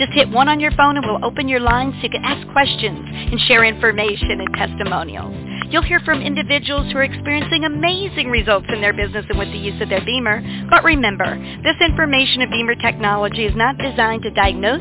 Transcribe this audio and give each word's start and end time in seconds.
Just 0.00 0.12
hit 0.12 0.30
one 0.30 0.48
on 0.48 0.60
your 0.60 0.70
phone 0.80 0.96
and 0.96 1.04
we'll 1.04 1.22
open 1.22 1.46
your 1.46 1.60
lines 1.60 1.92
so 2.00 2.04
you 2.04 2.08
can 2.08 2.24
ask 2.24 2.40
questions 2.56 3.04
and 3.04 3.38
share 3.40 3.64
information 3.64 4.40
and 4.40 4.48
testimonials. 4.56 5.36
You'll 5.68 5.84
hear 5.84 6.00
from 6.00 6.22
individuals 6.22 6.90
who 6.90 6.96
are 6.96 7.04
experiencing 7.04 7.64
amazing 7.64 8.30
results 8.30 8.64
in 8.72 8.80
their 8.80 8.94
business 8.94 9.26
and 9.28 9.38
with 9.38 9.52
the 9.52 9.58
use 9.58 9.76
of 9.82 9.90
their 9.90 10.00
BEMER. 10.00 10.68
But 10.70 10.84
remember, 10.84 11.36
this 11.62 11.76
information 11.84 12.40
of 12.40 12.48
BEMER 12.48 12.76
technology 12.76 13.44
is 13.44 13.54
not 13.54 13.76
designed 13.76 14.22
to 14.22 14.30
diagnose, 14.30 14.80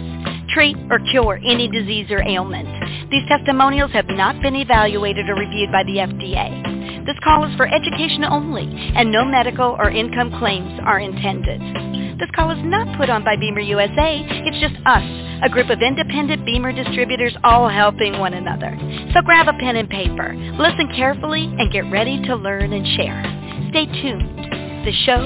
treat, 0.59 0.75
or 0.91 0.99
cure 1.11 1.39
any 1.45 1.69
disease 1.69 2.11
or 2.11 2.21
ailment. 2.27 2.67
These 3.09 3.23
testimonials 3.29 3.91
have 3.93 4.07
not 4.07 4.41
been 4.41 4.57
evaluated 4.57 5.29
or 5.29 5.35
reviewed 5.35 5.71
by 5.71 5.83
the 5.83 6.03
FDA. 6.03 7.05
This 7.05 7.15
call 7.23 7.45
is 7.45 7.55
for 7.55 7.65
education 7.65 8.25
only, 8.25 8.67
and 8.67 9.09
no 9.09 9.23
medical 9.23 9.77
or 9.79 9.89
income 9.89 10.37
claims 10.37 10.77
are 10.83 10.99
intended. 10.99 11.61
This 12.19 12.27
call 12.35 12.51
is 12.51 12.59
not 12.61 12.97
put 12.97 13.09
on 13.09 13.23
by 13.23 13.37
BEMER 13.37 13.61
USA. 13.61 14.19
It's 14.19 14.59
just 14.59 14.75
us, 14.85 15.07
a 15.41 15.49
group 15.49 15.69
of 15.69 15.79
independent 15.79 16.45
BEMER 16.45 16.73
distributors 16.73 17.37
all 17.45 17.69
helping 17.69 18.19
one 18.19 18.33
another. 18.33 18.75
So 19.13 19.21
grab 19.21 19.47
a 19.47 19.53
pen 19.53 19.77
and 19.77 19.89
paper, 19.89 20.35
listen 20.59 20.91
carefully, 20.93 21.45
and 21.45 21.71
get 21.71 21.89
ready 21.89 22.21
to 22.23 22.35
learn 22.35 22.73
and 22.73 22.85
share. 22.99 23.23
Stay 23.71 23.85
tuned. 23.85 24.83
The 24.83 24.91
show 25.07 25.23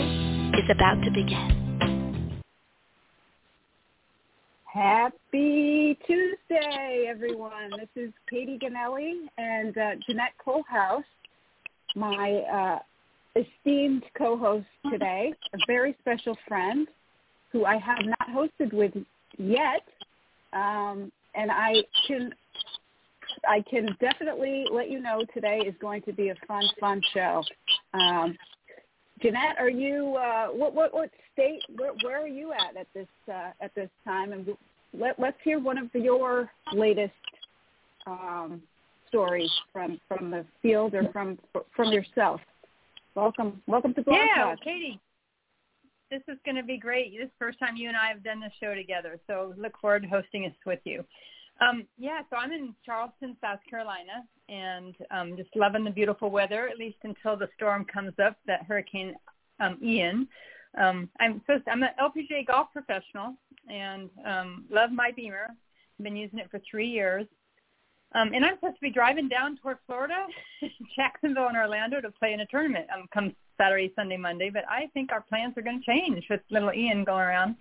is 0.61 0.69
about 0.69 1.02
to 1.02 1.09
begin. 1.09 1.62
Happy 4.73 5.95
Tuesday, 6.07 7.05
everyone. 7.07 7.69
This 7.77 7.89
is 7.95 8.11
Katy 8.27 8.57
Ganelli 8.57 9.27
and 9.38 9.77
uh, 9.77 9.91
Jeannette 10.07 10.33
Kohlhaus, 10.43 11.03
my 11.95 12.41
uh, 12.52 13.39
esteemed 13.39 14.02
co-host 14.17 14.65
today, 14.89 15.31
a 15.53 15.57
very 15.67 15.95
special 16.02 16.35
friend 16.47 16.88
who 17.52 17.65
I 17.65 17.77
have 17.77 17.99
not 18.03 18.30
hosted 18.30 18.73
with 18.73 18.93
yet, 19.38 19.83
um, 20.53 21.11
and 21.35 21.52
I 21.52 21.73
can 22.08 22.33
I 23.47 23.63
can 23.69 23.95
definitely 24.02 24.65
let 24.71 24.89
you 24.89 24.99
know 24.99 25.21
today 25.35 25.59
is 25.67 25.75
going 25.81 26.02
to 26.02 26.13
be 26.13 26.30
a 26.30 26.35
fun, 26.47 26.63
fun 26.80 26.99
show. 27.13 27.43
Um, 27.93 28.35
Jeannette, 29.23 29.55
are 29.57 29.69
you 29.69 30.17
uh, 30.17 30.47
what 30.47 30.75
what 30.75 30.93
what 30.93 31.09
state? 31.31 31.61
Where, 31.77 31.93
where 32.03 32.21
are 32.21 32.27
you 32.27 32.52
at 32.52 32.75
at 32.75 32.88
this 32.93 33.07
uh, 33.30 33.52
at 33.61 33.73
this 33.73 33.89
time? 34.05 34.33
And 34.33 34.45
let 34.93 35.17
let's 35.17 35.38
hear 35.43 35.59
one 35.59 35.77
of 35.77 35.88
your 35.93 36.52
latest 36.73 37.13
um, 38.05 38.61
stories 39.07 39.49
from 39.71 39.97
from 40.09 40.30
the 40.30 40.45
field 40.61 40.93
or 40.93 41.09
from 41.13 41.39
from 41.73 41.93
yourself. 41.93 42.41
Welcome, 43.15 43.61
welcome 43.67 43.93
to 43.93 44.02
Blog 44.02 44.17
Yeah, 44.17 44.43
Talk. 44.43 44.59
Katy. 44.61 44.99
This 46.11 46.21
is 46.27 46.37
going 46.45 46.58
to 46.58 46.63
be 46.63 46.77
great. 46.77 47.11
This 47.13 47.25
is 47.25 47.30
the 47.39 47.45
first 47.45 47.59
time 47.59 47.75
you 47.77 47.87
and 47.87 47.95
I 47.95 48.09
have 48.09 48.23
done 48.23 48.41
this 48.41 48.52
show 48.59 48.75
together, 48.75 49.19
so 49.25 49.53
look 49.58 49.73
forward 49.80 50.03
to 50.03 50.09
hosting 50.09 50.43
this 50.43 50.53
with 50.65 50.80
you. 50.83 51.03
Um, 51.61 51.85
yeah, 51.97 52.21
so 52.29 52.35
I'm 52.35 52.51
in 52.51 52.73
Charleston, 52.85 53.37
South 53.41 53.59
Carolina, 53.69 54.25
and 54.49 54.95
um, 55.11 55.37
just 55.37 55.49
loving 55.55 55.83
the 55.83 55.91
beautiful 55.91 56.29
weather, 56.29 56.67
at 56.67 56.77
least 56.77 56.97
until 57.03 57.37
the 57.37 57.47
storm 57.55 57.85
comes 57.85 58.13
up, 58.23 58.37
that 58.47 58.63
Hurricane 58.63 59.15
um, 59.59 59.77
Ian. 59.81 60.27
Um, 60.79 61.09
I'm 61.19 61.41
supposed 61.41 61.65
to, 61.65 61.71
I'm 61.71 61.83
an 61.83 61.89
LPGA 62.01 62.47
golf 62.47 62.67
professional 62.73 63.36
and 63.69 64.09
um, 64.25 64.65
love 64.69 64.92
my 64.92 65.11
BEMER. 65.11 65.49
I've 65.49 66.03
been 66.03 66.15
using 66.15 66.39
it 66.39 66.49
for 66.49 66.59
three 66.69 66.87
years. 66.87 67.27
Um, 68.15 68.31
and 68.33 68.45
I'm 68.45 68.55
supposed 68.55 68.75
to 68.75 68.81
be 68.81 68.92
driving 68.92 69.27
down 69.27 69.58
toward 69.58 69.77
Florida, 69.87 70.27
Jacksonville 70.95 71.47
and 71.47 71.58
Orlando 71.58 71.99
to 72.02 72.11
play 72.11 72.33
in 72.33 72.42
a 72.42 72.45
tournament 72.45 72.86
um, 72.95 73.08
come 73.13 73.36
Saturday, 73.58 73.92
Sunday, 73.95 74.17
Monday. 74.17 74.49
But 74.52 74.65
I 74.69 74.87
think 74.93 75.11
our 75.11 75.21
plans 75.21 75.58
are 75.58 75.61
going 75.61 75.80
to 75.80 75.86
change 75.86 76.25
with 76.30 76.42
little 76.49 76.71
Ian 76.73 77.03
going 77.03 77.23
around. 77.23 77.55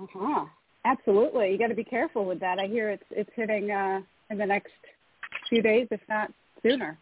Uh-huh. 0.00 0.46
Absolutely. 0.84 1.52
You 1.52 1.58
got 1.58 1.68
to 1.68 1.74
be 1.74 1.84
careful 1.84 2.24
with 2.24 2.40
that. 2.40 2.58
I 2.58 2.66
hear 2.66 2.90
it's 2.90 3.04
it's 3.10 3.30
hitting 3.34 3.70
uh, 3.70 4.00
in 4.30 4.38
the 4.38 4.46
next 4.46 4.72
few 5.48 5.62
days, 5.62 5.86
if 5.90 6.00
not 6.08 6.32
sooner. 6.62 6.98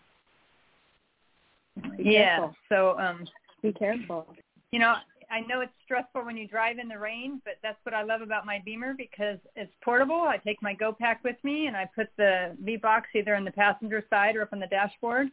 Be 1.97 2.05
yeah. 2.05 2.37
careful. 2.37 2.57
So, 2.69 2.99
um, 2.99 3.25
Be 3.63 3.73
careful. 3.73 4.27
you 4.73 4.79
know, 4.79 4.95
I 5.31 5.41
know 5.41 5.61
it's 5.61 5.73
stressful 5.85 6.25
when 6.25 6.37
you 6.37 6.49
drive 6.49 6.79
in 6.79 6.89
the 6.89 6.99
rain, 6.99 7.41
but 7.45 7.55
that's 7.63 7.79
what 7.85 7.95
I 7.95 8.03
love 8.03 8.21
about 8.21 8.45
my 8.45 8.61
BEMER 8.67 8.95
because 8.99 9.39
it's 9.55 9.73
portable. 9.83 10.23
I 10.23 10.39
take 10.39 10.61
my 10.61 10.75
Go 10.75 10.93
Pack 10.93 11.23
with 11.23 11.37
me 11.45 11.69
and 11.69 11.77
I 11.77 11.89
put 11.95 12.09
the 12.17 12.57
B 12.65 12.77
box 12.77 13.09
either 13.15 13.37
on 13.37 13.45
the 13.45 13.53
passenger 13.53 14.05
side 14.11 14.35
or 14.37 14.43
up 14.43 14.53
on 14.53 14.61
the 14.61 14.67
dashboard. 14.67 15.29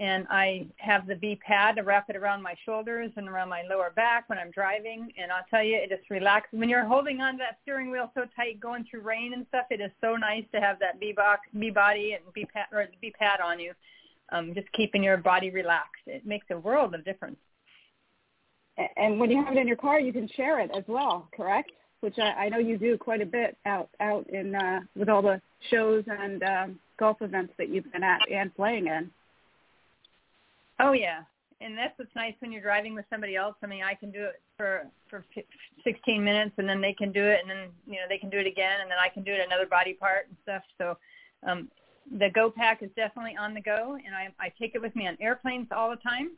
And 0.00 0.26
I 0.28 0.66
have 0.78 1.06
the 1.06 1.14
B 1.14 1.36
pad 1.36 1.76
to 1.76 1.82
wrap 1.82 2.10
it 2.10 2.16
around 2.16 2.42
my 2.42 2.54
shoulders 2.64 3.12
and 3.16 3.28
around 3.28 3.48
my 3.48 3.62
lower 3.62 3.92
back 3.94 4.28
when 4.28 4.40
I'm 4.40 4.50
driving. 4.50 5.12
And 5.16 5.30
I'll 5.30 5.44
tell 5.48 5.62
you, 5.62 5.76
it 5.76 5.88
just 5.88 6.10
relaxes. 6.10 6.58
When 6.58 6.68
you're 6.68 6.84
holding 6.84 7.20
on 7.20 7.34
to 7.34 7.38
that 7.38 7.58
steering 7.62 7.92
wheel 7.92 8.10
so 8.14 8.24
tight 8.34 8.58
going 8.58 8.86
through 8.90 9.02
rain 9.02 9.34
and 9.34 9.46
stuff, 9.50 9.66
it 9.70 9.80
is 9.80 9.92
so 10.00 10.16
nice 10.16 10.44
to 10.52 10.60
have 10.60 10.80
that 10.80 10.98
B 10.98 11.12
box, 11.12 11.42
B 11.56 11.70
body 11.70 12.14
and 12.14 12.24
B 12.34 12.44
pad 12.44 12.66
or 12.72 12.88
B 13.00 13.12
pad 13.16 13.40
on 13.40 13.60
you, 13.60 13.72
um, 14.32 14.52
just 14.52 14.70
keeping 14.72 15.04
your 15.04 15.16
body 15.16 15.50
relaxed. 15.50 16.02
It 16.06 16.26
makes 16.26 16.46
a 16.50 16.58
world 16.58 16.94
of 16.94 17.04
difference. 17.04 17.36
And 18.96 19.20
when 19.20 19.30
you 19.30 19.44
have 19.44 19.56
it 19.56 19.60
in 19.60 19.68
your 19.68 19.76
car, 19.76 20.00
you 20.00 20.12
can 20.12 20.28
share 20.36 20.58
it 20.58 20.72
as 20.76 20.82
well, 20.88 21.28
correct? 21.36 21.70
Which 22.00 22.18
I, 22.18 22.46
I 22.46 22.48
know 22.48 22.58
you 22.58 22.76
do 22.76 22.98
quite 22.98 23.22
a 23.22 23.26
bit 23.26 23.56
out 23.64 23.88
out 24.00 24.28
in 24.28 24.56
uh, 24.56 24.80
with 24.96 25.08
all 25.08 25.22
the 25.22 25.40
shows 25.70 26.02
and 26.08 26.42
um, 26.42 26.80
golf 26.98 27.22
events 27.22 27.52
that 27.58 27.68
you've 27.68 27.90
been 27.92 28.02
at 28.02 28.20
and 28.28 28.54
playing 28.56 28.88
in. 28.88 29.10
Oh 30.80 30.92
yeah, 30.92 31.22
and 31.60 31.76
that's 31.78 31.96
what's 31.98 32.14
nice 32.16 32.34
when 32.40 32.52
you're 32.52 32.62
driving 32.62 32.94
with 32.94 33.04
somebody 33.10 33.36
else. 33.36 33.54
I 33.62 33.66
mean, 33.66 33.82
I 33.82 33.94
can 33.94 34.10
do 34.10 34.24
it 34.24 34.42
for 34.56 34.86
for 35.08 35.24
fi- 35.34 35.46
16 35.84 36.22
minutes, 36.22 36.52
and 36.58 36.68
then 36.68 36.80
they 36.80 36.92
can 36.92 37.12
do 37.12 37.24
it, 37.24 37.40
and 37.42 37.50
then 37.50 37.68
you 37.86 37.94
know 37.94 38.06
they 38.08 38.18
can 38.18 38.30
do 38.30 38.38
it 38.38 38.46
again, 38.46 38.80
and 38.80 38.90
then 38.90 38.98
I 38.98 39.08
can 39.08 39.22
do 39.22 39.32
it 39.32 39.40
another 39.44 39.66
body 39.66 39.94
part 39.94 40.26
and 40.28 40.36
stuff. 40.42 40.62
So 40.78 40.96
um, 41.46 41.68
the 42.18 42.30
Go 42.30 42.50
Pack 42.50 42.82
is 42.82 42.90
definitely 42.96 43.36
on 43.36 43.54
the 43.54 43.60
go, 43.60 43.96
and 44.04 44.14
I 44.14 44.28
I 44.40 44.52
take 44.60 44.74
it 44.74 44.82
with 44.82 44.94
me 44.96 45.06
on 45.06 45.16
airplanes 45.20 45.68
all 45.70 45.90
the 45.90 45.96
time. 45.96 46.32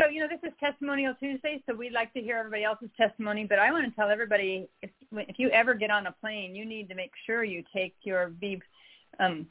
So 0.00 0.08
you 0.08 0.20
know 0.20 0.28
this 0.28 0.40
is 0.42 0.56
Testimonial 0.58 1.14
Tuesday, 1.20 1.62
so 1.68 1.74
we'd 1.74 1.92
like 1.92 2.12
to 2.14 2.20
hear 2.20 2.38
everybody 2.38 2.64
else's 2.64 2.90
testimony. 2.96 3.44
But 3.44 3.58
I 3.58 3.70
want 3.70 3.84
to 3.84 3.94
tell 3.94 4.08
everybody 4.08 4.68
if 4.80 4.90
if 5.12 5.38
you 5.38 5.50
ever 5.50 5.74
get 5.74 5.90
on 5.90 6.06
a 6.06 6.12
plane, 6.12 6.54
you 6.54 6.64
need 6.64 6.88
to 6.88 6.94
make 6.94 7.12
sure 7.26 7.44
you 7.44 7.62
take 7.74 7.94
your 8.02 8.32
V 8.40 8.62
um, 9.18 9.46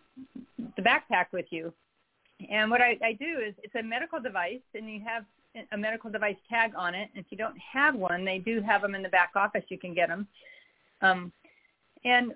the 0.58 0.81
backpack 0.81 1.28
with 1.31 1.46
you 1.52 1.72
and 2.50 2.72
what 2.72 2.81
I, 2.81 2.97
I 3.03 3.13
do 3.13 3.39
is 3.45 3.53
it's 3.63 3.75
a 3.75 3.83
medical 3.83 4.19
device, 4.19 4.61
and 4.73 4.89
you 4.89 5.01
have 5.05 5.25
a 5.72 5.77
medical 5.77 6.09
device 6.09 6.38
tag 6.50 6.72
on 6.77 6.95
it. 6.95 7.09
If 7.16 7.25
you 7.29 7.38
don't 7.38 7.57
have 7.57 7.95
one, 7.95 8.23
they 8.23 8.38
do 8.38 8.61
have 8.61 8.81
them 8.81 8.95
in 8.95 9.01
the 9.01 9.09
back 9.09 9.31
office. 9.35 9.63
You 9.69 9.77
can 9.77 9.94
get 9.94 10.09
them. 10.09 10.27
Um, 11.01 11.31
and 12.05 12.31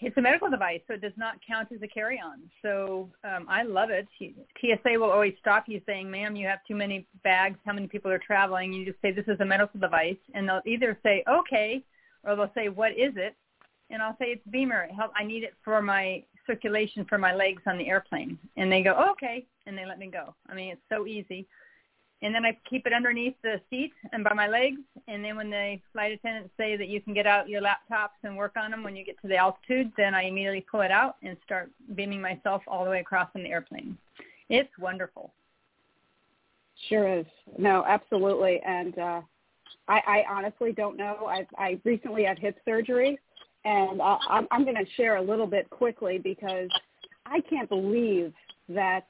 it's 0.00 0.16
a 0.16 0.20
medical 0.20 0.48
device, 0.48 0.80
so 0.86 0.94
it 0.94 1.02
does 1.02 1.12
not 1.16 1.36
count 1.46 1.68
as 1.74 1.82
a 1.82 1.88
carry-on. 1.88 2.40
So 2.62 3.10
um, 3.22 3.46
I 3.48 3.62
love 3.62 3.90
it. 3.90 4.08
TSA 4.18 4.98
will 4.98 5.10
always 5.10 5.34
stop 5.40 5.64
you 5.66 5.80
saying, 5.84 6.10
ma'am, 6.10 6.36
you 6.36 6.46
have 6.46 6.60
too 6.66 6.74
many 6.74 7.06
bags. 7.22 7.58
How 7.66 7.74
many 7.74 7.86
people 7.86 8.10
are 8.10 8.18
traveling? 8.18 8.72
You 8.72 8.86
just 8.86 9.00
say, 9.02 9.12
this 9.12 9.26
is 9.28 9.38
a 9.40 9.44
medical 9.44 9.78
device. 9.78 10.16
And 10.32 10.48
they'll 10.48 10.62
either 10.64 10.98
say, 11.02 11.22
okay, 11.28 11.84
or 12.22 12.34
they'll 12.34 12.52
say, 12.54 12.68
what 12.68 12.92
is 12.92 13.12
it? 13.16 13.34
And 13.90 14.02
I'll 14.02 14.16
say, 14.18 14.26
it's 14.26 14.46
BEMER. 14.50 14.88
Help, 14.96 15.12
I 15.14 15.24
need 15.24 15.44
it 15.44 15.52
for 15.62 15.82
my 15.82 16.22
circulation 16.46 17.04
for 17.04 17.18
my 17.18 17.34
legs 17.34 17.62
on 17.66 17.78
the 17.78 17.88
airplane. 17.88 18.38
And 18.56 18.70
they 18.70 18.82
go, 18.82 18.94
oh, 18.96 19.10
okay. 19.12 19.44
And 19.66 19.76
they 19.76 19.86
let 19.86 19.98
me 19.98 20.08
go. 20.08 20.34
I 20.48 20.54
mean, 20.54 20.72
it's 20.72 20.80
so 20.88 21.06
easy. 21.06 21.46
And 22.22 22.34
then 22.34 22.46
I 22.46 22.56
keep 22.68 22.86
it 22.86 22.92
underneath 22.92 23.34
the 23.42 23.60
seat 23.68 23.92
and 24.12 24.24
by 24.24 24.32
my 24.32 24.48
legs. 24.48 24.80
And 25.08 25.22
then 25.22 25.36
when 25.36 25.50
the 25.50 25.78
flight 25.92 26.12
attendants 26.12 26.50
say 26.56 26.76
that 26.76 26.88
you 26.88 27.00
can 27.00 27.12
get 27.12 27.26
out 27.26 27.48
your 27.48 27.60
laptops 27.60 28.16
and 28.22 28.36
work 28.36 28.54
on 28.56 28.70
them 28.70 28.82
when 28.82 28.96
you 28.96 29.04
get 29.04 29.20
to 29.20 29.28
the 29.28 29.36
altitude, 29.36 29.92
then 29.96 30.14
I 30.14 30.22
immediately 30.22 30.64
pull 30.70 30.80
it 30.80 30.90
out 30.90 31.16
and 31.22 31.36
start 31.44 31.70
beaming 31.94 32.22
myself 32.22 32.62
all 32.66 32.84
the 32.84 32.90
way 32.90 33.00
across 33.00 33.28
on 33.34 33.42
the 33.42 33.50
airplane. 33.50 33.98
It's 34.48 34.70
wonderful. 34.78 35.32
Sure 36.88 37.18
is. 37.18 37.26
No, 37.58 37.84
absolutely. 37.86 38.60
And 38.66 38.98
uh, 38.98 39.20
I, 39.88 40.00
I 40.06 40.24
honestly 40.30 40.72
don't 40.72 40.96
know. 40.96 41.26
I've, 41.28 41.46
I 41.58 41.78
recently 41.84 42.24
had 42.24 42.38
hip 42.38 42.56
surgery, 42.64 43.18
and 43.64 44.00
uh, 44.00 44.18
I'm, 44.28 44.46
I'm 44.50 44.64
going 44.64 44.76
to 44.76 44.90
share 44.96 45.16
a 45.16 45.22
little 45.22 45.46
bit 45.46 45.68
quickly 45.70 46.18
because 46.18 46.68
I 47.26 47.40
can't 47.48 47.68
believe 47.68 48.32
that 48.68 49.06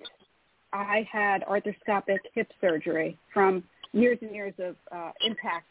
I 0.72 1.06
had 1.10 1.44
arthroscopic 1.44 2.18
hip 2.34 2.50
surgery 2.60 3.18
from 3.32 3.64
years 3.92 4.18
and 4.22 4.34
years 4.34 4.54
of 4.58 4.76
uh, 4.92 5.12
impact 5.24 5.66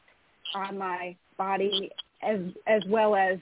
on 0.56 0.78
my 0.78 1.16
body, 1.38 1.92
as 2.22 2.40
as 2.68 2.82
well 2.88 3.16
as 3.16 3.38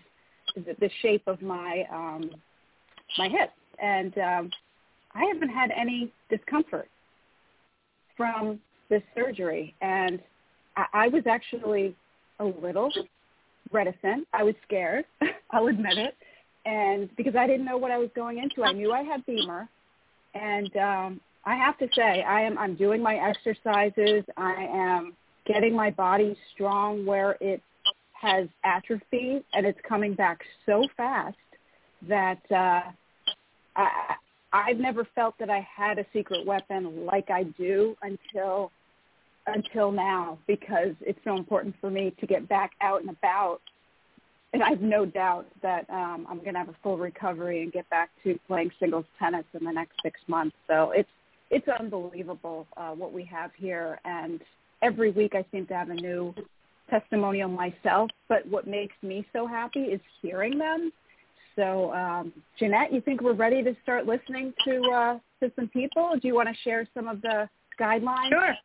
the, 0.55 0.75
the 0.79 0.89
shape 1.01 1.23
of 1.27 1.41
my 1.41 1.85
um, 1.91 2.31
my 3.17 3.29
hip. 3.29 3.51
And 3.81 4.17
um, 4.17 4.51
I 5.13 5.25
haven't 5.25 5.49
had 5.49 5.71
any 5.71 6.11
discomfort 6.29 6.89
from 8.17 8.59
this 8.89 9.03
surgery, 9.15 9.75
and 9.81 10.19
I, 10.75 10.85
I 10.93 11.07
was 11.09 11.23
actually 11.27 11.95
a 12.39 12.45
little 12.45 12.91
reticent. 13.71 14.27
I 14.33 14.43
was 14.43 14.55
scared. 14.65 15.05
I'll 15.51 15.67
admit 15.67 15.97
it, 15.97 16.15
and 16.65 17.09
because 17.15 17.35
I 17.35 17.47
didn't 17.47 17.65
know 17.65 17.77
what 17.77 17.91
I 17.91 17.97
was 17.97 18.09
going 18.15 18.37
into, 18.37 18.63
I 18.63 18.73
knew 18.73 18.91
I 18.91 19.03
had 19.03 19.25
BEMER, 19.25 19.67
and 20.33 20.77
um, 20.77 21.21
I 21.45 21.55
have 21.55 21.77
to 21.79 21.87
say, 21.95 22.23
I 22.23 22.41
am. 22.41 22.57
I'm 22.57 22.75
doing 22.75 23.01
my 23.01 23.15
exercises. 23.15 24.23
I 24.37 24.67
am 24.71 25.13
getting 25.45 25.75
my 25.75 25.89
body 25.89 26.37
strong 26.53 27.05
where 27.05 27.37
it 27.41 27.61
has 28.13 28.47
atrophy, 28.63 29.43
and 29.53 29.65
it's 29.65 29.79
coming 29.87 30.13
back 30.13 30.39
so 30.65 30.85
fast 30.95 31.35
that 32.07 32.41
uh, 32.51 32.81
I, 33.75 34.15
I've 34.53 34.77
never 34.77 35.07
felt 35.15 35.35
that 35.39 35.49
I 35.49 35.67
had 35.75 35.97
a 35.97 36.05
secret 36.13 36.45
weapon 36.45 37.05
like 37.05 37.29
I 37.31 37.43
do 37.43 37.95
until 38.01 38.71
until 39.47 39.91
now 39.91 40.37
because 40.47 40.93
it's 41.01 41.19
so 41.23 41.35
important 41.35 41.75
for 41.81 41.89
me 41.89 42.13
to 42.19 42.27
get 42.27 42.47
back 42.47 42.71
out 42.81 43.01
and 43.01 43.09
about. 43.09 43.59
And 44.53 44.61
I 44.61 44.69
have 44.69 44.81
no 44.81 45.05
doubt 45.05 45.47
that 45.61 45.89
um, 45.89 46.27
I'm 46.29 46.39
going 46.39 46.53
to 46.53 46.59
have 46.59 46.69
a 46.69 46.75
full 46.83 46.97
recovery 46.97 47.63
and 47.63 47.71
get 47.71 47.89
back 47.89 48.09
to 48.23 48.37
playing 48.47 48.71
singles 48.79 49.05
tennis 49.17 49.45
in 49.57 49.65
the 49.65 49.71
next 49.71 49.93
six 50.03 50.19
months. 50.27 50.55
So 50.67 50.91
it's 50.91 51.09
it's 51.49 51.67
unbelievable 51.67 52.65
uh, 52.77 52.91
what 52.91 53.11
we 53.11 53.25
have 53.25 53.51
here, 53.57 53.99
and 54.05 54.39
every 54.81 55.11
week 55.11 55.33
I 55.35 55.43
seem 55.51 55.67
to 55.67 55.73
have 55.73 55.89
a 55.89 55.93
new 55.93 56.33
testimonial 56.89 57.49
myself. 57.49 58.09
But 58.29 58.47
what 58.47 58.67
makes 58.67 58.95
me 59.01 59.25
so 59.33 59.47
happy 59.47 59.81
is 59.81 59.99
hearing 60.21 60.57
them 60.57 60.93
so, 61.55 61.93
um, 61.93 62.33
Jeannette, 62.57 62.93
you 62.93 63.01
think 63.01 63.21
we're 63.21 63.33
ready 63.33 63.63
to 63.63 63.75
start 63.83 64.05
listening 64.05 64.53
to 64.65 64.81
uh, 64.93 65.19
to 65.41 65.51
some 65.55 65.67
people? 65.67 66.13
Do 66.21 66.27
you 66.27 66.35
want 66.35 66.49
to 66.49 66.55
share 66.63 66.87
some 66.93 67.07
of 67.07 67.21
the 67.21 67.49
guidelines? 67.79 68.29
Sure. 68.29 68.55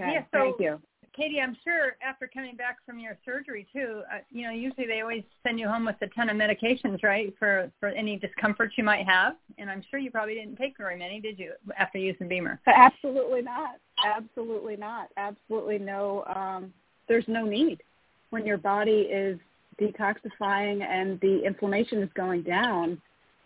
Okay. 0.00 0.12
Yeah. 0.14 0.22
So, 0.32 0.38
Thank 0.44 0.60
you. 0.60 0.80
Katy, 1.16 1.40
I'm 1.40 1.56
sure 1.64 1.96
after 2.06 2.30
coming 2.32 2.54
back 2.54 2.76
from 2.86 3.00
your 3.00 3.18
surgery 3.24 3.66
too, 3.72 4.02
uh, 4.12 4.18
you 4.30 4.44
know, 4.44 4.52
usually 4.52 4.86
they 4.86 5.00
always 5.00 5.24
send 5.42 5.58
you 5.58 5.66
home 5.66 5.84
with 5.84 5.96
a 6.00 6.06
ton 6.08 6.30
of 6.30 6.36
medications, 6.36 7.02
right, 7.02 7.34
for 7.40 7.72
for 7.80 7.88
any 7.88 8.16
discomfort 8.16 8.72
you 8.76 8.84
might 8.84 9.04
have. 9.04 9.34
And 9.58 9.68
I'm 9.68 9.82
sure 9.90 9.98
you 9.98 10.12
probably 10.12 10.34
didn't 10.34 10.56
take 10.56 10.76
very 10.78 10.96
many, 10.96 11.20
did 11.20 11.36
you, 11.38 11.54
after 11.76 11.98
using 11.98 12.28
BEMER? 12.28 12.60
Absolutely 12.66 13.42
not. 13.42 13.76
Absolutely 14.04 14.76
not. 14.76 15.08
Absolutely 15.16 15.78
no. 15.78 16.24
Um, 16.32 16.72
there's 17.08 17.26
no 17.26 17.44
need 17.44 17.82
when 18.30 18.46
your 18.46 18.58
body 18.58 19.08
is 19.10 19.38
detoxifying 19.80 20.82
and 20.82 21.18
the 21.20 21.42
inflammation 21.44 22.02
is 22.02 22.10
going 22.14 22.42
down, 22.42 23.00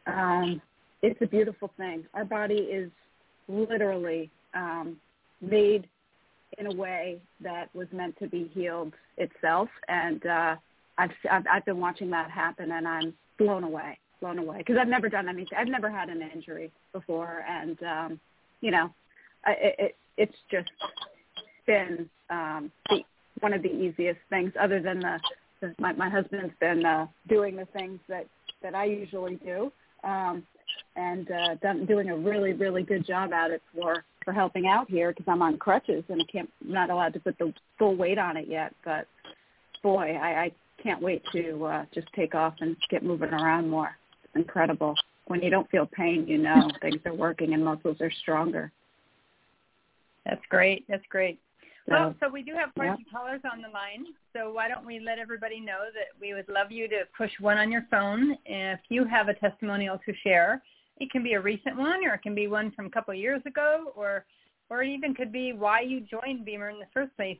um, 0.06 0.60
it's 1.02 1.20
a 1.20 1.26
beautiful 1.26 1.70
thing. 1.76 2.04
Our 2.14 2.24
body 2.24 2.54
is 2.54 2.90
literally 3.48 4.30
um, 4.54 4.96
made 5.40 5.88
in 6.58 6.66
a 6.66 6.74
way 6.74 7.20
that 7.40 7.74
was 7.74 7.88
meant 7.92 8.18
to 8.18 8.28
be 8.28 8.50
healed 8.54 8.92
itself, 9.16 9.68
and 9.88 10.24
uh, 10.26 10.56
I've, 10.98 11.10
I've 11.30 11.44
I've 11.50 11.64
been 11.64 11.80
watching 11.80 12.10
that 12.10 12.30
happen, 12.30 12.72
and 12.72 12.86
I'm 12.86 13.14
blown 13.38 13.64
away, 13.64 13.98
blown 14.20 14.38
away. 14.38 14.58
Because 14.58 14.76
I've 14.80 14.88
never 14.88 15.08
done 15.08 15.28
anything. 15.28 15.56
I've 15.56 15.68
never 15.68 15.90
had 15.90 16.08
an 16.08 16.22
injury 16.22 16.70
before, 16.92 17.44
and 17.48 17.82
um, 17.82 18.20
you 18.60 18.70
know, 18.70 18.90
it, 19.46 19.74
it 19.78 19.96
it's 20.16 20.36
just 20.50 20.70
been 21.66 22.08
um, 22.30 22.70
the, 22.88 23.02
one 23.40 23.52
of 23.52 23.62
the 23.62 23.72
easiest 23.72 24.20
things, 24.30 24.52
other 24.60 24.80
than 24.80 25.00
the 25.00 25.18
my 25.78 25.92
my 25.92 26.08
husband's 26.08 26.54
been 26.60 26.84
uh, 26.84 27.06
doing 27.28 27.56
the 27.56 27.66
things 27.66 28.00
that 28.08 28.26
that 28.62 28.74
I 28.74 28.84
usually 28.84 29.36
do, 29.36 29.72
um, 30.04 30.44
and 30.96 31.30
uh, 31.30 31.54
done, 31.56 31.86
doing 31.86 32.10
a 32.10 32.16
really 32.16 32.52
really 32.52 32.82
good 32.82 33.06
job 33.06 33.32
at 33.32 33.50
it 33.50 33.62
for 33.74 34.04
for 34.24 34.32
helping 34.32 34.66
out 34.66 34.90
here 34.90 35.12
because 35.12 35.26
I'm 35.28 35.42
on 35.42 35.58
crutches 35.58 36.04
and 36.08 36.20
I 36.20 36.30
can't 36.30 36.50
not 36.64 36.90
allowed 36.90 37.14
to 37.14 37.20
put 37.20 37.38
the 37.38 37.52
full 37.78 37.96
weight 37.96 38.18
on 38.18 38.36
it 38.36 38.48
yet. 38.48 38.74
But 38.84 39.06
boy, 39.82 40.18
I, 40.20 40.44
I 40.44 40.52
can't 40.82 41.02
wait 41.02 41.22
to 41.32 41.64
uh, 41.64 41.84
just 41.94 42.08
take 42.14 42.34
off 42.34 42.54
and 42.60 42.76
get 42.90 43.02
moving 43.02 43.30
around 43.30 43.68
more. 43.68 43.96
It's 44.24 44.36
incredible. 44.36 44.94
When 45.26 45.42
you 45.42 45.50
don't 45.50 45.70
feel 45.70 45.86
pain, 45.86 46.26
you 46.26 46.38
know 46.38 46.70
things 46.80 47.00
are 47.06 47.14
working 47.14 47.54
and 47.54 47.64
muscles 47.64 48.00
are 48.00 48.10
stronger. 48.22 48.72
That's 50.24 50.42
great. 50.48 50.84
That's 50.88 51.04
great. 51.08 51.38
So, 51.88 51.94
well, 51.94 52.14
so 52.20 52.28
we 52.28 52.42
do 52.42 52.52
have 52.54 52.72
quite 52.74 52.90
a 52.90 52.96
few 52.96 53.06
callers 53.12 53.40
on 53.50 53.60
the 53.60 53.68
line. 53.68 54.06
So 54.32 54.52
why 54.52 54.68
don't 54.68 54.86
we 54.86 55.00
let 55.00 55.18
everybody 55.18 55.58
know 55.58 55.80
that 55.92 56.20
we 56.20 56.32
would 56.32 56.48
love 56.48 56.70
you 56.70 56.86
to 56.88 57.00
push 57.16 57.32
one 57.40 57.58
on 57.58 57.72
your 57.72 57.86
phone 57.90 58.36
if 58.46 58.78
you 58.88 59.04
have 59.04 59.28
a 59.28 59.34
testimonial 59.34 59.98
to 60.06 60.12
share. 60.22 60.62
It 61.02 61.10
can 61.10 61.24
be 61.24 61.32
a 61.32 61.40
recent 61.40 61.76
one, 61.76 62.06
or 62.06 62.14
it 62.14 62.22
can 62.22 62.34
be 62.34 62.46
one 62.46 62.70
from 62.70 62.86
a 62.86 62.90
couple 62.90 63.12
of 63.12 63.18
years 63.18 63.42
ago, 63.44 63.92
or 63.96 64.24
or 64.70 64.82
it 64.84 64.88
even 64.88 65.14
could 65.14 65.32
be 65.32 65.52
why 65.52 65.80
you 65.80 66.00
joined 66.00 66.44
BEMER 66.44 66.70
in 66.70 66.78
the 66.78 66.86
first 66.94 67.14
place 67.16 67.38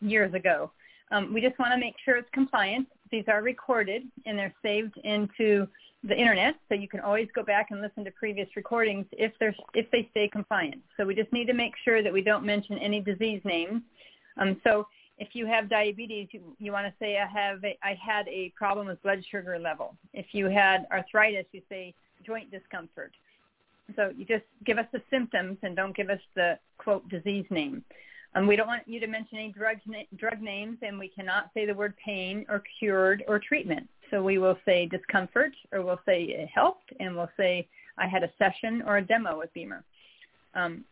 years 0.00 0.34
ago. 0.34 0.72
Um, 1.12 1.32
we 1.32 1.40
just 1.40 1.58
want 1.58 1.72
to 1.72 1.78
make 1.78 1.94
sure 2.04 2.16
it's 2.16 2.28
compliant. 2.32 2.88
These 3.10 3.24
are 3.28 3.42
recorded 3.42 4.02
and 4.26 4.36
they're 4.36 4.54
saved 4.60 4.96
into 5.04 5.68
the 6.02 6.16
internet, 6.16 6.54
so 6.68 6.74
you 6.74 6.88
can 6.88 7.00
always 7.00 7.28
go 7.34 7.42
back 7.42 7.66
and 7.70 7.80
listen 7.80 8.04
to 8.04 8.10
previous 8.10 8.48
recordings 8.56 9.06
if 9.12 9.32
they're 9.38 9.54
if 9.72 9.88
they 9.92 10.08
stay 10.10 10.26
compliant. 10.26 10.80
So 10.96 11.06
we 11.06 11.14
just 11.14 11.32
need 11.32 11.46
to 11.46 11.54
make 11.64 11.74
sure 11.84 12.02
that 12.02 12.12
we 12.12 12.22
don't 12.22 12.44
mention 12.44 12.76
any 12.78 13.00
disease 13.00 13.40
names. 13.44 13.82
Um, 14.36 14.60
so 14.64 14.88
if 15.18 15.28
you 15.34 15.46
have 15.46 15.68
diabetes, 15.68 16.28
you, 16.32 16.40
you 16.58 16.72
want 16.72 16.86
to 16.88 16.94
say 16.98 17.18
I 17.18 17.26
have 17.26 17.62
a, 17.64 17.78
I 17.84 17.96
had 18.10 18.26
a 18.26 18.52
problem 18.56 18.88
with 18.88 19.00
blood 19.02 19.22
sugar 19.30 19.58
level. 19.58 19.96
If 20.12 20.26
you 20.32 20.46
had 20.46 20.86
arthritis, 20.90 21.46
you 21.52 21.62
say 21.68 21.94
joint 22.24 22.50
discomfort. 22.50 23.12
So 23.96 24.12
you 24.16 24.24
just 24.24 24.44
give 24.64 24.78
us 24.78 24.86
the 24.92 25.02
symptoms 25.10 25.58
and 25.62 25.74
don't 25.74 25.96
give 25.96 26.10
us 26.10 26.20
the 26.34 26.58
quote 26.78 27.08
disease 27.08 27.46
name. 27.50 27.84
Um, 28.34 28.46
we 28.46 28.54
don't 28.54 28.68
want 28.68 28.86
you 28.86 29.00
to 29.00 29.06
mention 29.08 29.38
any 29.38 29.52
drug 29.52 29.78
na- 29.86 30.04
drug 30.16 30.40
names, 30.40 30.78
and 30.82 30.98
we 30.98 31.08
cannot 31.08 31.50
say 31.52 31.66
the 31.66 31.74
word 31.74 31.94
pain 32.04 32.46
or 32.48 32.62
cured 32.78 33.24
or 33.26 33.40
treatment. 33.40 33.88
So 34.10 34.22
we 34.22 34.38
will 34.38 34.56
say 34.64 34.86
discomfort, 34.86 35.52
or 35.72 35.82
we'll 35.82 36.00
say 36.06 36.22
it 36.24 36.48
helped, 36.48 36.92
and 37.00 37.16
we'll 37.16 37.30
say 37.36 37.66
I 37.98 38.06
had 38.06 38.22
a 38.22 38.30
session 38.38 38.82
or 38.86 38.98
a 38.98 39.02
demo 39.02 39.38
with 39.38 39.52
BEMER. 39.54 39.82
Um, 40.54 40.84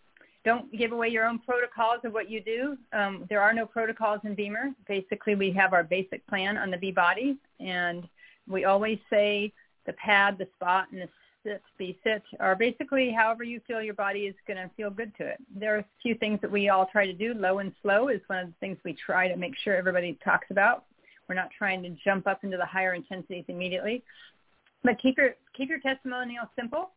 don't 0.44 0.72
give 0.76 0.92
away 0.92 1.08
your 1.08 1.26
own 1.26 1.38
protocols 1.40 2.00
of 2.04 2.12
what 2.12 2.30
you 2.30 2.40
do. 2.40 2.76
Um, 2.92 3.24
there 3.28 3.42
are 3.42 3.52
no 3.52 3.66
protocols 3.66 4.20
in 4.24 4.34
BEMER. 4.34 4.70
Basically, 4.86 5.34
we 5.34 5.52
have 5.52 5.72
our 5.72 5.84
basic 5.84 6.26
plan 6.26 6.56
on 6.56 6.70
the 6.70 6.76
B 6.76 6.90
body, 6.90 7.36
and 7.60 8.08
we 8.46 8.64
always 8.64 8.98
say 9.10 9.52
the 9.86 9.92
pad, 9.94 10.38
the 10.38 10.48
spot, 10.56 10.88
and 10.92 11.02
the 11.02 11.08
sit, 11.44 11.62
B 11.78 11.98
sit 12.04 12.22
are 12.40 12.56
basically 12.56 13.10
however 13.10 13.44
you 13.44 13.60
feel 13.66 13.82
your 13.82 13.94
body 13.94 14.20
is 14.20 14.34
going 14.46 14.56
to 14.56 14.70
feel 14.76 14.90
good 14.90 15.14
to 15.16 15.26
it. 15.26 15.38
There 15.54 15.76
are 15.76 15.78
a 15.78 15.84
few 16.02 16.14
things 16.16 16.40
that 16.42 16.50
we 16.50 16.68
all 16.68 16.86
try 16.86 17.06
to 17.06 17.12
do. 17.12 17.34
Low 17.34 17.58
and 17.58 17.72
slow 17.82 18.08
is 18.08 18.20
one 18.26 18.38
of 18.38 18.46
the 18.48 18.54
things 18.60 18.78
we 18.84 18.94
try 18.94 19.28
to 19.28 19.36
make 19.36 19.54
sure 19.56 19.74
everybody 19.74 20.18
talks 20.24 20.46
about. 20.50 20.84
We're 21.28 21.34
not 21.34 21.50
trying 21.56 21.82
to 21.82 21.90
jump 22.04 22.26
up 22.26 22.44
into 22.44 22.56
the 22.56 22.66
higher 22.66 22.94
intensities 22.94 23.44
immediately. 23.48 24.02
But 24.82 25.00
keep 25.00 25.18
your 25.18 25.34
keep 25.56 25.68
your 25.68 25.80
testimonial 25.80 26.46
simple. 26.56 26.90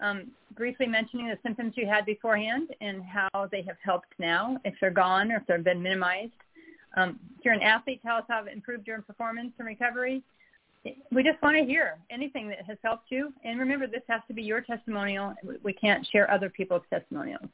Um, 0.00 0.30
briefly 0.56 0.86
mentioning 0.86 1.28
the 1.28 1.38
symptoms 1.42 1.74
you 1.76 1.86
had 1.86 2.04
beforehand 2.04 2.70
and 2.80 3.02
how 3.04 3.48
they 3.50 3.62
have 3.62 3.76
helped 3.82 4.12
now, 4.18 4.58
if 4.64 4.74
they're 4.80 4.90
gone 4.90 5.30
or 5.30 5.36
if 5.36 5.46
they've 5.46 5.62
been 5.62 5.82
minimized. 5.82 6.32
Um, 6.96 7.18
if 7.38 7.44
you're 7.44 7.54
an 7.54 7.62
athlete, 7.62 8.00
tell 8.04 8.16
us 8.16 8.24
how 8.28 8.44
it 8.44 8.52
improved 8.52 8.86
your 8.86 9.02
performance 9.02 9.52
and 9.58 9.66
recovery 9.66 10.22
we 11.10 11.22
just 11.22 11.40
want 11.42 11.56
to 11.56 11.64
hear 11.64 11.98
anything 12.10 12.48
that 12.48 12.64
has 12.66 12.76
helped 12.82 13.10
you. 13.10 13.32
And 13.44 13.58
remember, 13.58 13.86
this 13.86 14.02
has 14.08 14.20
to 14.28 14.34
be 14.34 14.42
your 14.42 14.60
testimonial. 14.60 15.34
We 15.62 15.72
can't 15.72 16.06
share 16.12 16.30
other 16.30 16.50
people's 16.50 16.82
testimonials. 16.90 17.48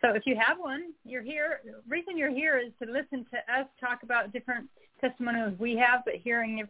So 0.00 0.10
if 0.10 0.24
you 0.26 0.36
have 0.36 0.58
one, 0.58 0.92
you're 1.04 1.22
here. 1.22 1.60
The 1.64 1.80
reason 1.88 2.18
you're 2.18 2.30
here 2.30 2.58
is 2.58 2.72
to 2.82 2.90
listen 2.90 3.26
to 3.32 3.38
us 3.52 3.66
talk 3.80 4.02
about 4.02 4.32
different 4.32 4.68
testimonials 5.00 5.58
we 5.58 5.76
have, 5.76 6.02
but 6.04 6.14
hearing 6.16 6.68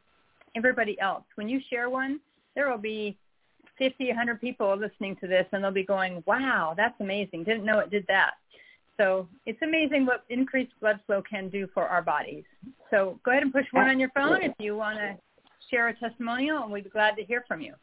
everybody 0.57 0.99
else. 1.01 1.25
When 1.35 1.49
you 1.49 1.61
share 1.69 1.91
one, 1.91 2.21
there 2.55 2.71
will 2.71 2.79
be 2.79 3.17
50, 3.77 4.07
100 4.07 4.41
people 4.41 4.77
listening 4.79 5.17
to 5.17 5.27
this, 5.27 5.47
and 5.53 5.65
they'll 5.65 5.73
be 5.73 5.85
going, 5.85 6.23
wow, 6.27 6.75
that's 6.77 6.95
amazing. 7.01 7.43
Didn't 7.45 7.65
know 7.65 7.81
it 7.81 7.91
did 7.91 8.07
that. 8.07 8.35
So 8.97 9.27
it's 9.47 9.61
amazing 9.63 10.07
what 10.07 10.25
increased 10.29 10.73
blood 10.81 11.01
flow 11.07 11.21
can 11.29 11.49
do 11.49 11.67
for 11.75 11.89
our 11.89 12.03
bodies. 12.03 12.45
So 12.91 13.19
go 13.25 13.33
ahead 13.33 13.43
and 13.43 13.53
push 13.53 13.67
one 13.73 13.89
on 13.89 13.99
your 13.99 14.11
phone 14.11 14.43
if 14.43 14.53
you 14.61 14.77
want 14.77 14.99
to 14.99 15.17
share 15.75 15.89
a 15.89 15.95
testimonial, 15.95 16.63
and 16.63 16.73
we'd 16.73 16.85
be 16.85 16.91
glad 16.91 17.17
to 17.17 17.25
hear 17.25 17.45
from 17.49 17.61
you. 17.61 17.75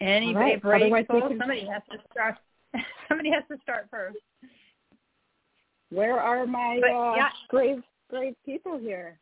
Any 0.00 0.34
right. 0.34 0.60
brave 0.60 0.92
soul, 1.10 1.28
can... 1.28 1.38
somebody 1.38 1.66
has 1.66 1.82
to 1.90 1.98
start. 2.10 2.36
somebody 3.08 3.30
has 3.30 3.44
to 3.50 3.56
start 3.62 3.88
first. 3.90 4.18
Where 5.90 6.18
are 6.18 6.46
my 6.46 6.78
but, 6.80 6.90
uh, 6.90 7.14
yeah. 7.16 7.28
brave 7.50 7.82
brave 8.10 8.34
people 8.44 8.78
here? 8.78 9.18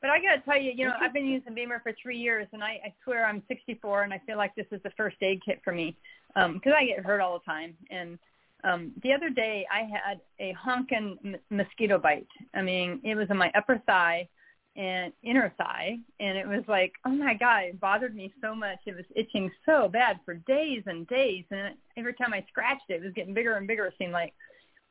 But 0.00 0.10
I 0.10 0.20
got 0.20 0.34
to 0.34 0.40
tell 0.40 0.60
you, 0.60 0.72
you 0.74 0.86
know, 0.86 0.94
I've 1.00 1.14
been 1.14 1.26
using 1.26 1.54
BEMER 1.54 1.80
for 1.80 1.92
three 2.02 2.18
years, 2.18 2.48
and 2.52 2.62
I, 2.62 2.80
I 2.84 2.94
swear 3.04 3.24
I'm 3.24 3.40
64, 3.46 4.02
and 4.02 4.12
I 4.12 4.20
feel 4.26 4.36
like 4.36 4.52
this 4.56 4.66
is 4.72 4.82
the 4.82 4.90
first 4.96 5.16
aid 5.22 5.40
kit 5.44 5.60
for 5.62 5.72
me 5.72 5.96
because 6.34 6.50
um, 6.66 6.74
I 6.76 6.86
get 6.86 7.04
hurt 7.04 7.20
all 7.20 7.38
the 7.38 7.44
time. 7.44 7.74
And 7.88 8.18
um, 8.64 8.90
the 9.04 9.12
other 9.12 9.30
day, 9.30 9.64
I 9.72 9.82
had 9.82 10.20
a 10.40 10.52
honking 10.54 11.18
m- 11.24 11.36
mosquito 11.50 11.98
bite. 11.98 12.26
I 12.52 12.62
mean, 12.62 13.00
it 13.04 13.14
was 13.14 13.28
in 13.30 13.36
my 13.36 13.52
upper 13.54 13.80
thigh, 13.86 14.28
and 14.74 15.12
inner 15.22 15.52
thigh 15.58 15.98
and 16.18 16.38
it 16.38 16.48
was 16.48 16.64
like 16.66 16.94
oh 17.04 17.10
my 17.10 17.34
god 17.34 17.64
it 17.64 17.80
bothered 17.80 18.14
me 18.14 18.32
so 18.40 18.54
much. 18.54 18.78
It 18.86 18.96
was 18.96 19.04
itching 19.14 19.50
so 19.66 19.88
bad 19.88 20.18
for 20.24 20.34
days 20.34 20.82
and 20.86 21.06
days 21.08 21.44
and 21.50 21.74
every 21.98 22.14
time 22.14 22.32
i 22.32 22.44
scratched 22.48 22.88
it 22.88 22.94
it 22.94 23.02
was 23.02 23.12
getting 23.12 23.34
bigger 23.34 23.54
and 23.56 23.66
bigger 23.66 23.86
it 23.86 23.94
seemed 23.98 24.12
like. 24.12 24.32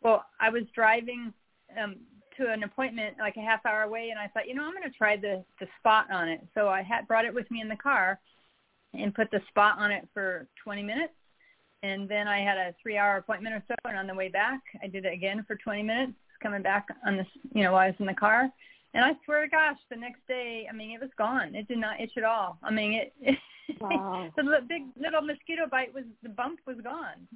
Well 0.01 0.25
i 0.39 0.49
was 0.49 0.63
driving 0.75 1.33
um 1.81 1.95
to 2.37 2.51
an 2.51 2.63
appointment 2.63 3.17
like 3.19 3.37
a 3.37 3.41
half 3.41 3.65
hour 3.65 3.81
away 3.83 4.09
and 4.11 4.19
i 4.19 4.27
thought 4.27 4.47
you 4.47 4.53
know 4.53 4.63
i'm 4.63 4.71
going 4.71 4.83
to 4.83 4.97
try 4.97 5.17
the 5.17 5.43
the 5.59 5.67
spot 5.79 6.11
on 6.11 6.29
it. 6.29 6.45
So 6.53 6.69
i 6.69 6.83
had 6.83 7.07
brought 7.07 7.25
it 7.25 7.33
with 7.33 7.49
me 7.49 7.61
in 7.61 7.67
the 7.67 7.75
car 7.75 8.19
and 8.93 9.15
put 9.15 9.31
the 9.31 9.41
spot 9.49 9.79
on 9.79 9.91
it 9.91 10.07
for 10.13 10.47
20 10.63 10.83
minutes 10.83 11.13
and 11.81 12.07
then 12.07 12.27
i 12.27 12.39
had 12.39 12.57
a 12.57 12.75
three 12.81 12.97
hour 12.97 13.17
appointment 13.17 13.55
or 13.55 13.63
so 13.67 13.75
and 13.85 13.97
on 13.97 14.07
the 14.07 14.13
way 14.13 14.29
back 14.29 14.59
i 14.83 14.87
did 14.87 15.05
it 15.05 15.13
again 15.13 15.43
for 15.47 15.55
20 15.55 15.81
minutes 15.81 16.13
coming 16.41 16.61
back 16.61 16.87
on 17.05 17.17
this 17.17 17.27
you 17.53 17.63
know 17.63 17.71
while 17.71 17.81
i 17.81 17.87
was 17.87 17.95
in 17.99 18.05
the 18.05 18.13
car 18.13 18.49
and 18.93 19.05
I 19.05 19.11
swear 19.25 19.43
to 19.43 19.49
gosh, 19.49 19.77
the 19.89 19.95
next 19.95 20.25
day, 20.27 20.67
I 20.69 20.75
mean, 20.75 20.91
it 20.91 21.01
was 21.01 21.09
gone. 21.17 21.55
It 21.55 21.67
did 21.67 21.77
not 21.77 22.01
itch 22.01 22.11
at 22.17 22.23
all. 22.23 22.57
I 22.61 22.71
mean, 22.71 22.93
it, 22.93 23.13
it 23.21 23.37
wow. 23.81 24.29
the 24.35 24.43
big 24.67 24.83
little 24.99 25.21
mosquito 25.21 25.63
bite 25.69 25.93
was 25.93 26.03
the 26.23 26.29
bump 26.29 26.59
was 26.65 26.77
gone. 26.83 27.27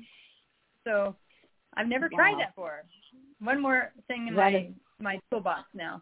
So 0.84 1.16
I've 1.76 1.88
never 1.88 2.10
wow. 2.12 2.18
tried 2.18 2.40
that 2.40 2.56
before. 2.56 2.84
One 3.40 3.62
more 3.62 3.92
thing 4.08 4.28
in 4.28 4.36
that 4.36 4.54
my 4.54 4.60
is, 4.60 4.74
my 5.00 5.20
toolbox 5.32 5.64
now. 5.74 6.02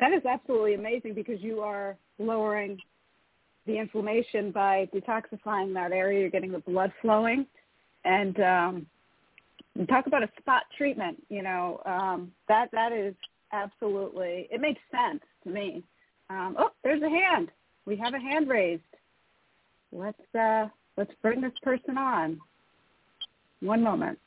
That 0.00 0.12
is 0.12 0.22
absolutely 0.26 0.74
amazing 0.74 1.14
because 1.14 1.40
you 1.40 1.60
are 1.60 1.96
lowering 2.18 2.78
the 3.66 3.78
inflammation 3.78 4.50
by 4.52 4.88
detoxifying 4.94 5.72
that 5.74 5.92
area. 5.92 6.20
You're 6.20 6.30
getting 6.30 6.52
the 6.52 6.58
blood 6.58 6.92
flowing, 7.00 7.46
and 8.04 8.38
um, 8.40 8.86
talk 9.88 10.06
about 10.06 10.22
a 10.22 10.28
spot 10.38 10.64
treatment. 10.76 11.22
You 11.28 11.42
know 11.42 11.80
um, 11.86 12.32
that 12.48 12.70
that 12.72 12.92
is 12.92 13.14
absolutely. 13.56 14.48
It 14.50 14.60
makes 14.60 14.80
sense 14.90 15.22
to 15.44 15.50
me. 15.50 15.82
Um, 16.30 16.56
oh, 16.58 16.70
there's 16.82 17.02
a 17.02 17.08
hand. 17.08 17.48
We 17.86 17.96
have 17.96 18.14
a 18.14 18.18
hand 18.18 18.48
raised. 18.48 18.82
Let's 19.92 20.34
uh, 20.38 20.66
let's 20.96 21.12
bring 21.22 21.40
this 21.40 21.52
person 21.62 21.96
on. 21.96 22.38
One 23.60 23.82
moment. 23.82 24.18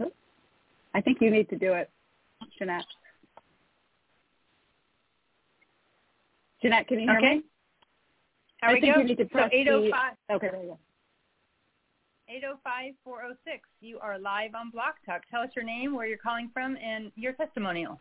Oh, 0.00 0.12
I 0.94 1.00
think 1.00 1.18
you 1.20 1.30
need 1.30 1.48
to 1.50 1.56
do 1.56 1.72
it, 1.72 1.90
Jeannette. 2.58 2.84
Jeannette, 6.60 6.88
can 6.88 7.00
you 7.00 7.08
hear 7.08 7.18
okay. 7.18 7.36
me? 7.36 7.42
How 8.60 8.70
I 8.70 8.80
think 8.80 8.94
go? 8.94 9.00
you 9.00 9.08
need 9.08 9.18
to 9.18 9.24
press 9.26 9.50
so 9.50 9.56
805. 9.56 10.12
the, 10.28 10.34
Okay, 10.34 10.48
there 10.50 10.62
you 10.62 10.68
go. 10.68 10.78
805-406. 12.30 13.60
You 13.80 13.98
are 14.00 14.18
live 14.18 14.54
on 14.54 14.70
Blog 14.70 14.94
Talk. 15.04 15.22
Tell 15.30 15.42
us 15.42 15.50
your 15.54 15.64
name, 15.64 15.94
where 15.94 16.06
you're 16.06 16.18
calling 16.18 16.50
from, 16.52 16.76
and 16.76 17.12
your 17.14 17.32
testimonial. 17.32 18.00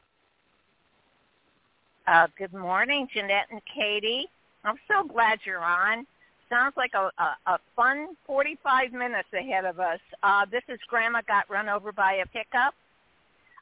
Uh, 2.08 2.28
good 2.38 2.54
morning, 2.54 3.08
Jeannette 3.14 3.48
and 3.52 3.62
Katy. 3.66 4.28
I'm 4.64 4.78
so 4.88 5.08
glad 5.08 5.40
you're 5.46 5.64
on. 5.64 6.08
Sounds 6.50 6.74
like 6.76 6.94
a, 6.96 7.12
a, 7.22 7.52
a 7.54 7.60
fun 7.76 8.16
45 8.26 8.94
minutes 8.94 9.30
ahead 9.34 9.66
of 9.66 9.80
us. 9.80 10.00
Uh, 10.24 10.46
this 10.52 10.64
is 10.70 10.80
Grandma 10.88 11.22
Got 11.28 11.50
Run 11.50 11.70
Over 11.70 11.92
by 11.92 12.14
a 12.14 12.26
Pickup, 12.26 12.74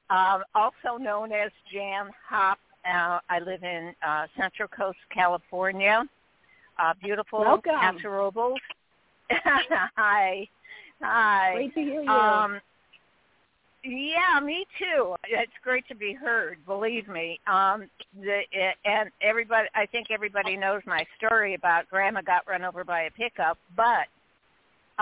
uh, 0.09 0.39
also 0.55 0.97
known 0.97 1.31
as 1.31 1.51
Jan 1.71 2.09
Hop. 2.29 2.57
Uh, 2.85 3.19
I 3.29 3.39
live 3.39 3.63
in 3.63 3.93
uh, 4.05 4.27
Central 4.37 4.67
Coast, 4.69 4.99
California. 5.09 6.03
Uh, 6.79 6.93
beautiful 7.01 7.39
Welcome. 7.39 7.73
Paso 7.79 8.09
Robles. 8.09 8.59
Hi. 9.97 10.47
Hi. 11.01 11.53
Great 11.55 11.73
to 11.75 11.81
hear 11.81 12.01
you. 12.01 12.09
Um, 12.09 12.59
yeah, 13.83 14.39
me 14.41 14.65
too. 14.79 15.15
It's 15.25 15.51
great 15.61 15.85
to 15.89 15.95
be 15.95 16.13
heard. 16.13 16.57
Believe 16.65 17.07
me. 17.09 17.39
Um, 17.47 17.89
the 18.21 18.41
and 18.85 19.09
everybody, 19.21 19.67
I 19.75 19.85
think 19.87 20.07
everybody 20.09 20.55
knows 20.55 20.81
my 20.85 21.05
story 21.17 21.53
about 21.53 21.89
Grandma 21.89 22.21
got 22.21 22.47
run 22.47 22.63
over 22.63 22.85
by 22.85 23.03
a 23.03 23.11
pickup. 23.11 23.57
But 23.75 24.07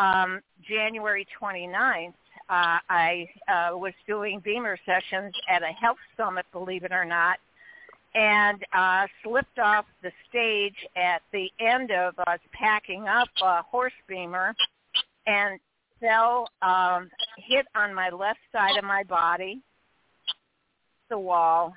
um, 0.02 0.42
January 0.68 1.28
29th, 1.40 2.14
uh, 2.50 2.80
I 2.90 3.30
uh, 3.48 3.78
was 3.78 3.94
doing 4.08 4.40
BEMER 4.44 4.80
sessions 4.84 5.34
at 5.48 5.62
a 5.62 5.72
health 5.80 6.00
summit. 6.18 6.46
Believe 6.52 6.84
it 6.84 6.92
or 6.92 7.06
not, 7.06 7.38
and 8.14 8.64
uh, 8.74 9.08
slipped 9.24 9.60
off 9.60 9.86
the 10.04 10.12
stage 10.30 10.76
at 10.96 11.22
the 11.32 11.50
end 11.60 11.92
of 11.92 12.14
us 12.28 12.40
packing 12.52 13.08
up 13.08 13.30
a 13.42 13.62
horse 13.64 13.94
BEMER 14.08 14.54
and 15.28 15.60
fell, 16.00 16.50
um, 16.62 17.10
hit 17.38 17.66
on 17.76 17.94
my 17.94 18.10
left 18.10 18.40
side 18.52 18.78
of 18.78 18.84
my 18.84 19.04
body, 19.04 19.62
the 21.10 21.18
wall, 21.18 21.74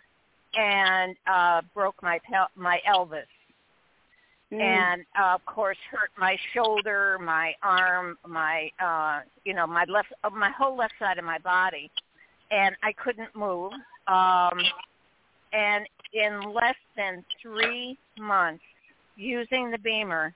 and 0.55 1.15
uh, 1.27 1.63
broke 1.75 2.03
my 2.03 2.19
pel- 2.29 2.51
my 2.57 2.81
pelvis. 2.85 3.27
Mm. 4.53 4.61
And 4.61 5.05
uh, 5.19 5.35
of 5.35 5.45
course, 5.47 5.77
hurt 5.91 6.11
my 6.19 6.37
shoulder, 6.53 7.19
my 7.21 7.55
arm, 7.63 8.19
my 8.27 8.71
uh, 8.83 9.21
you 9.45 9.55
know 9.55 9.67
my 9.67 9.85
left, 9.89 10.13
uh, 10.23 10.31
my 10.31 10.51
whole 10.51 10.77
left 10.77 10.95
side 10.99 11.19
of 11.19 11.25
my 11.25 11.39
body, 11.39 11.91
and 12.51 12.75
I 12.83 12.93
couldn't 12.93 13.35
move. 13.35 13.73
Um, 14.07 14.59
and 15.53 15.87
in 16.15 16.53
less 16.53 16.77
than 16.97 17.25
three 17.43 17.99
months 18.19 18.63
using 19.17 19.71
the 19.71 19.79
BEMER, 19.79 20.35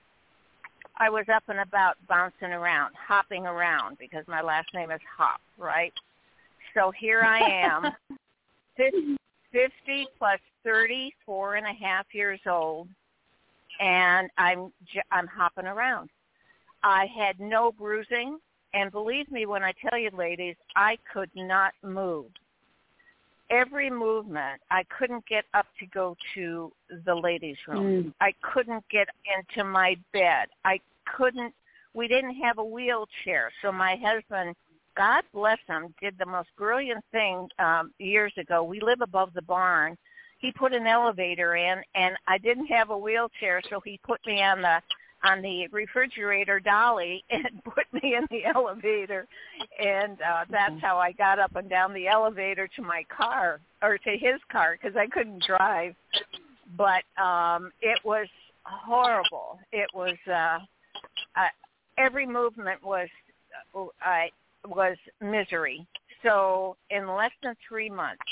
I 0.97 1.09
was 1.09 1.25
up 1.33 1.43
and 1.47 1.59
about 1.59 1.95
bouncing 2.07 2.51
around, 2.51 2.93
hopping 2.95 3.45
around 3.45 3.97
because 3.97 4.25
my 4.27 4.41
last 4.41 4.67
name 4.73 4.91
is 4.91 4.99
Hop, 5.17 5.39
right? 5.57 5.93
So 6.73 6.91
here 6.91 7.21
I 7.21 7.39
am, 7.39 7.91
50 9.51 10.07
plus 10.17 10.39
34 10.63 11.55
and 11.55 11.65
a 11.65 11.73
half 11.73 12.05
years 12.13 12.41
old, 12.45 12.89
and 13.79 14.29
I'm 14.37 14.73
j- 14.93 15.01
I'm 15.11 15.27
hopping 15.27 15.65
around. 15.65 16.09
I 16.83 17.07
had 17.07 17.39
no 17.39 17.71
bruising, 17.71 18.39
and 18.73 18.91
believe 18.91 19.31
me 19.31 19.45
when 19.45 19.63
I 19.63 19.73
tell 19.89 19.97
you, 19.97 20.09
ladies, 20.11 20.55
I 20.75 20.97
could 21.11 21.29
not 21.35 21.73
move 21.81 22.27
every 23.49 23.89
movement 23.89 24.61
I 24.69 24.83
couldn't 24.97 25.25
get 25.25 25.45
up 25.53 25.67
to 25.79 25.85
go 25.87 26.15
to 26.35 26.71
the 27.05 27.15
ladies 27.15 27.57
room. 27.67 28.03
Mm. 28.03 28.13
I 28.21 28.33
couldn't 28.41 28.83
get 28.89 29.07
into 29.37 29.67
my 29.67 29.95
bed. 30.13 30.47
I 30.65 30.79
couldn't 31.05 31.53
we 31.93 32.07
didn't 32.07 32.35
have 32.35 32.59
a 32.59 32.63
wheelchair. 32.63 33.51
So 33.63 33.71
my 33.71 33.97
husband, 34.01 34.55
God 34.95 35.23
bless 35.33 35.57
him, 35.67 35.93
did 35.99 36.15
the 36.19 36.25
most 36.25 36.49
brilliant 36.57 37.03
thing 37.11 37.47
um 37.59 37.91
years 37.99 38.33
ago. 38.37 38.63
We 38.63 38.79
live 38.81 39.01
above 39.01 39.33
the 39.33 39.41
barn. 39.41 39.97
He 40.39 40.51
put 40.51 40.73
an 40.73 40.87
elevator 40.87 41.55
in 41.55 41.81
and 41.95 42.15
I 42.27 42.37
didn't 42.37 42.67
have 42.67 42.91
a 42.91 42.97
wheelchair 42.97 43.61
so 43.69 43.81
he 43.83 43.99
put 44.03 44.25
me 44.25 44.41
on 44.41 44.61
the 44.61 44.81
on 45.23 45.41
the 45.41 45.67
refrigerator 45.67 46.59
dolly 46.59 47.23
and 47.29 47.63
put 47.63 47.85
me 47.91 48.15
in 48.15 48.25
the 48.29 48.45
elevator. 48.45 49.27
And 49.83 50.17
uh 50.21 50.45
that's 50.49 50.73
Okay. 50.73 50.79
how 50.81 50.97
I 50.97 51.11
got 51.11 51.39
up 51.39 51.55
and 51.55 51.69
down 51.69 51.93
the 51.93 52.07
elevator 52.07 52.67
to 52.75 52.81
my 52.81 53.03
car 53.15 53.59
or 53.81 53.97
to 53.97 54.11
his 54.11 54.39
car 54.51 54.77
because 54.79 54.95
I 54.97 55.07
couldn't 55.07 55.43
drive. 55.45 55.95
But 56.77 57.03
um 57.21 57.71
it 57.81 57.99
was 58.03 58.27
horrible. 58.63 59.59
It 59.71 59.89
was 59.93 60.17
uh, 60.27 60.59
uh 61.35 61.49
every 61.97 62.25
movement 62.25 62.83
was 62.83 63.09
uh, 63.75 64.25
was 64.67 64.97
misery. 65.21 65.85
So 66.23 66.75
in 66.89 67.07
less 67.07 67.31
than 67.43 67.55
3 67.67 67.89
months 67.89 68.23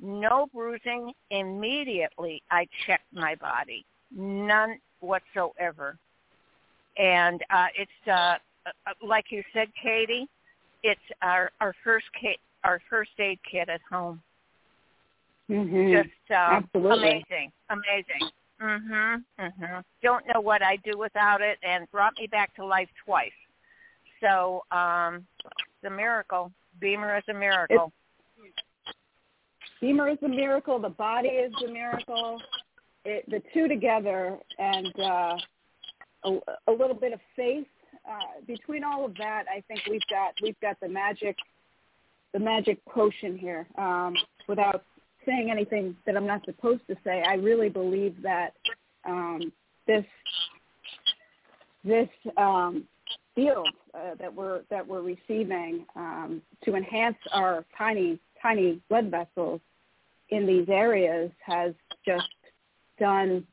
no 0.00 0.48
bruising 0.52 1.12
immediately 1.30 2.42
I 2.50 2.66
checked 2.86 3.12
my 3.12 3.34
body. 3.36 3.84
None 4.10 4.78
whatsoever 5.00 5.96
and 6.96 7.42
uh, 7.50 7.66
it's 7.76 8.08
uh, 8.08 8.36
uh, 8.66 8.92
like 9.06 9.26
you 9.30 9.42
said, 9.52 9.68
Katy. 9.82 10.28
It's 10.82 11.00
our 11.22 11.50
our 11.60 11.74
first 11.84 12.06
kit, 12.20 12.36
our 12.64 12.80
first 12.90 13.10
aid 13.18 13.38
kit 13.50 13.68
at 13.68 13.80
home. 13.90 14.20
Mhm. 15.50 16.02
Just 16.02 16.30
Absolutely. 16.30 17.08
amazing, 17.08 17.52
amazing. 17.68 18.30
Mhm, 18.60 19.24
mhm. 19.38 19.84
Don't 20.02 20.24
know 20.32 20.40
what 20.40 20.62
I'd 20.62 20.82
do 20.82 20.96
without 20.96 21.40
it, 21.40 21.58
and 21.62 21.90
brought 21.90 22.16
me 22.18 22.26
back 22.26 22.54
to 22.56 22.64
life 22.64 22.88
twice. 23.04 23.32
So, 24.20 24.64
um, 24.70 25.26
it's 25.44 25.84
a 25.84 25.90
miracle. 25.90 26.52
BEMER 26.80 27.16
is 27.18 27.24
a 27.28 27.34
miracle. 27.34 27.92
BEMER 29.80 30.10
is 30.10 30.22
a 30.22 30.28
miracle. 30.28 30.78
The 30.78 30.90
body 30.90 31.28
is 31.28 31.52
a 31.64 31.68
miracle. 31.68 32.40
It, 33.04 33.28
the 33.28 33.42
two 33.52 33.66
together, 33.66 34.38
and 34.58 35.00
uh, 35.00 35.36
a, 36.24 36.38
a 36.68 36.72
little 36.72 36.94
bit 36.94 37.12
of 37.12 37.20
faith 37.36 37.66
uh, 38.08 38.40
between 38.46 38.84
all 38.84 39.04
of 39.04 39.14
that. 39.16 39.44
I 39.48 39.62
think 39.68 39.80
we've 39.88 40.00
got 40.10 40.34
we've 40.42 40.58
got 40.60 40.78
the 40.80 40.88
magic, 40.88 41.36
the 42.32 42.38
magic 42.38 42.84
potion 42.86 43.36
here. 43.36 43.66
Um, 43.78 44.14
without 44.48 44.84
saying 45.26 45.50
anything 45.50 45.96
that 46.06 46.16
I'm 46.16 46.26
not 46.26 46.44
supposed 46.44 46.82
to 46.88 46.96
say, 47.04 47.22
I 47.26 47.34
really 47.34 47.68
believe 47.68 48.16
that 48.22 48.54
um, 49.06 49.52
this 49.86 50.04
this 51.84 52.08
um, 52.36 52.84
field 53.34 53.68
uh, 53.94 54.14
that 54.18 54.32
we're 54.32 54.62
that 54.70 54.86
we're 54.86 55.02
receiving 55.02 55.84
um, 55.96 56.42
to 56.64 56.74
enhance 56.74 57.16
our 57.32 57.64
tiny 57.76 58.18
tiny 58.40 58.80
blood 58.88 59.10
vessels 59.10 59.60
in 60.30 60.46
these 60.46 60.68
areas 60.68 61.30
has 61.44 61.72
just 62.04 62.28
done 62.98 63.46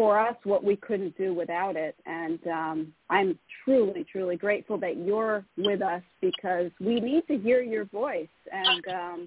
for 0.00 0.18
us 0.18 0.34
what 0.44 0.64
we 0.64 0.76
couldn't 0.76 1.14
do 1.18 1.34
without 1.34 1.76
it. 1.76 1.94
And 2.06 2.38
um, 2.46 2.94
I'm 3.10 3.38
truly, 3.62 4.06
truly 4.10 4.34
grateful 4.34 4.78
that 4.78 4.96
you're 4.96 5.44
with 5.58 5.82
us 5.82 6.00
because 6.22 6.70
we 6.80 7.00
need 7.00 7.26
to 7.26 7.36
hear 7.36 7.60
your 7.60 7.84
voice. 7.84 8.26
And 8.50 8.88
um, 8.88 9.26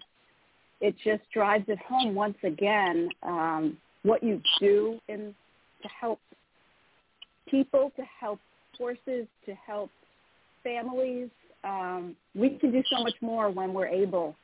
it 0.82 0.96
just 1.04 1.22
drives 1.32 1.66
it 1.68 1.78
home 1.78 2.16
once 2.16 2.38
again 2.42 3.08
um, 3.22 3.78
what 4.02 4.24
you 4.24 4.42
do 4.60 5.00
in 5.10 5.36
to 5.84 5.90
help 5.90 6.20
people, 7.48 7.92
to 7.96 8.02
help 8.20 8.40
horses, 8.76 9.28
to 9.46 9.54
help 9.68 9.92
families. 10.64 11.30
Um, 11.64 12.16
we 12.34 12.58
can 12.58 12.72
do 12.72 12.82
so 12.92 13.04
much 13.04 13.14
more 13.22 13.52
when 13.52 13.76
we're 13.76 13.90
able, 13.90 14.36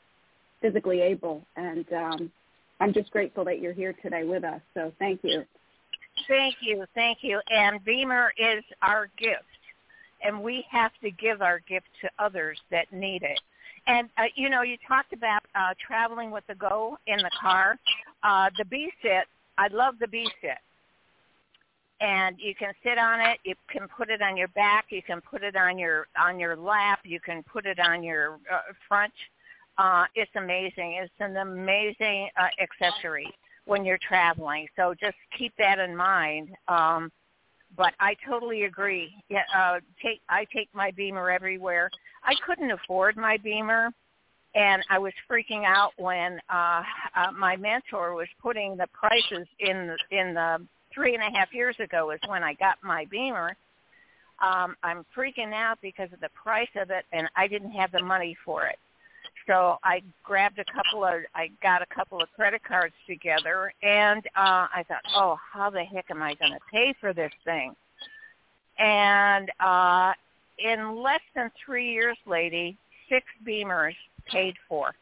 physically 0.61 1.01
able. 1.01 1.41
And 1.55 1.91
um, 1.91 2.31
I'm 2.79 2.93
just 2.93 3.09
grateful 3.09 3.43
that 3.45 3.61
you're 3.61 3.73
here 3.73 3.95
today 4.03 4.25
with 4.25 4.43
us. 4.43 4.61
So 4.75 4.93
thank 4.99 5.21
you. 5.23 5.43
Thank 6.29 6.57
you, 6.61 6.85
thank 6.93 7.19
you. 7.21 7.41
And 7.49 7.83
BEMER 7.83 8.31
is 8.37 8.63
our 8.83 9.09
gift, 9.17 9.43
and 10.23 10.43
we 10.43 10.63
have 10.69 10.91
to 11.01 11.09
give 11.09 11.41
our 11.41 11.59
gift 11.67 11.87
to 12.01 12.09
others 12.19 12.59
that 12.69 12.93
need 12.93 13.23
it. 13.23 13.39
And 13.87 14.07
uh, 14.15 14.25
you 14.35 14.47
know, 14.47 14.61
you 14.61 14.77
talked 14.87 15.11
about 15.11 15.41
uh, 15.55 15.73
traveling 15.85 16.29
with 16.29 16.43
the 16.47 16.53
Go 16.53 16.99
in 17.07 17.17
the 17.17 17.31
car. 17.41 17.79
Uh, 18.21 18.51
the 18.59 18.65
B 18.65 18.91
sit, 19.01 19.25
I 19.57 19.69
love 19.69 19.95
the 19.99 20.07
B 20.07 20.29
sit. 20.39 20.59
And 21.99 22.35
you 22.39 22.53
can 22.53 22.73
sit 22.83 22.99
on 22.99 23.19
it. 23.19 23.39
You 23.43 23.55
can 23.67 23.87
put 23.87 24.11
it 24.11 24.21
on 24.21 24.37
your 24.37 24.49
back. 24.49 24.85
You 24.89 25.01
can 25.01 25.21
put 25.21 25.43
it 25.43 25.55
on 25.55 25.79
your 25.79 26.07
on 26.21 26.39
your 26.39 26.55
lap. 26.55 26.99
You 27.05 27.19
can 27.19 27.41
put 27.41 27.65
it 27.65 27.79
on 27.79 28.03
your 28.03 28.35
uh, 28.53 28.59
front. 28.87 29.13
Uh, 29.79 30.05
it's 30.13 30.31
amazing. 30.35 30.99
It's 31.01 31.11
an 31.19 31.37
amazing 31.37 32.29
uh, 32.39 32.49
accessory 32.61 33.33
when 33.69 33.85
you're 33.85 33.99
traveling. 33.99 34.67
So 34.75 34.95
just 34.99 35.15
keep 35.37 35.53
that 35.59 35.77
in 35.77 35.95
mind. 35.95 36.49
Um, 36.67 37.11
but 37.77 37.93
I 37.99 38.15
totally 38.27 38.63
agree. 38.63 39.13
Yeah, 39.29 39.43
uh, 39.55 39.79
take 40.03 40.21
I 40.27 40.45
take 40.53 40.69
my 40.73 40.91
BEMER 40.91 41.29
everywhere. 41.29 41.91
I 42.23 42.33
couldn't 42.45 42.71
afford 42.71 43.15
my 43.15 43.37
BEMER, 43.37 43.91
and 44.55 44.83
I 44.89 44.97
was 44.97 45.13
freaking 45.29 45.65
out 45.65 45.91
when 45.97 46.39
uh, 46.51 46.81
uh, 47.15 47.31
my 47.37 47.55
mentor 47.55 48.15
was 48.15 48.27
putting 48.41 48.75
the 48.75 48.87
prices 48.91 49.47
in 49.59 49.87
the, 49.87 50.17
in 50.17 50.33
the 50.33 50.65
three 50.93 51.13
and 51.13 51.23
a 51.23 51.37
half 51.37 51.53
years 51.53 51.75
ago 51.79 52.09
is 52.09 52.19
when 52.27 52.43
I 52.43 52.55
got 52.55 52.77
my 52.83 53.05
BEMER. 53.05 53.55
Um, 54.41 54.75
I'm 54.81 55.05
freaking 55.15 55.53
out 55.53 55.77
because 55.81 56.11
of 56.11 56.21
the 56.21 56.29
price 56.29 56.69
of 56.75 56.89
it, 56.89 57.05
and 57.13 57.29
I 57.35 57.47
didn't 57.47 57.71
have 57.71 57.91
the 57.91 58.01
money 58.01 58.35
for 58.43 58.65
it. 58.65 58.79
So 59.49 59.77
I 59.83 60.03
grabbed 60.23 60.59
a 60.59 60.65
couple 60.65 61.03
of, 61.03 61.21
I 61.33 61.49
got 61.63 61.81
a 61.81 61.87
couple 61.87 62.21
of 62.21 62.31
credit 62.35 62.63
cards 62.63 62.93
together, 63.07 63.73
and 63.81 64.23
uh, 64.35 64.67
I 64.75 64.85
thought, 64.87 65.01
oh, 65.15 65.39
how 65.51 65.71
the 65.71 65.83
heck 65.83 66.05
am 66.11 66.21
I 66.21 66.35
going 66.35 66.51
to 66.51 66.59
pay 66.71 66.93
for 67.01 67.13
this 67.13 67.31
thing? 67.43 67.75
And 68.77 69.49
uh, 69.59 70.13
in 70.59 71.01
less 71.01 71.21
than 71.35 71.49
three 71.65 71.91
years, 71.91 72.15
lady, 72.27 72.77
six 73.09 73.25
BEMERs 73.43 73.95
paid 74.27 74.53
for. 74.67 74.93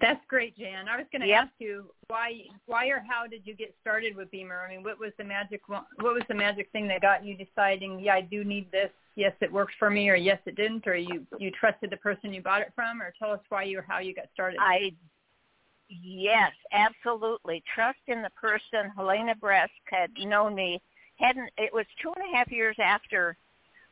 That's 0.00 0.24
great, 0.28 0.56
Jan. 0.56 0.88
I 0.88 0.96
was 0.96 1.06
going 1.12 1.20
to 1.22 1.28
Yep. 1.28 1.44
ask 1.44 1.52
you 1.58 1.92
why, 2.08 2.44
why 2.66 2.88
or 2.88 3.04
how 3.06 3.26
did 3.26 3.46
you 3.46 3.54
get 3.54 3.74
started 3.80 4.16
with 4.16 4.30
BEMER? 4.30 4.64
I 4.64 4.68
mean, 4.68 4.82
what 4.82 4.98
was 4.98 5.12
the 5.18 5.24
magic? 5.24 5.68
What 5.68 5.84
was 5.98 6.22
the 6.26 6.34
magic 6.34 6.70
thing 6.72 6.88
that 6.88 7.02
got 7.02 7.24
you 7.24 7.36
deciding? 7.36 8.00
Yeah, 8.00 8.14
I 8.14 8.22
do 8.22 8.42
need 8.42 8.70
this. 8.72 8.90
Yes, 9.14 9.34
it 9.40 9.52
worked 9.52 9.74
for 9.78 9.90
me, 9.90 10.08
or 10.08 10.14
yes, 10.14 10.38
it 10.46 10.56
didn't, 10.56 10.86
or 10.86 10.96
you 10.96 11.26
you 11.38 11.50
trusted 11.50 11.90
the 11.90 11.98
person 11.98 12.32
you 12.32 12.40
bought 12.40 12.62
it 12.62 12.72
from, 12.74 13.02
or 13.02 13.12
tell 13.18 13.30
us 13.32 13.40
why 13.50 13.64
you 13.64 13.78
or 13.80 13.84
how 13.86 13.98
you 13.98 14.14
got 14.14 14.26
started. 14.32 14.58
I 14.60 14.92
yes, 15.88 16.52
absolutely. 16.72 17.62
Trust 17.74 17.98
in 18.06 18.22
the 18.22 18.30
person. 18.30 18.90
Helena 18.96 19.34
Bresk 19.34 19.68
had 19.86 20.10
known 20.18 20.54
me. 20.54 20.80
hadn't 21.16 21.50
It 21.58 21.74
was 21.74 21.84
two 22.00 22.12
and 22.16 22.32
a 22.32 22.36
half 22.36 22.50
years 22.50 22.76
after 22.78 23.36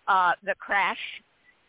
uh, 0.07 0.33
the 0.43 0.55
crash, 0.55 0.99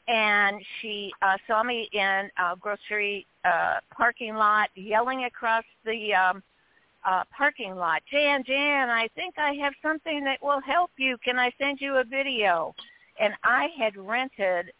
and 0.09 0.59
she 0.81 1.13
uh, 1.21 1.37
saw 1.47 1.61
me 1.61 1.87
in 1.93 2.29
a 2.37 2.55
grocery 2.59 3.27
uh, 3.45 3.75
parking 3.95 4.33
lot, 4.33 4.69
yelling 4.75 5.25
across 5.25 5.63
the 5.85 6.13
um, 6.15 6.43
uh, 7.05 7.23
parking 7.35 7.75
lot, 7.75 8.01
Jan, 8.11 8.43
Jan, 8.43 8.89
I 8.89 9.07
think 9.15 9.35
I 9.37 9.53
have 9.61 9.73
something 9.81 10.23
that 10.25 10.41
will 10.41 10.61
help 10.61 10.91
you. 10.97 11.17
Can 11.23 11.37
I 11.37 11.51
send 11.57 11.79
you 11.79 11.97
a 11.97 12.03
video? 12.03 12.73
And 13.19 13.33
I 13.43 13.67
had 13.77 13.95
rented 13.95 14.71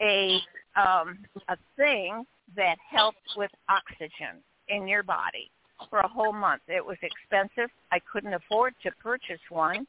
a 0.00 0.38
um, 0.76 1.18
a 1.48 1.56
thing 1.76 2.26
that 2.54 2.76
helped 2.90 3.34
with 3.36 3.50
oxygen 3.70 4.42
in 4.68 4.86
your 4.86 5.02
body 5.02 5.50
for 5.88 6.00
a 6.00 6.08
whole 6.08 6.34
month. 6.34 6.60
It 6.68 6.84
was 6.84 6.98
expensive. 7.00 7.70
I 7.90 7.98
couldn't 8.12 8.34
afford 8.34 8.74
to 8.82 8.90
purchase 9.02 9.40
one. 9.48 9.86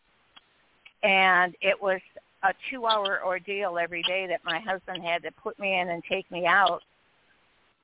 And 1.04 1.56
it 1.62 1.80
was 1.80 2.00
a 2.44 2.54
two 2.70 2.86
hour 2.86 3.22
ordeal 3.26 3.78
every 3.78 4.04
day 4.04 4.28
that 4.28 4.42
my 4.46 4.60
husband 4.60 5.04
had 5.04 5.24
to 5.24 5.32
put 5.32 5.58
me 5.60 5.80
in 5.80 5.90
and 5.90 6.04
take 6.10 6.30
me 6.32 6.46
out. 6.46 6.82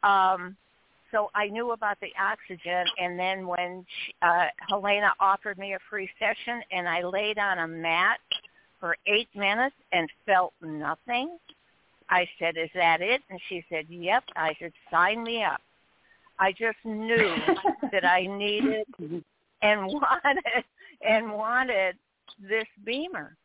Um, 0.04 0.56
so 1.12 1.30
I 1.36 1.48
knew 1.48 1.72
about 1.72 2.00
the 2.02 2.12
oxygen 2.20 2.86
and 3.00 3.20
then 3.20 3.48
when 3.48 3.86
she, 3.88 4.16
uh, 4.22 4.48
Helena 4.68 5.14
offered 5.20 5.58
me 5.58 5.74
a 5.74 5.80
free 5.90 6.10
session 6.20 6.62
and 6.72 6.90
I 6.90 7.04
laid 7.04 7.38
on 7.38 7.60
a 7.60 7.68
mat 7.68 8.20
for 8.80 8.98
eight 9.08 9.30
minutes 9.36 9.76
and 9.92 10.10
felt 10.26 10.54
nothing, 10.62 11.38
I 12.10 12.28
said, 12.40 12.58
is 12.58 12.70
that 12.76 13.02
it? 13.02 13.22
And 13.30 13.40
she 13.48 13.64
said, 13.70 13.86
yep. 13.90 14.24
I 14.36 14.56
said, 14.60 14.74
sign 14.92 15.24
me 15.24 15.44
up. 15.44 15.62
I 16.40 16.52
just 16.52 16.78
knew 16.84 17.36
that 17.92 18.04
I 18.04 18.26
needed 18.26 18.86
and 19.62 19.86
wanted 19.88 20.64
and 21.08 21.32
wanted 21.32 21.96
this 22.42 22.68
BEMER. 22.84 23.36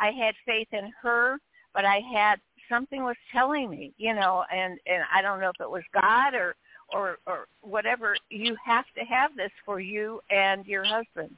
I 0.00 0.10
had 0.12 0.34
faith 0.46 0.68
in 0.72 0.92
her, 1.02 1.38
but 1.74 1.84
I 1.84 2.00
had 2.12 2.40
something 2.70 3.02
was 3.04 3.16
telling 3.32 3.68
me, 3.68 3.92
you 3.98 4.14
know, 4.14 4.44
and 4.52 4.78
and 4.86 5.02
I 5.14 5.20
don't 5.20 5.40
know 5.40 5.50
if 5.50 5.60
it 5.60 5.70
was 5.70 5.82
God 5.92 6.34
or 6.34 6.54
or 6.92 7.18
or 7.26 7.46
whatever. 7.60 8.16
You 8.30 8.56
have 8.64 8.86
to 8.98 9.04
have 9.04 9.36
this 9.36 9.50
for 9.66 9.80
you 9.80 10.20
and 10.30 10.64
your 10.66 10.84
husband. 10.84 11.36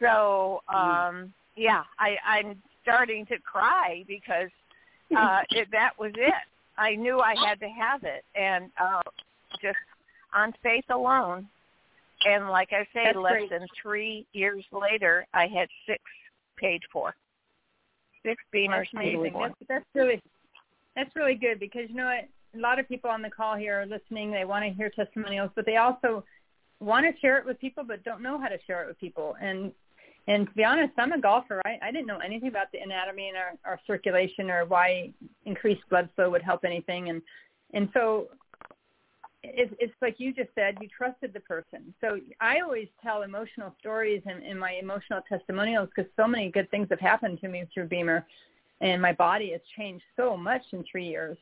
So 0.00 0.62
um 0.72 1.32
yeah, 1.56 1.82
I 1.98 2.16
I'm 2.26 2.62
starting 2.82 3.26
to 3.26 3.38
cry 3.40 4.04
because 4.06 4.50
uh 5.16 5.40
it, 5.50 5.68
that 5.72 5.90
was 5.98 6.12
it. 6.16 6.34
I 6.78 6.94
knew 6.94 7.20
I 7.20 7.34
had 7.44 7.58
to 7.60 7.68
have 7.68 8.04
it, 8.04 8.24
and 8.34 8.70
uh 8.80 9.02
just 9.60 9.76
on 10.34 10.54
faith 10.62 10.84
alone. 10.90 11.48
And 12.24 12.48
like 12.48 12.70
I 12.72 12.82
say, 12.92 13.04
That's 13.04 13.16
less 13.16 13.32
great. 13.32 13.50
than 13.50 13.66
three 13.80 14.26
years 14.32 14.64
later, 14.72 15.26
I 15.34 15.46
had 15.46 15.68
six 15.86 16.02
paid 16.56 16.82
for. 16.92 17.14
Six 18.24 18.42
BEMERs 18.54 18.88
That's 18.92 19.04
amazing. 19.04 19.32
That's, 19.34 19.54
that's 19.68 19.84
really 19.94 20.22
that's 20.96 21.14
really 21.14 21.34
good 21.34 21.60
because 21.60 21.88
you 21.88 21.96
know 21.96 22.06
what? 22.06 22.28
A 22.58 22.60
lot 22.60 22.78
of 22.78 22.88
people 22.88 23.10
on 23.10 23.22
the 23.22 23.30
call 23.30 23.56
here 23.56 23.82
are 23.82 23.86
listening. 23.86 24.32
They 24.32 24.44
want 24.44 24.64
to 24.64 24.70
hear 24.70 24.90
testimonials, 24.90 25.50
but 25.54 25.66
they 25.66 25.76
also 25.76 26.24
want 26.80 27.06
to 27.06 27.20
share 27.20 27.38
it 27.38 27.44
with 27.44 27.58
people, 27.60 27.84
but 27.84 28.02
don't 28.04 28.22
know 28.22 28.40
how 28.40 28.48
to 28.48 28.58
share 28.66 28.82
it 28.82 28.88
with 28.88 28.98
people. 28.98 29.36
And 29.40 29.72
and 30.26 30.46
to 30.46 30.54
be 30.54 30.64
honest, 30.64 30.92
I'm 30.98 31.12
a 31.12 31.20
golfer. 31.20 31.62
I, 31.64 31.78
I 31.82 31.90
didn't 31.90 32.06
know 32.06 32.18
anything 32.18 32.48
about 32.48 32.70
the 32.72 32.80
anatomy 32.80 33.28
and 33.28 33.36
our, 33.36 33.52
our 33.64 33.80
circulation 33.86 34.50
or 34.50 34.66
why 34.66 35.10
increased 35.46 35.82
blood 35.88 36.08
flow 36.14 36.30
would 36.30 36.42
help 36.42 36.64
anything. 36.64 37.08
And 37.08 37.22
and 37.72 37.88
so 37.94 38.28
it's, 39.54 39.74
it's 39.78 39.92
like 40.00 40.16
you 40.18 40.32
just 40.32 40.50
said, 40.54 40.78
you 40.80 40.88
trusted 40.88 41.32
the 41.32 41.40
person. 41.40 41.94
So 42.00 42.20
I 42.40 42.60
always 42.60 42.88
tell 43.02 43.22
emotional 43.22 43.74
stories 43.78 44.22
in, 44.26 44.42
in 44.42 44.58
my 44.58 44.72
emotional 44.72 45.20
testimonials 45.28 45.88
because 45.94 46.10
so 46.16 46.26
many 46.26 46.50
good 46.50 46.70
things 46.70 46.88
have 46.90 47.00
happened 47.00 47.40
to 47.40 47.48
me 47.48 47.64
through 47.72 47.88
BEMER, 47.88 48.24
and 48.80 49.00
my 49.02 49.12
body 49.12 49.52
has 49.52 49.60
changed 49.76 50.04
so 50.16 50.36
much 50.36 50.62
in 50.72 50.84
three 50.90 51.06
years 51.06 51.36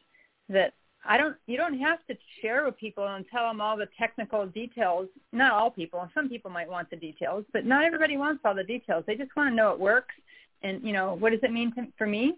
that 0.49 0.75
I 1.09 1.17
don't. 1.17 1.37
You 1.47 1.57
don't 1.57 1.79
have 1.79 2.05
to 2.09 2.17
share 2.43 2.65
with 2.65 2.77
people 2.79 3.07
and 3.07 3.25
tell 3.29 3.47
them 3.47 3.61
all 3.61 3.77
the 3.77 3.89
technical 3.99 4.47
details. 4.47 5.09
Not 5.33 5.53
all 5.53 5.71
people. 5.71 6.09
Some 6.15 6.29
people 6.29 6.51
might 6.51 6.69
want 6.69 6.91
the 6.91 6.97
details, 6.97 7.45
but 7.53 7.65
not 7.65 7.85
everybody 7.85 8.17
wants 8.17 8.43
all 8.45 8.55
the 8.55 8.65
details. 8.65 9.05
They 9.07 9.15
just 9.15 9.35
want 9.37 9.51
to 9.51 9.55
know 9.55 9.71
it 9.71 9.79
works, 9.79 10.15
and 10.63 10.83
you 10.83 10.93
know 10.93 11.15
what 11.15 11.31
does 11.31 11.41
it 11.43 11.53
mean 11.53 11.73
to, 11.75 11.87
for 11.97 12.07
me, 12.07 12.35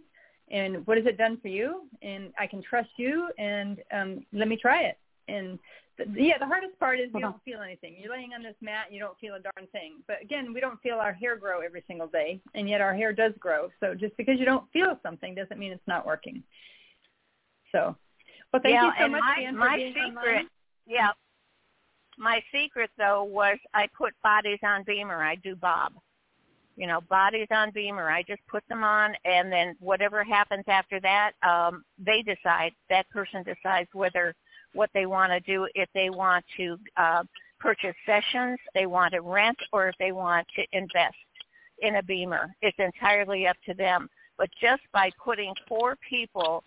and 0.50 0.86
what 0.86 0.98
has 0.98 1.06
it 1.06 1.16
done 1.16 1.38
for 1.40 1.48
you, 1.48 1.82
and 2.02 2.30
I 2.38 2.46
can 2.46 2.62
trust 2.62 2.90
you, 2.96 3.30
and 3.38 3.78
um, 3.92 4.26
let 4.32 4.48
me 4.48 4.56
try 4.56 4.82
it 4.82 4.98
and 5.28 5.58
th- 5.96 6.08
yeah, 6.14 6.38
the 6.38 6.46
hardest 6.46 6.78
part 6.78 7.00
is 7.00 7.10
you 7.14 7.20
don't 7.20 7.42
feel 7.44 7.60
anything. 7.60 7.96
You're 8.00 8.12
laying 8.12 8.32
on 8.34 8.42
this 8.42 8.56
mat, 8.60 8.86
and 8.86 8.94
you 8.94 9.00
don't 9.00 9.18
feel 9.18 9.34
a 9.34 9.40
darn 9.40 9.66
thing. 9.72 10.02
But 10.06 10.22
again, 10.22 10.52
we 10.52 10.60
don't 10.60 10.80
feel 10.80 10.96
our 10.96 11.12
hair 11.12 11.36
grow 11.36 11.60
every 11.60 11.84
single 11.86 12.06
day, 12.06 12.40
and 12.54 12.68
yet 12.68 12.80
our 12.80 12.94
hair 12.94 13.12
does 13.12 13.32
grow. 13.38 13.68
So 13.80 13.94
just 13.94 14.16
because 14.16 14.38
you 14.38 14.44
don't 14.44 14.70
feel 14.72 14.98
something 15.02 15.34
doesn't 15.34 15.58
mean 15.58 15.72
it's 15.72 15.86
not 15.86 16.06
working. 16.06 16.42
So, 17.72 17.96
well, 18.52 18.62
thank 18.62 18.74
yeah, 18.74 18.86
you 18.86 18.92
so 18.98 19.04
and 19.04 19.12
much, 19.12 19.20
my, 19.20 19.42
Dan, 19.42 19.54
for 19.54 19.58
my 19.58 19.76
being 19.76 19.92
secret, 19.92 20.08
online. 20.08 20.46
yeah, 20.86 21.10
my 22.18 22.42
secret 22.52 22.90
though 22.98 23.24
was 23.24 23.58
I 23.74 23.88
put 23.96 24.14
bodies 24.22 24.58
on 24.62 24.84
BEMER. 24.84 25.22
I 25.22 25.36
do 25.36 25.54
Bob. 25.54 25.92
You 26.76 26.86
know, 26.86 27.00
bodies 27.00 27.48
on 27.50 27.72
BEMER. 27.72 28.08
I 28.08 28.22
just 28.22 28.40
put 28.46 28.62
them 28.68 28.84
on, 28.84 29.14
and 29.24 29.50
then 29.50 29.76
whatever 29.80 30.22
happens 30.22 30.64
after 30.68 31.00
that, 31.00 31.32
um, 31.42 31.84
they 31.98 32.22
decide. 32.22 32.72
That 32.88 33.08
person 33.10 33.42
decides 33.42 33.88
whether 33.92 34.34
what 34.78 34.90
they 34.94 35.06
want 35.06 35.32
to 35.32 35.40
do. 35.40 35.66
If 35.74 35.88
they 35.92 36.08
want 36.08 36.44
to 36.56 36.78
uh, 36.96 37.24
purchase 37.58 37.96
sessions, 38.06 38.58
they 38.74 38.86
want 38.86 39.12
to 39.14 39.20
rent, 39.20 39.58
or 39.72 39.88
if 39.88 39.96
they 39.98 40.12
want 40.12 40.46
to 40.56 40.62
invest 40.72 41.16
in 41.80 41.96
a 41.96 42.02
BEMER. 42.02 42.54
It's 42.62 42.78
entirely 42.78 43.46
up 43.46 43.56
to 43.66 43.74
them. 43.74 44.08
But 44.38 44.50
just 44.60 44.82
by 44.92 45.10
putting 45.22 45.52
four 45.66 45.96
people 46.08 46.62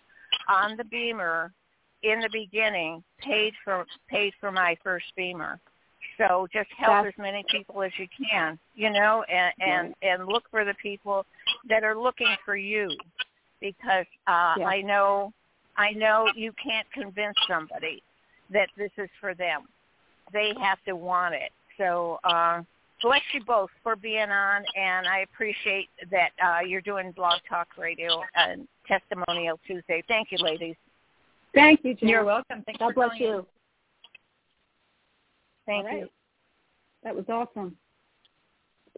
on 0.48 0.76
the 0.76 0.84
BEMER 0.84 1.52
in 2.02 2.20
the 2.20 2.28
beginning, 2.32 3.02
paid 3.18 3.54
for 3.64 3.86
paid 4.08 4.32
for 4.40 4.52
my 4.52 4.76
first 4.84 5.06
BEMER. 5.16 5.58
So 6.18 6.46
just 6.52 6.68
help 6.76 7.04
That's, 7.04 7.14
as 7.16 7.22
many 7.22 7.42
people 7.50 7.82
as 7.82 7.92
you 7.98 8.06
can, 8.30 8.58
you 8.74 8.90
know, 8.90 9.24
and 9.32 9.52
and 9.60 9.94
and 10.02 10.28
look 10.28 10.44
for 10.50 10.64
the 10.64 10.74
people 10.82 11.24
that 11.70 11.82
are 11.82 11.96
looking 11.96 12.34
for 12.44 12.56
you, 12.56 12.90
because 13.60 14.08
uh, 14.26 14.54
yeah. 14.58 14.66
I 14.66 14.82
know 14.82 15.32
I 15.76 15.92
know 15.92 16.28
you 16.34 16.52
can't 16.62 16.86
convince 16.92 17.36
somebody 17.48 18.02
that 18.50 18.68
this 18.76 18.90
is 18.98 19.08
for 19.20 19.34
them. 19.34 19.62
They 20.32 20.52
have 20.60 20.78
to 20.86 20.94
want 20.94 21.34
it. 21.34 21.50
So 21.78 22.18
uh, 22.24 22.62
bless 23.00 23.22
you 23.32 23.42
both 23.44 23.70
for 23.82 23.96
being 23.96 24.30
on, 24.30 24.64
and 24.76 25.06
I 25.06 25.20
appreciate 25.20 25.88
that 26.10 26.30
uh, 26.44 26.60
you're 26.60 26.80
doing 26.80 27.12
Blog 27.12 27.40
Talk 27.48 27.68
Radio 27.78 28.22
and 28.34 28.68
Testimonial 28.86 29.58
Tuesday. 29.66 30.02
Thank 30.08 30.28
you, 30.30 30.38
ladies. 30.38 30.76
Thank 31.54 31.80
you, 31.84 31.94
Jen. 31.94 32.08
You're 32.08 32.24
welcome. 32.24 32.62
Thanks 32.64 32.78
God 32.78 32.94
bless 32.94 33.18
you. 33.18 33.46
Thank 35.66 35.86
right. 35.86 36.00
you. 36.00 36.08
That 37.04 37.14
was 37.14 37.24
awesome. 37.28 37.76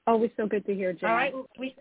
Always 0.07 0.31
so 0.37 0.47
good 0.47 0.67
to 0.67 0.75
hear, 0.75 0.93
Jen. 0.93 1.11
All 1.11 1.17
right. 1.17 1.35
We, 1.59 1.75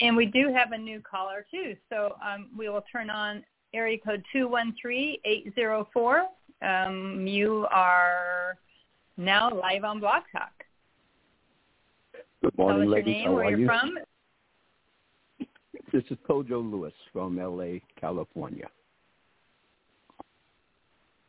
and 0.00 0.16
we 0.16 0.26
do 0.26 0.52
have 0.52 0.72
a 0.72 0.78
new 0.78 1.00
caller, 1.00 1.46
too. 1.50 1.76
So 1.90 2.16
um, 2.26 2.48
we 2.56 2.68
will 2.68 2.84
turn 2.90 3.10
on 3.10 3.44
area 3.74 3.98
code 3.98 4.24
213-804. 4.34 6.22
Um, 6.62 7.26
you 7.26 7.66
are 7.70 8.56
now 9.16 9.52
live 9.52 9.84
on 9.84 10.00
Blog 10.00 10.22
Talk. 10.32 10.52
Good 12.42 12.56
morning, 12.56 12.82
Tell 12.82 12.88
us 12.88 12.94
ladies. 12.94 13.06
your 13.06 13.14
name, 13.16 13.26
How 13.26 13.34
where 13.34 13.44
are 13.44 13.50
you're 13.50 13.58
you? 13.58 13.66
from. 13.66 13.98
This 15.92 16.04
is 16.10 16.18
Kojo 16.28 16.70
Lewis 16.70 16.92
from 17.12 17.36
LA, 17.36 17.78
California. 18.00 18.68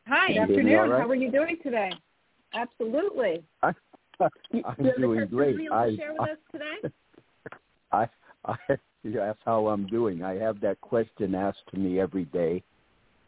Hi. 0.08 0.34
Good 0.34 0.38
afternoon. 0.38 0.90
Right? 0.90 1.02
How 1.02 1.10
are 1.10 1.16
you 1.16 1.32
doing 1.32 1.58
today? 1.64 1.92
Absolutely. 2.54 3.44
I, 3.62 3.74
I'm 4.22 4.30
you 4.80 4.94
doing 4.98 5.26
great. 5.28 5.58
I, 5.72 5.96
share 5.96 6.14
with 6.14 6.22
I, 6.22 6.32
us 6.32 6.38
today? 6.52 6.94
I, 7.92 8.08
I, 8.46 8.56
that's 9.14 9.40
how 9.46 9.68
I'm 9.68 9.86
doing. 9.88 10.24
I 10.24 10.36
have 10.36 10.60
that 10.62 10.82
question 10.82 11.36
asked 11.36 11.68
to 11.72 11.80
me 11.80 12.00
every 12.00 12.26
day 12.26 12.64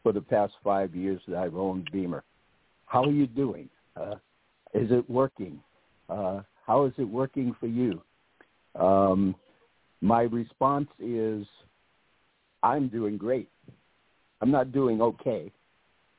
for 0.04 0.12
the 0.12 0.22
past 0.22 0.54
five 0.64 0.96
years 0.96 1.22
that 1.28 1.38
I've 1.38 1.56
owned 1.56 1.90
BEMER. 1.92 2.24
How 2.86 3.04
are 3.04 3.12
you 3.12 3.28
doing? 3.28 3.70
Uh, 3.96 4.16
is 4.74 4.92
it 4.92 5.08
working? 5.10 5.60
Uh, 6.10 6.42
how 6.66 6.86
is 6.86 6.94
it 6.98 7.04
working 7.04 7.56
for 7.60 7.68
you? 7.68 8.02
Um, 8.76 9.36
my 10.02 10.22
response 10.22 10.90
is, 11.00 11.46
I'm 12.64 12.88
doing 12.88 13.18
great. 13.18 13.50
I'm 14.42 14.52
not 14.52 14.72
doing 14.72 15.02
okay. 15.02 15.52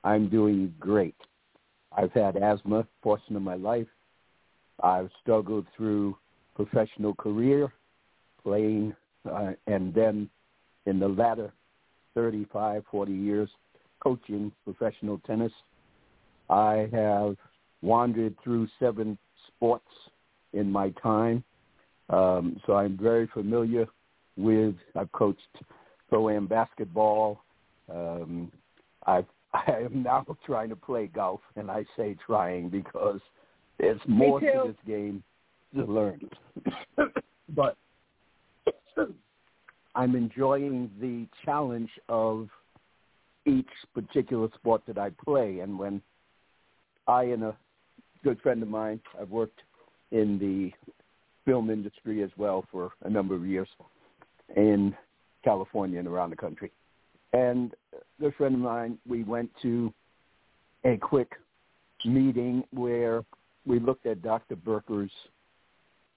I'm 0.04 0.28
doing 0.28 0.74
great. 0.78 1.16
I've 1.96 2.12
had 2.12 2.36
asthma 2.36 2.86
portion 3.02 3.36
of 3.36 3.42
my 3.42 3.54
life. 3.54 3.86
I've 4.82 5.10
struggled 5.20 5.66
through 5.76 6.16
professional 6.54 7.14
career, 7.14 7.72
playing, 8.42 8.94
uh, 9.28 9.52
and 9.66 9.94
then 9.94 10.28
in 10.86 10.98
the 10.98 11.08
latter 11.08 11.52
35, 12.14 12.82
40 12.90 13.12
years, 13.12 13.48
coaching 14.00 14.52
professional 14.64 15.20
tennis. 15.26 15.52
I 16.50 16.88
have 16.92 17.36
wandered 17.82 18.34
through 18.42 18.68
seven 18.78 19.18
sports 19.46 19.88
in 20.52 20.70
my 20.70 20.90
time. 21.02 21.44
Um, 22.10 22.60
so 22.66 22.74
I'm 22.74 22.96
very 22.96 23.26
familiar 23.28 23.86
with, 24.36 24.74
I've 24.96 25.12
coached 25.12 25.40
pro-am 26.08 26.46
basketball. 26.46 27.42
Um, 27.92 28.50
I've 29.06 29.26
I 29.54 29.72
am 29.84 30.02
now 30.02 30.26
trying 30.44 30.68
to 30.68 30.76
play 30.76 31.06
golf, 31.06 31.40
and 31.56 31.70
I 31.70 31.84
say 31.96 32.16
trying 32.26 32.68
because 32.68 33.20
there's 33.78 34.00
more 34.06 34.40
to 34.40 34.62
this 34.66 34.76
game 34.86 35.22
to 35.74 35.84
learn. 35.84 36.28
but 37.54 37.76
I'm 39.94 40.14
enjoying 40.14 40.90
the 41.00 41.26
challenge 41.44 41.90
of 42.08 42.48
each 43.46 43.68
particular 43.94 44.48
sport 44.54 44.82
that 44.86 44.98
I 44.98 45.10
play. 45.24 45.60
And 45.60 45.78
when 45.78 46.00
I 47.06 47.24
and 47.24 47.44
a 47.44 47.56
good 48.22 48.40
friend 48.40 48.62
of 48.62 48.68
mine, 48.68 49.00
I've 49.20 49.30
worked 49.30 49.60
in 50.10 50.38
the 50.38 50.72
film 51.44 51.70
industry 51.70 52.22
as 52.22 52.30
well 52.36 52.64
for 52.70 52.92
a 53.04 53.10
number 53.10 53.34
of 53.34 53.46
years 53.46 53.68
in 54.56 54.94
California 55.44 55.98
and 55.98 56.08
around 56.08 56.30
the 56.30 56.36
country. 56.36 56.70
And 57.32 57.74
this 58.18 58.32
friend 58.36 58.54
of 58.54 58.60
mine, 58.60 58.98
we 59.08 59.22
went 59.22 59.50
to 59.62 59.92
a 60.84 60.96
quick 60.96 61.32
meeting 62.04 62.64
where 62.70 63.24
we 63.66 63.80
looked 63.80 64.06
at 64.06 64.22
Dr. 64.22 64.56
Berker's 64.56 65.10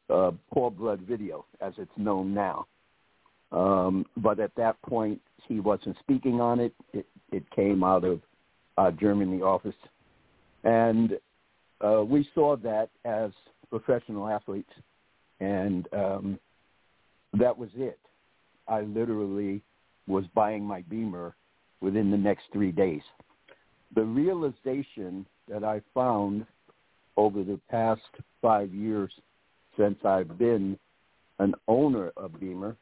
uh, 0.10 0.32
poor 0.54 0.70
blood 0.70 1.02
video, 1.02 1.46
as 1.62 1.74
it's 1.78 1.92
known 1.98 2.34
now. 2.34 2.66
Um, 3.52 4.06
but 4.18 4.40
at 4.40 4.56
that 4.56 4.82
point, 4.84 5.22
he 5.48 5.60
wasn't 5.60 5.98
speaking 6.00 6.40
on 6.40 6.60
it. 6.60 6.74
It, 6.94 7.06
it 7.32 7.50
came 7.52 7.84
out 7.84 8.04
of 8.04 8.22
uh, 8.78 8.92
Germany 8.92 9.42
office. 9.42 9.76
And 10.64 11.18
uh, 11.82 12.04
we 12.04 12.28
saw 12.34 12.56
that 12.58 12.90
as 13.06 13.32
professional 13.70 14.28
athletes, 14.28 14.72
and 15.40 15.88
um, 15.94 16.40
that 17.34 17.58
was 17.58 17.70
it. 17.76 18.00
I 18.68 18.82
literally 18.82 19.62
was 20.08 20.26
buying 20.36 20.64
my 20.64 20.84
BEMER 20.84 21.36
within 21.82 22.12
the 22.12 22.18
next 22.18 22.44
three 22.54 22.72
days. 22.72 23.02
The 23.96 24.04
realization 24.04 25.26
that 25.50 25.64
I 25.64 25.82
found 25.94 26.46
over 27.18 27.44
the 27.44 27.60
past 27.70 28.02
five 28.42 28.74
years 28.74 29.12
since 29.78 29.98
I've 30.06 30.38
been 30.38 30.78
an 31.40 31.56
owner 31.68 32.12
of 32.18 32.40
BEMER 32.40 32.76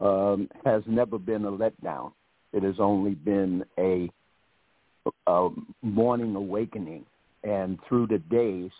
um, 0.00 0.48
has 0.64 0.82
never 0.86 1.18
been 1.18 1.44
a 1.44 1.50
letdown. 1.50 2.12
It 2.52 2.62
has 2.62 2.76
only 2.78 3.14
been 3.14 3.64
a, 3.78 4.08
a 5.26 5.48
morning 5.82 6.36
awakening. 6.36 7.04
And 7.42 7.78
through 7.88 8.06
the 8.06 8.18
days 8.18 8.70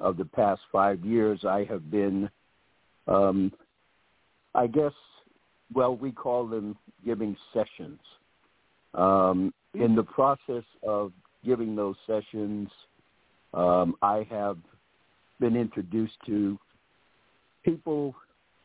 of 0.00 0.16
the 0.16 0.24
past 0.24 0.60
five 0.70 1.04
years, 1.04 1.44
I 1.44 1.64
have 1.64 1.90
been, 1.90 2.28
um, 3.06 3.52
I 4.54 4.66
guess, 4.66 4.92
well, 5.72 5.96
we 5.96 6.12
call 6.12 6.46
them 6.46 6.76
giving 7.04 7.36
sessions. 7.52 8.00
Um, 8.94 9.52
in 9.74 9.94
the 9.94 10.02
process 10.02 10.64
of 10.86 11.12
giving 11.44 11.76
those 11.76 11.96
sessions, 12.06 12.68
um, 13.54 13.94
I 14.02 14.26
have 14.30 14.58
been 15.40 15.56
introduced 15.56 16.16
to 16.26 16.58
people 17.64 18.14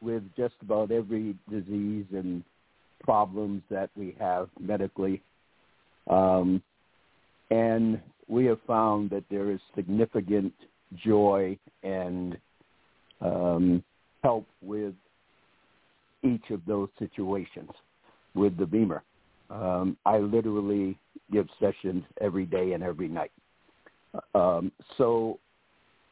with 0.03 0.23
just 0.35 0.55
about 0.61 0.91
every 0.91 1.35
disease 1.49 2.05
and 2.11 2.43
problems 3.03 3.61
that 3.69 3.89
we 3.95 4.15
have 4.19 4.49
medically. 4.59 5.21
Um, 6.09 6.61
and 7.49 8.01
we 8.27 8.45
have 8.45 8.59
found 8.67 9.09
that 9.11 9.23
there 9.29 9.51
is 9.51 9.59
significant 9.75 10.53
joy 10.95 11.57
and 11.83 12.37
um, 13.21 13.83
help 14.23 14.45
with 14.61 14.93
each 16.23 16.49
of 16.51 16.61
those 16.65 16.89
situations 16.99 17.69
with 18.33 18.57
the 18.57 18.65
BEMER. 18.65 19.03
Um, 19.49 19.97
I 20.05 20.17
literally 20.17 20.97
give 21.31 21.47
sessions 21.59 22.03
every 22.21 22.45
day 22.45 22.73
and 22.73 22.83
every 22.83 23.07
night. 23.07 23.31
Um, 24.33 24.71
so 24.97 25.39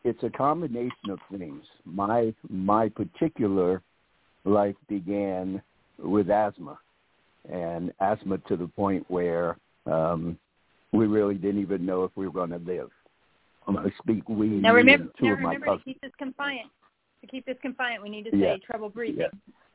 it's 0.04 0.22
a 0.24 0.30
combination 0.30 1.10
of 1.10 1.20
things. 1.38 1.64
My 1.86 2.34
my 2.50 2.90
particular 2.90 3.82
life 4.46 4.76
began 4.90 5.62
with 6.00 6.30
asthma, 6.30 6.80
and 7.52 7.92
asthma 8.00 8.38
to 8.48 8.58
the 8.58 8.68
point 8.68 9.06
where 9.10 9.58
um, 9.86 10.38
we 10.92 11.06
really 11.06 11.36
didn't 11.36 11.62
even 11.62 11.86
know 11.86 12.04
if 12.04 12.12
we 12.16 12.28
were 12.28 12.34
going 12.34 12.50
to 12.50 12.58
live. 12.58 12.90
I'm 13.68 13.76
going 13.76 13.90
to 13.90 13.96
speak 14.02 14.28
we. 14.28 14.48
Now 14.48 14.74
remember, 14.74 15.12
two 15.20 15.26
now 15.28 15.34
of 15.34 15.40
my 15.40 15.54
remember 15.54 15.66
cousins. 15.68 15.82
to 15.82 15.86
keep 15.86 16.02
this 16.02 16.12
compliant. 16.18 16.70
To 17.22 17.28
keep 17.28 17.46
this 17.46 17.58
compliant, 17.62 18.02
we 18.02 18.10
need 18.10 18.24
to 18.24 18.32
say 18.32 18.38
Yeah. 18.38 18.56
trouble 18.66 18.90
breathing. 18.90 19.28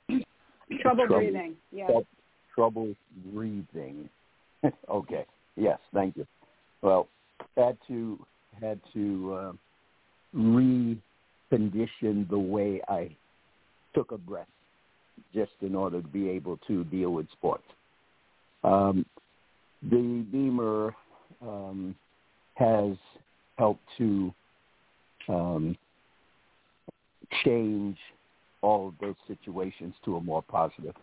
Trouble, 0.09 1.07
Trouble. 1.07 1.07
breathing. 1.07 1.55
Yeah. 1.71 1.87
Trou- 1.87 2.07
trouble 2.53 2.95
breathing. 3.33 4.09
okay. 4.91 5.25
Yes. 5.55 5.79
Thank 5.95 6.17
you. 6.17 6.27
Well, 6.83 7.07
had 7.57 7.77
to 7.87 8.19
had 8.61 8.81
to 8.95 9.35
uh, 9.35 9.53
recondition 10.37 12.29
the 12.29 12.39
way 12.39 12.81
I 12.89 13.11
took 13.95 14.13
a 14.13 14.19
breath 14.19 14.47
just 15.35 15.53
in 15.63 15.75
order 15.75 16.03
to 16.03 16.09
be 16.09 16.29
able 16.29 16.59
to 16.69 16.85
deal 16.85 17.11
with 17.11 17.31
sports. 17.33 17.65
Um, 18.63 19.07
the 19.83 20.25
BEMER 20.33 20.95
um, 21.43 21.95
has 22.55 22.97
helped 23.57 23.83
to 23.99 24.33
um, 25.29 25.77
change 27.45 27.97
all 28.63 28.89
of 28.89 28.95
those 29.01 29.15
situations 29.27 29.95
to 30.05 30.17
a 30.17 30.21
more 30.21 30.43
positive 30.43 30.95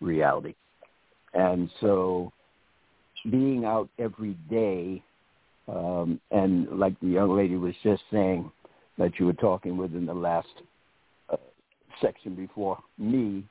reality. 0.00 0.54
And 1.34 1.70
so 1.80 2.32
being 3.30 3.64
out 3.64 3.88
every 3.98 4.36
day, 4.50 5.02
um, 5.66 6.20
and 6.30 6.78
like 6.78 6.98
the 7.00 7.08
young 7.08 7.36
lady 7.36 7.56
was 7.56 7.74
just 7.82 8.02
saying 8.10 8.50
that 8.98 9.18
you 9.18 9.26
were 9.26 9.32
talking 9.32 9.76
with 9.76 9.94
in 9.94 10.06
the 10.06 10.14
last 10.14 10.48
uh, 11.30 11.36
section 12.02 12.34
before 12.34 12.78
me, 12.98 13.44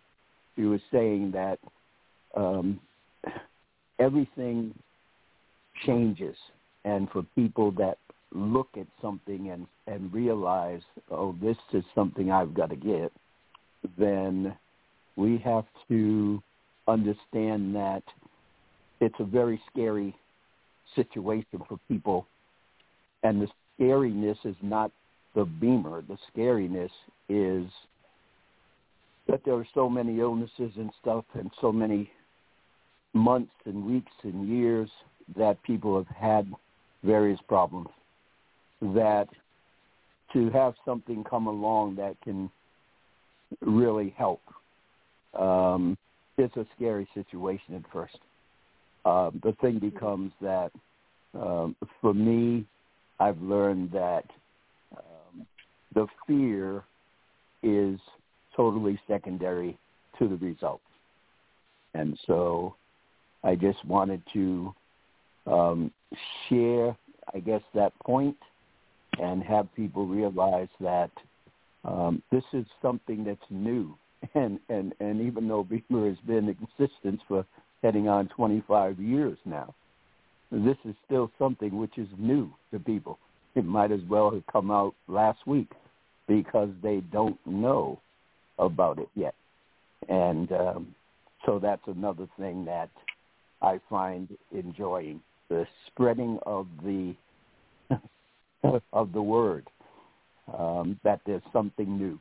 you 0.56 0.70
were 0.70 0.82
saying 0.92 1.32
that 1.32 1.60
um, 2.36 2.80
everything 4.00 4.74
changes. 5.86 6.36
And 6.86 7.10
for 7.12 7.24
people 7.36 7.72
that 7.72 7.98
look 8.34 8.68
at 8.78 8.88
something 9.02 9.50
and, 9.52 9.68
and 9.88 10.14
realize, 10.14 10.82
oh, 11.10 11.36
this 11.42 11.58
is 11.74 11.84
something 11.96 12.32
I've 12.32 12.54
got 12.54 12.70
to 12.70 12.76
get, 12.76 13.12
then 13.98 14.56
we 15.16 15.38
have 15.40 15.66
to 15.90 16.42
understand 16.88 17.76
that 17.76 18.04
it's 19.00 19.16
a 19.20 19.24
very 19.24 19.62
scary 19.72 20.16
situation 20.96 21.62
for 21.68 21.80
people. 21.88 22.28
And 23.24 23.42
the 23.42 23.48
scariness 23.80 24.38
is 24.46 24.56
not 24.62 24.92
the 25.38 25.46
BEMER. 25.46 26.04
The 26.08 26.18
scariness 26.34 26.90
is 27.30 27.72
that 29.28 29.42
there 29.46 29.54
are 29.54 29.68
so 29.76 29.88
many 29.88 30.20
illnesses 30.20 30.72
and 30.78 30.90
stuff 31.00 31.26
and 31.36 31.52
so 31.62 31.72
many 31.72 32.10
months 33.14 33.52
and 33.66 33.86
weeks 33.86 34.12
and 34.24 34.50
years 34.50 34.90
that 35.38 35.62
people 35.62 35.96
have 35.96 36.08
had 36.08 36.52
various 37.04 37.40
problems 37.48 37.90
that 38.82 39.28
to 40.34 40.50
have 40.50 40.74
something 40.84 41.24
come 41.24 41.46
along 41.46 41.96
that 41.98 42.16
can 42.24 42.50
really 43.62 44.14
help 44.18 44.42
um, 45.38 45.98
it's 46.38 46.56
a 46.58 46.66
scary 46.76 47.08
situation 47.14 47.76
at 47.76 47.84
first. 47.94 48.18
Um, 49.06 49.40
the 49.44 49.54
thing 49.62 49.80
becomes 49.80 50.32
that 50.42 50.72
um, 51.34 51.76
for 52.02 52.14
me, 52.14 52.66
I've 53.20 53.42
learned 53.42 53.92
that 53.92 54.26
the 55.98 56.08
fear 56.28 56.84
is 57.64 58.00
totally 58.56 59.00
secondary 59.08 59.76
to 60.20 60.28
the 60.28 60.36
result. 60.36 60.82
And 61.96 62.20
so 62.28 62.76
I 63.44 63.56
just 63.56 63.84
wanted 63.84 64.22
to 64.34 64.76
um, 65.48 65.92
share, 66.48 66.96
I 67.34 67.40
guess, 67.40 67.64
that 67.74 67.94
point 68.06 68.38
and 69.20 69.42
have 69.42 69.74
people 69.76 70.06
realize 70.06 70.68
that 70.80 71.10
um, 71.84 72.22
this 72.32 72.44
is 72.54 72.66
something 72.82 73.24
that's 73.24 73.50
new. 73.50 73.96
And, 74.34 74.60
and, 74.68 74.94
and 75.00 75.22
even 75.22 75.48
though 75.48 75.64
BEMER 75.64 76.10
has 76.10 76.18
been 76.26 76.50
in 76.50 76.58
existence 76.80 77.22
for 77.28 77.46
heading 77.84 78.10
on 78.10 78.28
25 78.30 79.00
years 79.00 79.38
now, 79.46 79.74
this 80.52 80.76
is 80.86 80.96
still 81.06 81.32
something 81.38 81.78
which 81.78 81.98
is 81.98 82.08
new 82.18 82.52
to 82.72 82.80
people. 82.80 83.20
It 83.54 83.64
might 83.64 83.92
as 83.92 84.02
well 84.10 84.32
have 84.32 84.46
come 84.48 84.72
out 84.72 84.96
last 85.08 85.40
week 85.46 85.72
because 86.28 86.70
they 86.82 87.02
don't 87.12 87.40
know 87.46 88.00
about 88.60 89.00
it 89.00 89.10
yet. 89.16 89.36
And 90.10 90.52
um, 90.52 90.96
so 91.46 91.60
that's 91.60 91.82
another 91.88 92.28
thing 92.38 92.66
that 92.66 92.90
I 93.62 93.80
find 93.90 94.28
enjoying 94.52 95.22
the 95.50 95.66
spreading 95.88 96.40
of 96.46 96.68
the 96.84 97.16
of 98.94 99.14
the 99.14 99.22
word 99.22 99.68
um, 100.58 101.00
that 101.04 101.22
there's 101.26 101.42
something 101.54 101.98
new. 101.98 102.20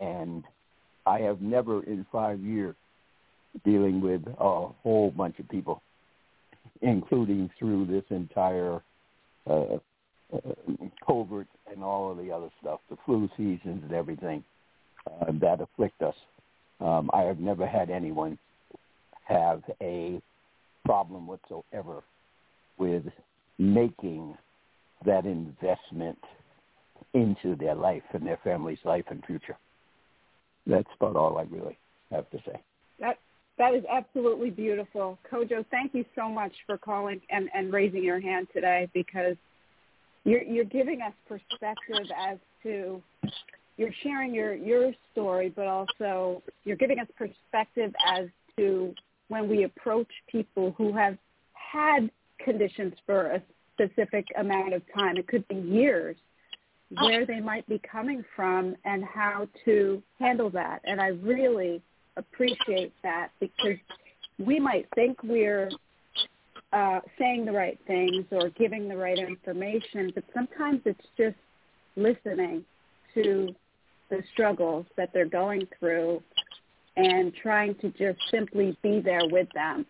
And 0.00 0.44
I 1.06 1.20
have 1.20 1.40
never 1.40 1.82
in 1.84 2.04
five 2.12 2.40
years 2.40 2.76
dealing 3.64 4.00
with 4.00 4.22
a 4.26 4.68
whole 4.82 5.12
bunch 5.16 5.38
of 5.38 5.48
people, 5.48 5.80
including 6.82 7.50
through 7.58 7.86
this 7.86 8.04
entire 8.10 8.82
uh, 9.48 9.78
COVID 11.08 11.46
and 11.70 11.84
all 11.84 12.10
of 12.10 12.18
the 12.18 12.30
other 12.30 12.48
stuff, 12.60 12.80
the 12.90 12.96
flu 13.04 13.28
seasons 13.36 13.82
and 13.82 13.92
everything 13.92 14.42
uh, 15.06 15.32
that 15.40 15.60
afflict 15.60 16.02
us. 16.02 16.14
Um, 16.80 17.10
I 17.12 17.22
have 17.22 17.38
never 17.38 17.66
had 17.66 17.90
anyone 17.90 18.38
have 19.24 19.62
a 19.80 20.20
problem 20.84 21.26
whatsoever 21.26 22.02
with 22.78 23.04
making 23.58 24.36
that 25.04 25.24
investment 25.24 26.18
into 27.14 27.56
their 27.56 27.74
life 27.74 28.02
and 28.12 28.26
their 28.26 28.38
family's 28.44 28.78
life 28.84 29.04
and 29.10 29.24
future. 29.26 29.56
That's 30.66 30.88
about 31.00 31.16
all 31.16 31.38
I 31.38 31.42
really 31.42 31.78
have 32.10 32.28
to 32.30 32.38
say. 32.38 32.60
That 33.00 33.18
that 33.58 33.74
is 33.74 33.84
absolutely 33.90 34.50
beautiful. 34.50 35.18
Kojo, 35.30 35.64
thank 35.70 35.94
you 35.94 36.04
so 36.14 36.28
much 36.28 36.52
for 36.66 36.76
calling 36.76 37.20
and, 37.30 37.48
and 37.54 37.72
raising 37.72 38.04
your 38.04 38.20
hand 38.20 38.48
today 38.52 38.88
because 38.92 39.36
you're 40.26 40.42
you're 40.42 40.64
giving 40.64 41.00
us 41.00 41.12
perspective 41.28 42.10
as 42.18 42.38
to 42.64 43.00
you're 43.76 43.94
sharing 44.02 44.34
your 44.34 44.54
your 44.54 44.92
story, 45.12 45.52
but 45.54 45.66
also 45.66 46.42
you're 46.64 46.76
giving 46.76 46.98
us 46.98 47.06
perspective 47.16 47.94
as 48.06 48.26
to 48.58 48.92
when 49.28 49.48
we 49.48 49.62
approach 49.64 50.10
people 50.30 50.74
who 50.76 50.92
have 50.92 51.16
had 51.52 52.10
conditions 52.44 52.92
for 53.06 53.32
a 53.32 53.42
specific 53.74 54.26
amount 54.36 54.74
of 54.74 54.82
time. 54.94 55.16
It 55.16 55.28
could 55.28 55.46
be 55.48 55.54
years 55.54 56.16
where 57.00 57.26
they 57.26 57.40
might 57.40 57.66
be 57.68 57.80
coming 57.90 58.24
from 58.34 58.76
and 58.84 59.04
how 59.04 59.48
to 59.64 60.02
handle 60.18 60.50
that. 60.50 60.80
And 60.84 61.00
I 61.00 61.08
really 61.08 61.82
appreciate 62.16 62.92
that 63.02 63.28
because 63.40 63.78
we 64.38 64.60
might 64.60 64.86
think 64.94 65.22
we're 65.22 65.68
uh, 66.76 67.00
saying 67.18 67.46
the 67.46 67.52
right 67.52 67.78
things 67.86 68.26
or 68.30 68.50
giving 68.50 68.86
the 68.86 68.96
right 68.96 69.18
information, 69.18 70.12
but 70.14 70.24
sometimes 70.34 70.80
it's 70.84 71.06
just 71.16 71.36
listening 71.96 72.62
to 73.14 73.48
the 74.10 74.22
struggles 74.34 74.84
that 74.96 75.08
they're 75.14 75.24
going 75.24 75.66
through 75.78 76.22
and 76.96 77.32
trying 77.42 77.74
to 77.76 77.88
just 77.90 78.18
simply 78.30 78.76
be 78.82 79.00
there 79.00 79.26
with 79.30 79.48
them 79.54 79.86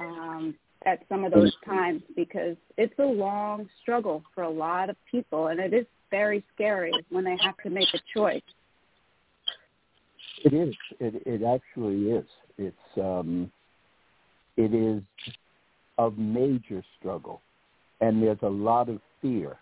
um, 0.00 0.54
at 0.84 0.98
some 1.08 1.24
of 1.24 1.32
those 1.32 1.52
times 1.64 2.02
because 2.14 2.56
it's 2.76 2.98
a 2.98 3.02
long 3.02 3.66
struggle 3.80 4.22
for 4.34 4.44
a 4.44 4.50
lot 4.50 4.90
of 4.90 4.96
people 5.10 5.46
and 5.46 5.58
it 5.58 5.72
is 5.72 5.86
very 6.10 6.44
scary 6.54 6.92
when 7.08 7.24
they 7.24 7.36
have 7.42 7.56
to 7.62 7.70
make 7.70 7.88
a 7.94 7.98
choice. 8.14 8.42
It 10.44 10.52
is. 10.52 10.74
It, 11.00 11.22
it 11.24 11.42
actually 11.42 12.10
is. 12.10 12.26
It's 12.58 12.98
um, 12.98 13.50
it 14.56 14.74
is 14.74 15.02
a 15.98 16.10
major 16.10 16.82
struggle, 16.98 17.40
and 18.00 18.22
there's 18.22 18.38
a 18.42 18.48
lot 18.48 18.88
of 18.88 19.00
fear. 19.20 19.56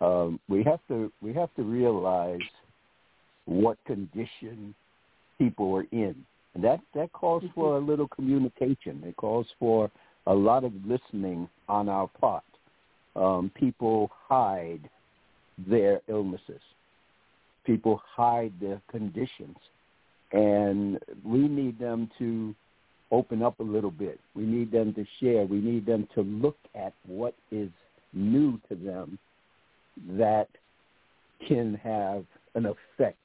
Um, 0.00 0.38
we 0.48 0.62
have 0.64 0.80
to 0.88 1.10
we 1.22 1.32
have 1.34 1.54
to 1.54 1.62
realize 1.62 2.40
what 3.46 3.78
condition 3.86 4.74
people 5.38 5.74
are 5.76 5.86
in, 5.92 6.14
and 6.54 6.64
that 6.64 6.80
that 6.94 7.12
calls 7.12 7.42
mm-hmm. 7.42 7.60
for 7.60 7.76
a 7.76 7.80
little 7.80 8.08
communication. 8.08 9.02
It 9.04 9.16
calls 9.16 9.46
for 9.58 9.90
a 10.26 10.34
lot 10.34 10.64
of 10.64 10.72
listening 10.84 11.48
on 11.68 11.88
our 11.88 12.08
part. 12.20 12.42
Um, 13.14 13.50
people 13.54 14.10
hide 14.28 14.90
their 15.58 16.00
illnesses. 16.08 16.60
People 17.64 18.00
hide 18.14 18.52
their 18.60 18.80
conditions. 18.90 19.56
And 20.32 20.98
we 21.24 21.48
need 21.48 21.78
them 21.78 22.10
to 22.18 22.54
open 23.10 23.42
up 23.42 23.58
a 23.60 23.62
little 23.62 23.90
bit. 23.90 24.18
We 24.34 24.44
need 24.44 24.70
them 24.70 24.94
to 24.94 25.04
share. 25.20 25.44
We 25.46 25.60
need 25.60 25.86
them 25.86 26.08
to 26.14 26.22
look 26.22 26.56
at 26.74 26.92
what 27.06 27.34
is 27.50 27.70
new 28.12 28.60
to 28.68 28.74
them 28.74 29.18
that 30.10 30.48
can 31.46 31.74
have 31.82 32.24
an 32.54 32.66
effect 32.66 33.18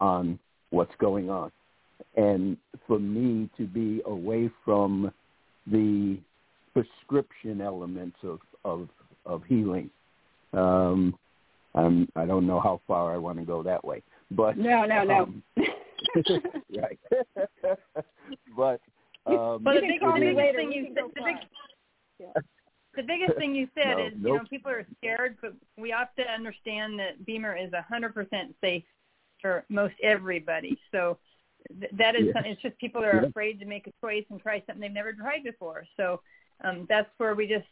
on 0.00 0.38
what's 0.70 0.94
going 0.98 1.30
on. 1.30 1.50
And 2.16 2.56
for 2.86 2.98
me 2.98 3.48
to 3.56 3.66
be 3.66 4.02
away 4.06 4.50
from 4.64 5.12
the 5.66 6.18
prescription 6.72 7.60
elements 7.60 8.16
of, 8.22 8.40
of, 8.64 8.88
of 9.26 9.42
healing 9.44 9.90
um, 10.52 11.14
I'm, 11.74 12.08
I 12.16 12.26
don't 12.26 12.46
know 12.46 12.60
how 12.60 12.80
far 12.86 13.14
I 13.14 13.18
want 13.18 13.38
to 13.38 13.44
go 13.44 13.62
that 13.62 13.84
way, 13.84 14.02
but 14.30 14.56
no, 14.56 14.84
no, 14.84 15.04
no. 15.04 15.22
Um, 15.22 15.42
right. 16.76 16.98
but 18.56 18.80
um, 19.26 19.62
but 19.62 19.74
the, 19.74 19.80
big, 19.80 20.00
the 20.00 20.12
biggest 20.18 20.56
thing 20.56 20.72
you 20.72 20.94
the, 20.94 21.22
big, 21.24 21.36
yeah. 22.18 22.26
the 22.94 23.02
biggest 23.02 23.36
thing 23.38 23.54
you 23.54 23.68
said 23.74 23.98
no, 23.98 24.06
is 24.06 24.12
you 24.16 24.34
know 24.34 24.44
people 24.48 24.70
are 24.70 24.86
scared, 24.98 25.36
but 25.40 25.54
we 25.76 25.90
have 25.90 26.14
to 26.16 26.22
understand 26.22 26.98
that 26.98 27.24
BEMER 27.26 27.56
is 27.56 27.72
a 27.72 27.82
hundred 27.82 28.14
percent 28.14 28.54
safe 28.60 28.84
for 29.40 29.64
most 29.68 29.94
everybody. 30.02 30.78
So 30.92 31.18
th- 31.80 31.92
that 31.98 32.14
is 32.16 32.26
Yes. 32.26 32.34
something. 32.34 32.52
It's 32.52 32.62
just 32.62 32.78
people 32.78 33.02
are 33.02 33.22
Yeah. 33.22 33.28
afraid 33.28 33.60
to 33.60 33.66
make 33.66 33.86
a 33.86 33.92
choice 34.00 34.24
and 34.30 34.40
try 34.40 34.60
something 34.60 34.80
they've 34.80 34.90
never 34.90 35.12
tried 35.12 35.44
before. 35.44 35.86
So 35.96 36.20
um, 36.62 36.86
that's 36.88 37.10
where 37.18 37.34
we 37.34 37.46
just 37.46 37.66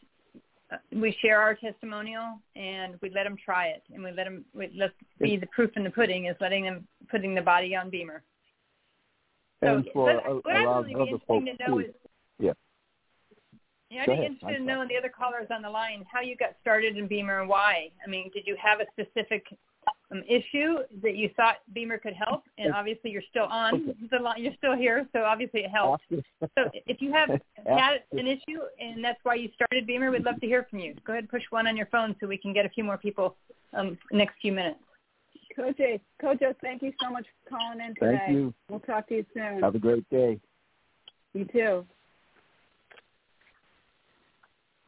uh, 0.71 0.77
we 0.91 1.11
share 1.21 1.41
our 1.41 1.55
testimonial 1.55 2.39
and 2.55 2.99
we 3.01 3.09
let 3.09 3.23
them 3.23 3.35
try 3.43 3.67
it 3.67 3.83
and 3.91 4.03
we 4.03 4.11
let 4.11 4.25
them 4.25 4.45
we 4.53 4.71
let 4.75 4.91
be 5.19 5.35
the 5.35 5.47
proof 5.47 5.75
in 5.75 5.83
the 5.83 5.89
pudding 5.89 6.25
is 6.25 6.35
letting 6.39 6.63
them 6.63 6.87
putting 7.09 7.33
the 7.33 7.41
body 7.41 7.75
on 7.75 7.89
BEMER. 7.89 8.23
So, 9.61 9.75
and 9.75 9.85
for 9.93 10.13
but 10.13 10.31
a, 10.31 10.35
what 10.35 10.55
a 10.55 10.59
I'd 10.59 10.65
lot 10.65 10.85
really 10.85 10.93
of 10.93 11.07
be 11.07 11.13
other 11.13 11.23
folks 11.27 11.45
to 11.45 11.69
know 11.69 11.79
too. 11.79 11.85
is 11.85 11.95
Yeah. 12.39 12.51
yeah, 13.89 14.01
I'd 14.03 14.07
be 14.07 14.25
interested 14.25 14.55
in 14.55 14.65
knowing 14.65 14.87
the 14.87 14.97
other 14.97 15.09
callers 15.09 15.47
on 15.53 15.61
the 15.61 15.69
line 15.69 16.05
how 16.11 16.21
you 16.21 16.37
got 16.37 16.55
started 16.61 16.97
in 16.97 17.07
BEMER 17.07 17.41
and 17.41 17.49
why. 17.49 17.89
I 18.05 18.09
mean, 18.09 18.31
did 18.33 18.47
you 18.47 18.55
have 18.61 18.79
a 18.79 18.85
specific 18.93 19.45
um, 20.11 20.23
issue 20.27 20.77
that 21.03 21.15
you 21.17 21.29
thought 21.35 21.57
BEMER 21.73 21.97
could 21.97 22.13
help? 22.13 22.43
And 22.57 22.73
obviously, 22.73 23.11
you're 23.11 23.23
still 23.29 23.45
on 23.45 23.95
the 24.11 24.19
line. 24.19 24.41
You're 24.41 24.55
still 24.57 24.77
here, 24.77 25.05
so 25.13 25.23
obviously 25.23 25.61
it 25.61 25.71
helped. 25.71 26.03
So 26.09 26.69
if 26.85 27.01
you 27.01 27.11
have 27.11 27.29
had 27.67 28.03
an 28.13 28.27
issue 28.27 28.59
and 28.79 29.03
that's 29.03 29.19
why 29.23 29.35
you 29.35 29.49
started 29.55 29.85
BEMER, 29.85 30.11
we'd 30.11 30.23
love 30.23 30.39
to 30.39 30.47
hear 30.47 30.67
from 30.69 30.79
you. 30.79 30.95
Go 31.05 31.13
ahead 31.13 31.23
and 31.23 31.29
push 31.29 31.43
one 31.49 31.67
on 31.67 31.75
your 31.75 31.87
phone 31.87 32.15
so 32.21 32.27
we 32.27 32.37
can 32.37 32.53
get 32.53 32.65
a 32.65 32.69
few 32.69 32.85
more 32.85 32.97
people 32.97 33.35
um, 33.73 33.97
next 34.11 34.35
few 34.41 34.53
minutes. 34.53 34.79
Kojo, 35.59 35.99
Kojo, 36.21 36.55
thank 36.61 36.81
you 36.81 36.93
so 37.01 37.09
much 37.11 37.25
for 37.43 37.57
calling 37.57 37.81
in 37.81 37.93
today. 37.95 38.17
Thank 38.25 38.31
you. 38.31 38.53
We'll 38.69 38.79
talk 38.79 39.07
to 39.09 39.15
you 39.15 39.25
soon. 39.33 39.61
Have 39.61 39.75
a 39.75 39.79
great 39.79 40.09
day. 40.09 40.39
You 41.33 41.45
too. 41.45 41.85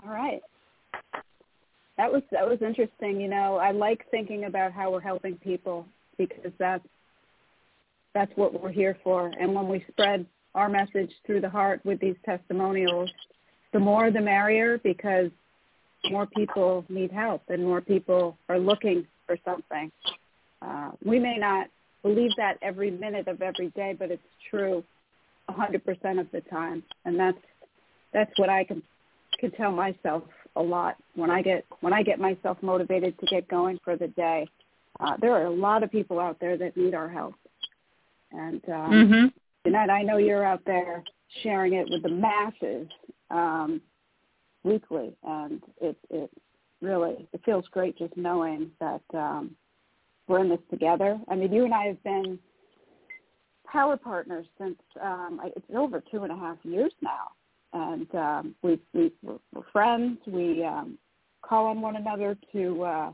All 0.03 0.11
right. 0.11 0.41
That 1.97 2.11
was 2.11 2.23
that 2.31 2.47
was 2.47 2.59
interesting. 2.61 3.19
You 3.19 3.27
know, 3.27 3.57
I 3.57 3.71
like 3.71 4.09
thinking 4.09 4.45
about 4.45 4.71
how 4.71 4.91
we're 4.91 5.01
helping 5.01 5.35
people 5.35 5.85
because 6.17 6.51
that's 6.57 6.85
that's 8.13 8.31
what 8.35 8.59
we're 8.59 8.71
here 8.71 8.97
for. 9.03 9.31
And 9.39 9.53
when 9.53 9.67
we 9.67 9.85
spread 9.89 10.25
our 10.55 10.69
message 10.69 11.11
through 11.25 11.41
the 11.41 11.49
heart 11.49 11.81
with 11.83 11.99
these 11.99 12.15
testimonials, 12.25 13.09
the 13.73 13.79
more 13.79 14.09
the 14.09 14.21
merrier 14.21 14.79
because 14.83 15.29
more 16.09 16.25
people 16.25 16.83
need 16.89 17.11
help 17.11 17.43
and 17.49 17.63
more 17.63 17.81
people 17.81 18.37
are 18.49 18.57
looking 18.57 19.05
for 19.27 19.37
something. 19.45 19.91
Uh, 20.61 20.91
we 21.03 21.19
may 21.19 21.37
not 21.37 21.67
believe 22.03 22.31
that 22.37 22.57
every 22.61 22.91
minute 22.91 23.27
of 23.27 23.41
every 23.41 23.69
day, 23.69 23.95
but 23.97 24.11
it's 24.11 24.21
true 24.49 24.83
100% 25.49 26.19
of 26.19 26.27
the 26.31 26.41
time, 26.49 26.83
and 27.05 27.19
that's 27.19 27.37
that's 28.13 28.31
what 28.37 28.49
I 28.49 28.63
can 28.63 28.83
can 29.39 29.51
tell 29.51 29.71
myself 29.71 30.23
a 30.55 30.61
lot 30.61 30.97
when 31.15 31.31
I 31.31 31.41
get 31.41 31.65
when 31.79 31.93
I 31.93 32.03
get 32.03 32.19
myself 32.19 32.57
motivated 32.61 33.17
to 33.19 33.25
get 33.27 33.47
going 33.47 33.79
for 33.83 33.95
the 33.95 34.07
day. 34.09 34.47
Uh, 34.99 35.15
there 35.19 35.33
are 35.33 35.45
a 35.45 35.51
lot 35.51 35.83
of 35.83 35.91
people 35.91 36.19
out 36.19 36.37
there 36.39 36.57
that 36.57 36.77
need 36.77 36.93
our 36.93 37.09
help, 37.09 37.35
and 38.31 38.61
um, 38.69 38.91
Mm-hmm. 38.91 39.27
Jeannette, 39.65 39.89
I 39.89 40.01
know 40.03 40.17
you're 40.17 40.45
out 40.45 40.63
there 40.65 41.03
sharing 41.43 41.73
it 41.73 41.87
with 41.89 42.03
the 42.03 42.09
masses 42.09 42.87
um, 43.29 43.81
weekly, 44.63 45.15
and 45.23 45.61
it 45.79 45.97
it 46.09 46.29
really 46.81 47.27
it 47.31 47.41
feels 47.45 47.65
great 47.71 47.97
just 47.97 48.15
knowing 48.17 48.71
that 48.79 49.01
um, 49.13 49.55
we're 50.31 50.39
in 50.39 50.49
this 50.49 50.59
together. 50.69 51.19
I 51.27 51.35
mean, 51.35 51.51
you 51.51 51.65
and 51.65 51.73
I 51.73 51.87
have 51.87 52.01
been 52.03 52.39
power 53.69 53.97
partners 53.97 54.45
since 54.57 54.77
um, 55.01 55.41
I- 55.43 55.51
it's 55.55 55.65
over 55.75 56.01
two 56.09 56.23
and 56.23 56.31
a 56.31 56.37
half 56.37 56.57
years 56.63 56.93
now, 57.01 57.31
and 57.73 58.15
um, 58.15 58.55
we 58.61 58.79
we 58.93 59.11
we're, 59.21 59.39
we're 59.53 59.69
friends. 59.73 60.19
We 60.25 60.63
um, 60.63 60.97
call 61.41 61.65
on 61.67 61.81
one 61.81 61.97
another 61.97 62.37
to 62.53 62.83
uh, 62.83 63.11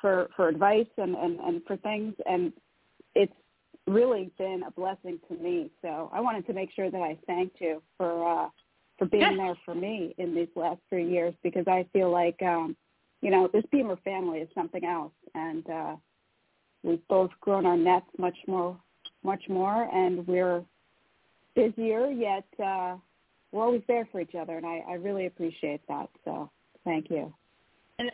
for 0.00 0.28
for 0.36 0.48
advice 0.48 0.86
and, 0.96 1.16
and 1.16 1.40
and 1.40 1.62
for 1.66 1.76
things, 1.78 2.14
and 2.24 2.52
it's 3.16 3.32
really 3.88 4.30
been 4.38 4.62
a 4.66 4.70
blessing 4.70 5.18
to 5.28 5.34
me. 5.34 5.72
So 5.82 6.08
I 6.12 6.20
wanted 6.20 6.46
to 6.46 6.52
make 6.52 6.70
sure 6.72 6.88
that 6.88 7.00
I 7.00 7.18
thanked 7.26 7.60
you 7.60 7.82
for 7.96 8.44
uh, 8.44 8.48
for 8.96 9.06
being 9.06 9.36
there 9.36 9.56
for 9.64 9.74
me 9.74 10.14
in 10.18 10.36
these 10.36 10.48
last 10.54 10.80
three 10.88 11.08
years 11.10 11.34
because 11.42 11.66
I 11.66 11.84
feel 11.92 12.10
like 12.10 12.40
um, 12.42 12.76
you 13.22 13.30
know 13.30 13.48
this 13.52 13.64
BEMER 13.72 13.96
family 14.04 14.38
is 14.38 14.48
something 14.54 14.84
else, 14.84 15.12
and 15.34 15.68
uh, 15.68 15.96
we've 16.82 17.06
both 17.08 17.30
grown 17.40 17.66
our 17.66 17.76
nets 17.76 18.06
much 18.18 18.36
more 18.46 18.78
much 19.24 19.42
more, 19.48 19.88
and 19.94 20.26
we're 20.26 20.64
busier 21.54 22.10
yet 22.10 22.44
uh, 22.64 22.96
we're 23.52 23.62
always 23.64 23.82
there 23.86 24.08
for 24.10 24.20
each 24.20 24.34
other, 24.34 24.56
and 24.56 24.66
I, 24.66 24.82
I 24.88 24.94
really 24.94 25.26
appreciate 25.26 25.82
that. 25.88 26.08
So 26.24 26.50
thank 26.84 27.10
you. 27.10 27.32
And 27.98 28.10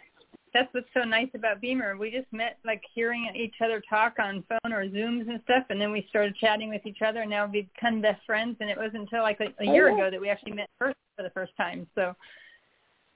that's 0.52 0.72
what's 0.74 0.88
so 0.92 1.04
nice 1.04 1.28
about 1.34 1.60
BEMER. 1.60 1.96
We 1.96 2.10
just 2.10 2.30
met 2.32 2.58
like 2.64 2.82
hearing 2.94 3.30
each 3.34 3.54
other 3.64 3.80
talk 3.88 4.14
on 4.18 4.44
phone 4.48 4.72
or 4.72 4.84
Zooms 4.86 5.28
and 5.28 5.40
stuff, 5.44 5.64
and 5.70 5.80
then 5.80 5.92
we 5.92 6.06
started 6.10 6.36
chatting 6.36 6.68
with 6.68 6.84
each 6.84 7.02
other, 7.02 7.20
and 7.20 7.30
now 7.30 7.46
we've 7.46 7.72
become 7.74 8.00
best 8.00 8.24
friends. 8.26 8.56
And 8.60 8.68
it 8.68 8.76
wasn't 8.76 9.02
until 9.02 9.22
like 9.22 9.40
a, 9.40 9.44
a 9.62 9.68
Oh, 9.68 9.72
year 9.72 9.88
yeah. 9.88 9.94
ago 9.94 10.10
that 10.10 10.20
we 10.20 10.28
actually 10.28 10.52
met 10.52 10.68
first 10.78 10.96
for 11.16 11.22
the 11.22 11.30
first 11.30 11.52
time. 11.56 11.86
So, 11.94 12.14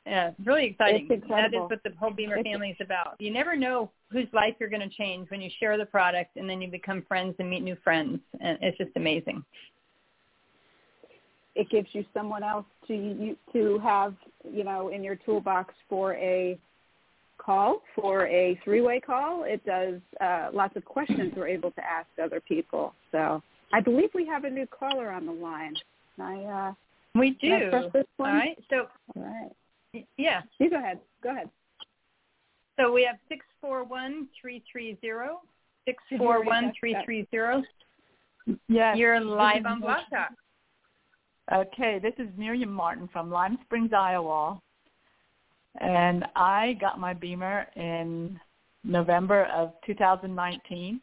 yeah, 0.06 0.28
it's 0.28 0.46
really 0.46 0.66
exciting. 0.66 1.06
It's 1.10 1.22
that 1.28 1.54
is 1.54 1.60
what 1.60 1.82
the 1.84 1.92
whole 1.98 2.10
BEMER 2.10 2.38
It's- 2.38 2.52
family 2.52 2.70
is 2.70 2.76
about. 2.80 3.16
You 3.20 3.32
never 3.32 3.56
know 3.56 3.90
whose 4.10 4.26
life 4.32 4.54
you're 4.58 4.68
going 4.68 4.88
to 4.88 4.94
change 4.96 5.30
when 5.30 5.40
you 5.40 5.50
share 5.60 5.78
the 5.78 5.86
product, 5.86 6.36
and 6.36 6.48
then 6.48 6.60
you 6.60 6.68
become 6.68 7.02
friends 7.02 7.34
and 7.38 7.48
meet 7.48 7.62
new 7.62 7.76
friends, 7.84 8.20
and 8.40 8.58
it's 8.60 8.78
just 8.78 8.90
amazing. 8.96 9.44
it 11.54 11.68
gives 11.68 11.88
you 11.92 12.04
someone 12.14 12.42
else 12.42 12.64
to 12.88 12.94
you, 12.94 13.36
to 13.52 13.78
have 13.80 14.14
you 14.50 14.64
know 14.64 14.88
in 14.88 15.04
your 15.04 15.16
toolbox 15.16 15.74
for 15.88 16.14
a 16.14 16.58
call 17.38 17.82
for 17.94 18.26
a 18.28 18.58
three-way 18.64 19.00
call. 19.00 19.44
It 19.44 19.64
does 19.64 20.00
uh, 20.20 20.48
lots 20.52 20.76
of 20.76 20.84
questions 20.84 21.32
we're 21.36 21.48
able 21.48 21.70
to 21.72 21.80
ask 21.84 22.06
other 22.22 22.40
people. 22.40 22.94
So 23.10 23.42
I 23.72 23.80
believe 23.80 24.10
we 24.14 24.26
have 24.26 24.44
a 24.44 24.50
new 24.50 24.66
caller 24.66 25.10
on 25.10 25.26
the 25.26 25.32
line. 25.32 25.74
I 26.18 26.44
uh, 26.44 26.72
We 27.18 27.36
do. 27.40 27.70
All 27.72 28.02
right. 28.18 28.56
So, 28.70 28.86
All 29.16 29.22
right. 29.22 29.50
Yeah. 30.16 30.42
You 30.58 30.70
go 30.70 30.76
ahead. 30.76 31.00
Go 31.22 31.30
ahead. 31.30 31.50
So 32.78 32.92
we 32.92 33.04
have 33.04 33.16
six 33.28 33.44
four 33.60 33.84
one 33.84 34.28
three 34.40 34.62
three 34.70 34.96
zero 35.00 35.40
six 35.84 36.02
four 36.16 36.44
one 36.44 36.72
three 36.78 36.96
three 37.04 37.26
zero. 37.30 37.62
Yes. 38.68 38.96
You're 38.96 39.20
live 39.20 39.66
on 39.66 39.80
Blog 39.80 40.00
Talk. 40.10 40.32
Okay, 41.52 41.98
this 42.00 42.14
is 42.18 42.28
Miriam 42.36 42.72
Martin 42.72 43.08
from 43.12 43.30
Lime 43.30 43.58
Springs, 43.64 43.92
Iowa. 43.92 44.60
And 45.80 46.24
I 46.36 46.76
got 46.80 47.00
my 47.00 47.14
BEMER 47.14 47.66
in 47.76 48.38
November 48.84 49.44
of 49.46 49.72
2019. 49.86 51.00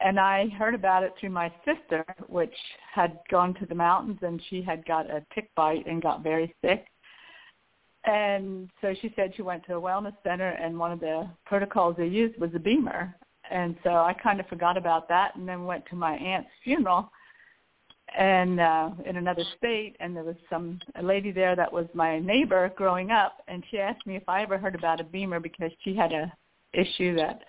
And 0.00 0.20
I 0.20 0.48
heard 0.58 0.74
about 0.74 1.02
it 1.02 1.12
through 1.18 1.30
my 1.30 1.52
sister, 1.64 2.04
which 2.28 2.54
had 2.92 3.18
gone 3.30 3.54
to 3.54 3.66
the 3.66 3.74
mountains 3.74 4.18
and 4.22 4.42
she 4.50 4.60
had 4.60 4.84
got 4.86 5.08
a 5.08 5.24
tick 5.34 5.50
bite 5.54 5.86
and 5.86 6.02
got 6.02 6.22
very 6.22 6.54
sick. 6.62 6.86
And 8.06 8.70
so 8.80 8.94
she 9.00 9.12
said 9.16 9.32
she 9.34 9.42
went 9.42 9.64
to 9.66 9.76
a 9.76 9.80
wellness 9.80 10.14
center 10.22 10.50
and 10.50 10.78
one 10.78 10.92
of 10.92 11.00
the 11.00 11.28
protocols 11.46 11.96
they 11.96 12.06
used 12.06 12.38
was 12.38 12.50
a 12.54 12.58
BEMER. 12.58 13.14
And 13.50 13.76
so 13.82 13.90
I 13.90 14.14
kind 14.22 14.40
of 14.40 14.46
forgot 14.46 14.76
about 14.76 15.08
that 15.08 15.36
and 15.36 15.48
then 15.48 15.64
went 15.64 15.84
to 15.86 15.96
my 15.96 16.14
aunt's 16.14 16.50
funeral 16.62 17.10
and 18.16 18.60
uh 18.60 18.90
in 19.06 19.16
another 19.16 19.42
state 19.56 19.96
and 19.98 20.14
there 20.14 20.22
was 20.22 20.36
some 20.50 20.78
a 20.96 21.02
lady 21.02 21.32
there 21.32 21.56
that 21.56 21.72
was 21.72 21.86
my 21.94 22.18
neighbor 22.18 22.70
growing 22.76 23.10
up 23.10 23.38
and 23.48 23.64
she 23.70 23.78
asked 23.78 24.06
me 24.06 24.14
if 24.14 24.28
I 24.28 24.42
ever 24.42 24.58
heard 24.58 24.74
about 24.74 25.00
a 25.00 25.04
BEMER 25.04 25.40
because 25.40 25.72
she 25.82 25.96
had 25.96 26.12
a 26.12 26.32
issue 26.74 27.16
that 27.16 27.42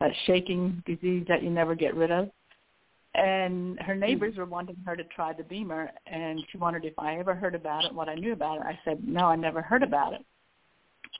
that 0.00 0.10
shaking 0.26 0.82
disease 0.86 1.26
that 1.28 1.42
you 1.42 1.50
never 1.50 1.74
get 1.74 1.94
rid 1.94 2.10
of 2.10 2.30
and 3.14 3.78
her 3.80 3.94
neighbors 3.94 4.36
were 4.36 4.44
wanting 4.44 4.76
her 4.86 4.94
to 4.94 5.04
try 5.04 5.32
the 5.32 5.42
BEMER 5.42 5.90
and 6.06 6.40
she 6.50 6.58
wondered 6.58 6.84
if 6.84 6.96
I 6.98 7.18
ever 7.18 7.34
heard 7.34 7.54
about 7.54 7.84
it 7.84 7.94
what 7.94 8.08
I 8.08 8.14
knew 8.14 8.32
about 8.32 8.58
it. 8.58 8.62
I 8.64 8.78
said 8.84 9.06
no 9.06 9.26
I 9.26 9.36
never 9.36 9.62
heard 9.62 9.82
about 9.82 10.12
it. 10.12 10.24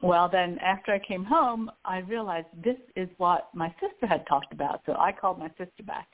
Well 0.00 0.28
then 0.30 0.58
after 0.60 0.92
I 0.92 1.00
came 1.00 1.24
home 1.24 1.70
I 1.84 1.98
realized 1.98 2.46
this 2.62 2.76
is 2.94 3.08
what 3.16 3.48
my 3.54 3.74
sister 3.80 4.06
had 4.06 4.26
talked 4.28 4.52
about 4.52 4.82
so 4.86 4.94
I 4.98 5.12
called 5.12 5.38
my 5.38 5.48
sister 5.48 5.82
back. 5.84 6.06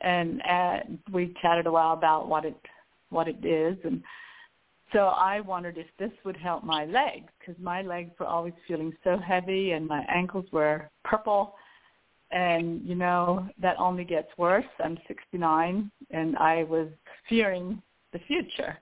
And 0.00 0.42
uh, 0.42 0.78
we 1.12 1.34
chatted 1.42 1.66
a 1.66 1.72
while 1.72 1.94
about 1.94 2.28
what 2.28 2.44
it 2.44 2.56
what 3.10 3.26
it 3.26 3.44
is 3.44 3.76
and 3.84 4.02
so 4.92 5.06
I 5.06 5.40
wondered 5.40 5.76
if 5.76 5.86
this 5.98 6.12
would 6.24 6.36
help 6.36 6.62
my 6.62 6.84
legs 6.84 7.32
because 7.40 7.60
my 7.60 7.82
legs 7.82 8.12
were 8.20 8.26
always 8.26 8.54
feeling 8.68 8.92
so 9.02 9.18
heavy 9.18 9.72
and 9.72 9.88
my 9.88 10.04
ankles 10.08 10.46
were 10.52 10.88
purple 11.02 11.56
and 12.30 12.82
you 12.84 12.94
know 12.94 13.48
that 13.60 13.76
only 13.78 14.04
gets 14.04 14.28
worse. 14.36 14.64
I'm 14.82 14.98
69 15.06 15.90
and 16.10 16.36
I 16.36 16.64
was 16.64 16.88
fearing 17.28 17.80
the 18.12 18.18
future. 18.20 18.78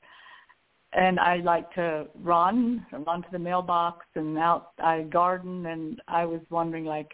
And 0.95 1.19
I 1.19 1.37
like 1.37 1.73
to 1.75 2.07
run 2.23 2.87
run 3.07 3.23
to 3.23 3.29
the 3.33 3.39
mailbox 3.39 4.07
and 4.15 4.39
out 4.39 4.73
I 4.83 5.03
garden 5.03 5.67
and 5.67 6.01
I 6.09 6.25
was 6.25 6.41
wondering 6.51 6.85
like 6.85 7.11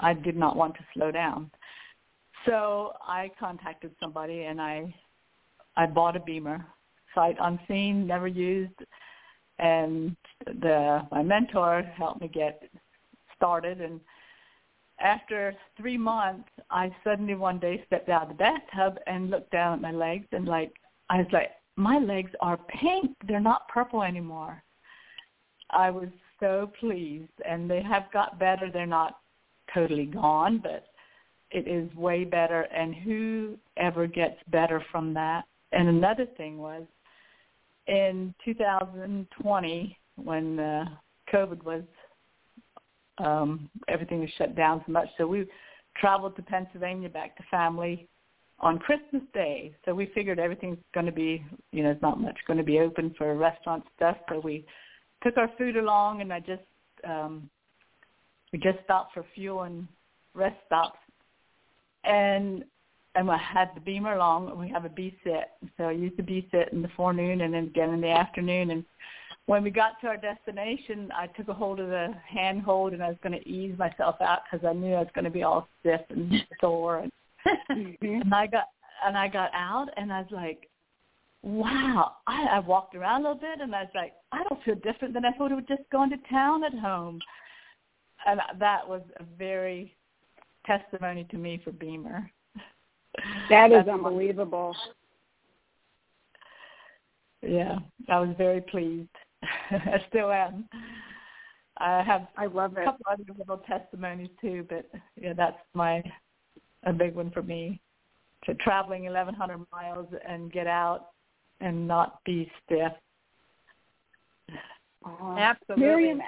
I 0.00 0.14
did 0.14 0.36
not 0.36 0.56
want 0.56 0.74
to 0.74 0.80
slow 0.94 1.10
down. 1.10 1.50
So 2.46 2.92
I 3.06 3.30
contacted 3.38 3.90
somebody 4.00 4.44
and 4.44 4.60
I 4.60 4.94
I 5.76 5.86
bought 5.86 6.16
a 6.16 6.20
BEMER, 6.20 6.64
sight 7.14 7.36
unseen, 7.40 8.06
never 8.06 8.28
used, 8.28 8.80
and 9.58 10.16
the 10.46 11.06
my 11.10 11.22
mentor 11.22 11.82
helped 11.82 12.20
me 12.20 12.28
get 12.28 12.62
started 13.36 13.80
and 13.80 14.00
after 15.00 15.54
three 15.76 15.98
months, 15.98 16.48
I 16.70 16.94
suddenly 17.04 17.34
one 17.34 17.58
day 17.58 17.82
stepped 17.86 18.08
out 18.08 18.22
of 18.22 18.28
the 18.28 18.34
bathtub 18.34 18.98
and 19.06 19.30
looked 19.30 19.50
down 19.50 19.74
at 19.74 19.80
my 19.80 19.92
legs 19.92 20.26
and 20.32 20.46
like 20.46 20.72
I 21.08 21.18
was 21.18 21.26
like, 21.32 21.50
my 21.76 21.98
legs 21.98 22.30
are 22.40 22.56
pink. 22.56 23.12
They're 23.26 23.40
not 23.40 23.68
purple 23.68 24.02
anymore. 24.02 24.62
I 25.70 25.90
was 25.90 26.08
so 26.40 26.70
pleased, 26.80 27.32
and 27.48 27.70
they 27.70 27.82
have 27.82 28.04
got 28.12 28.38
better. 28.38 28.70
They're 28.70 28.86
not 28.86 29.18
totally 29.74 30.06
gone, 30.06 30.58
but 30.62 30.86
it 31.50 31.68
is 31.68 31.94
way 31.96 32.24
better. 32.24 32.62
And 32.62 32.94
whoever 32.94 34.06
gets 34.06 34.36
better 34.48 34.82
from 34.90 35.14
that. 35.14 35.44
And 35.72 35.88
another 35.88 36.26
thing 36.36 36.58
was 36.58 36.84
in 37.86 38.34
2020 38.44 39.98
when 40.16 40.58
uh, 40.58 40.84
COVID 41.32 41.62
was 41.64 41.82
um, 43.18 43.68
everything 43.88 44.20
was 44.20 44.30
shut 44.36 44.56
down 44.56 44.82
so 44.86 44.92
much. 44.92 45.08
So 45.18 45.26
we 45.26 45.46
traveled 45.96 46.36
to 46.36 46.42
Pennsylvania 46.42 47.08
back 47.08 47.36
to 47.36 47.42
family 47.50 48.08
on 48.60 48.78
Christmas 48.78 49.22
Day. 49.34 49.74
So 49.84 49.94
we 49.94 50.10
figured 50.14 50.38
everything's 50.38 50.78
going 50.94 51.06
to 51.06 51.12
be, 51.12 51.44
you 51.72 51.82
know, 51.82 51.90
it's 51.90 52.02
not 52.02 52.20
much 52.20 52.36
going 52.46 52.58
to 52.58 52.64
be 52.64 52.78
open 52.80 53.14
for 53.16 53.34
restaurant 53.34 53.84
stuff. 53.96 54.16
So 54.28 54.40
we 54.40 54.64
took 55.22 55.36
our 55.36 55.50
food 55.58 55.76
along, 55.76 56.20
and 56.20 56.32
I 56.32 56.40
just 56.40 56.62
um, 57.04 57.48
we 58.52 58.58
just 58.58 58.78
stopped 58.84 59.14
for 59.14 59.24
fuel 59.34 59.62
and 59.62 59.86
rest 60.34 60.56
stops, 60.66 60.98
and 62.04 62.64
and 63.14 63.30
I 63.30 63.38
had 63.38 63.70
the 63.74 63.80
BEMER 63.80 64.14
along. 64.14 64.50
And 64.50 64.58
we 64.58 64.68
have 64.68 64.84
a 64.84 64.90
B 64.90 65.16
sit, 65.24 65.50
so 65.76 65.84
I 65.84 65.92
used 65.92 66.16
the 66.16 66.22
B 66.22 66.48
sit 66.50 66.72
in 66.72 66.82
the 66.82 66.90
forenoon 66.96 67.42
and 67.42 67.54
then 67.54 67.64
again 67.64 67.90
in 67.90 68.00
the 68.00 68.10
afternoon. 68.10 68.70
And 68.70 68.84
when 69.46 69.62
we 69.62 69.70
got 69.70 70.00
to 70.00 70.08
our 70.08 70.16
destination, 70.16 71.10
I 71.16 71.28
took 71.28 71.48
a 71.48 71.54
hold 71.54 71.78
of 71.78 71.88
the 71.88 72.12
handhold 72.28 72.92
and 72.92 73.02
I 73.02 73.08
was 73.08 73.16
going 73.22 73.38
to 73.38 73.48
ease 73.48 73.78
myself 73.78 74.16
out 74.20 74.40
because 74.50 74.66
I 74.66 74.72
knew 74.72 74.94
I 74.94 75.00
was 75.00 75.08
going 75.14 75.24
to 75.24 75.30
be 75.30 75.44
all 75.44 75.68
stiff 75.80 76.00
and 76.10 76.32
sore. 76.60 76.98
And, 76.98 77.12
mm-hmm. 77.70 78.22
and 78.22 78.34
I 78.34 78.46
got 78.48 78.64
and 79.06 79.16
I 79.16 79.28
got 79.28 79.50
out 79.54 79.88
and 79.96 80.12
I 80.12 80.20
was 80.20 80.30
like, 80.30 80.68
wow. 81.42 82.16
I, 82.26 82.46
I 82.52 82.58
walked 82.60 82.94
around 82.94 83.20
a 83.20 83.28
little 83.28 83.40
bit 83.40 83.60
and 83.60 83.74
I 83.74 83.82
was 83.82 83.92
like, 83.94 84.14
I 84.32 84.42
don't 84.48 84.62
feel 84.64 84.74
different 84.76 85.14
than 85.14 85.24
I 85.24 85.32
thought 85.32 85.52
I 85.52 85.56
would 85.56 85.68
just 85.68 85.82
going 85.92 86.10
to 86.10 86.16
town 86.28 86.64
at 86.64 86.74
home. 86.74 87.20
And 88.26 88.40
that 88.58 88.88
was 88.88 89.02
a 89.20 89.24
very 89.38 89.94
testimony 90.66 91.24
to 91.30 91.36
me 91.36 91.60
for 91.62 91.70
BEMER. 91.70 92.28
That 93.48 93.70
is 93.70 93.86
unbelievable. 93.86 94.74
Yeah, 97.42 97.78
I 98.08 98.18
was 98.18 98.34
very 98.36 98.60
pleased. 98.62 99.08
I 99.70 100.04
still 100.08 100.30
am. 100.30 100.68
I 101.78 102.02
have 102.02 102.26
I 102.36 102.46
love 102.46 102.76
it. 102.76 102.82
a 102.82 102.84
couple 102.84 103.04
other 103.10 103.24
little 103.38 103.58
testimonies 103.58 104.30
too, 104.40 104.66
but 104.68 104.88
yeah, 105.20 105.34
that's 105.34 105.58
my 105.74 106.02
a 106.84 106.92
big 106.92 107.14
one 107.14 107.30
for 107.30 107.42
me. 107.42 107.80
To 108.44 108.54
traveling 108.54 109.04
1,100 109.04 109.58
miles 109.72 110.06
and 110.26 110.52
get 110.52 110.66
out 110.66 111.08
and 111.60 111.86
not 111.88 112.22
be 112.24 112.50
stiff. 112.64 112.92
Uh, 115.04 115.36
Absolutely. 115.36 115.84
Miriam, 115.84 116.20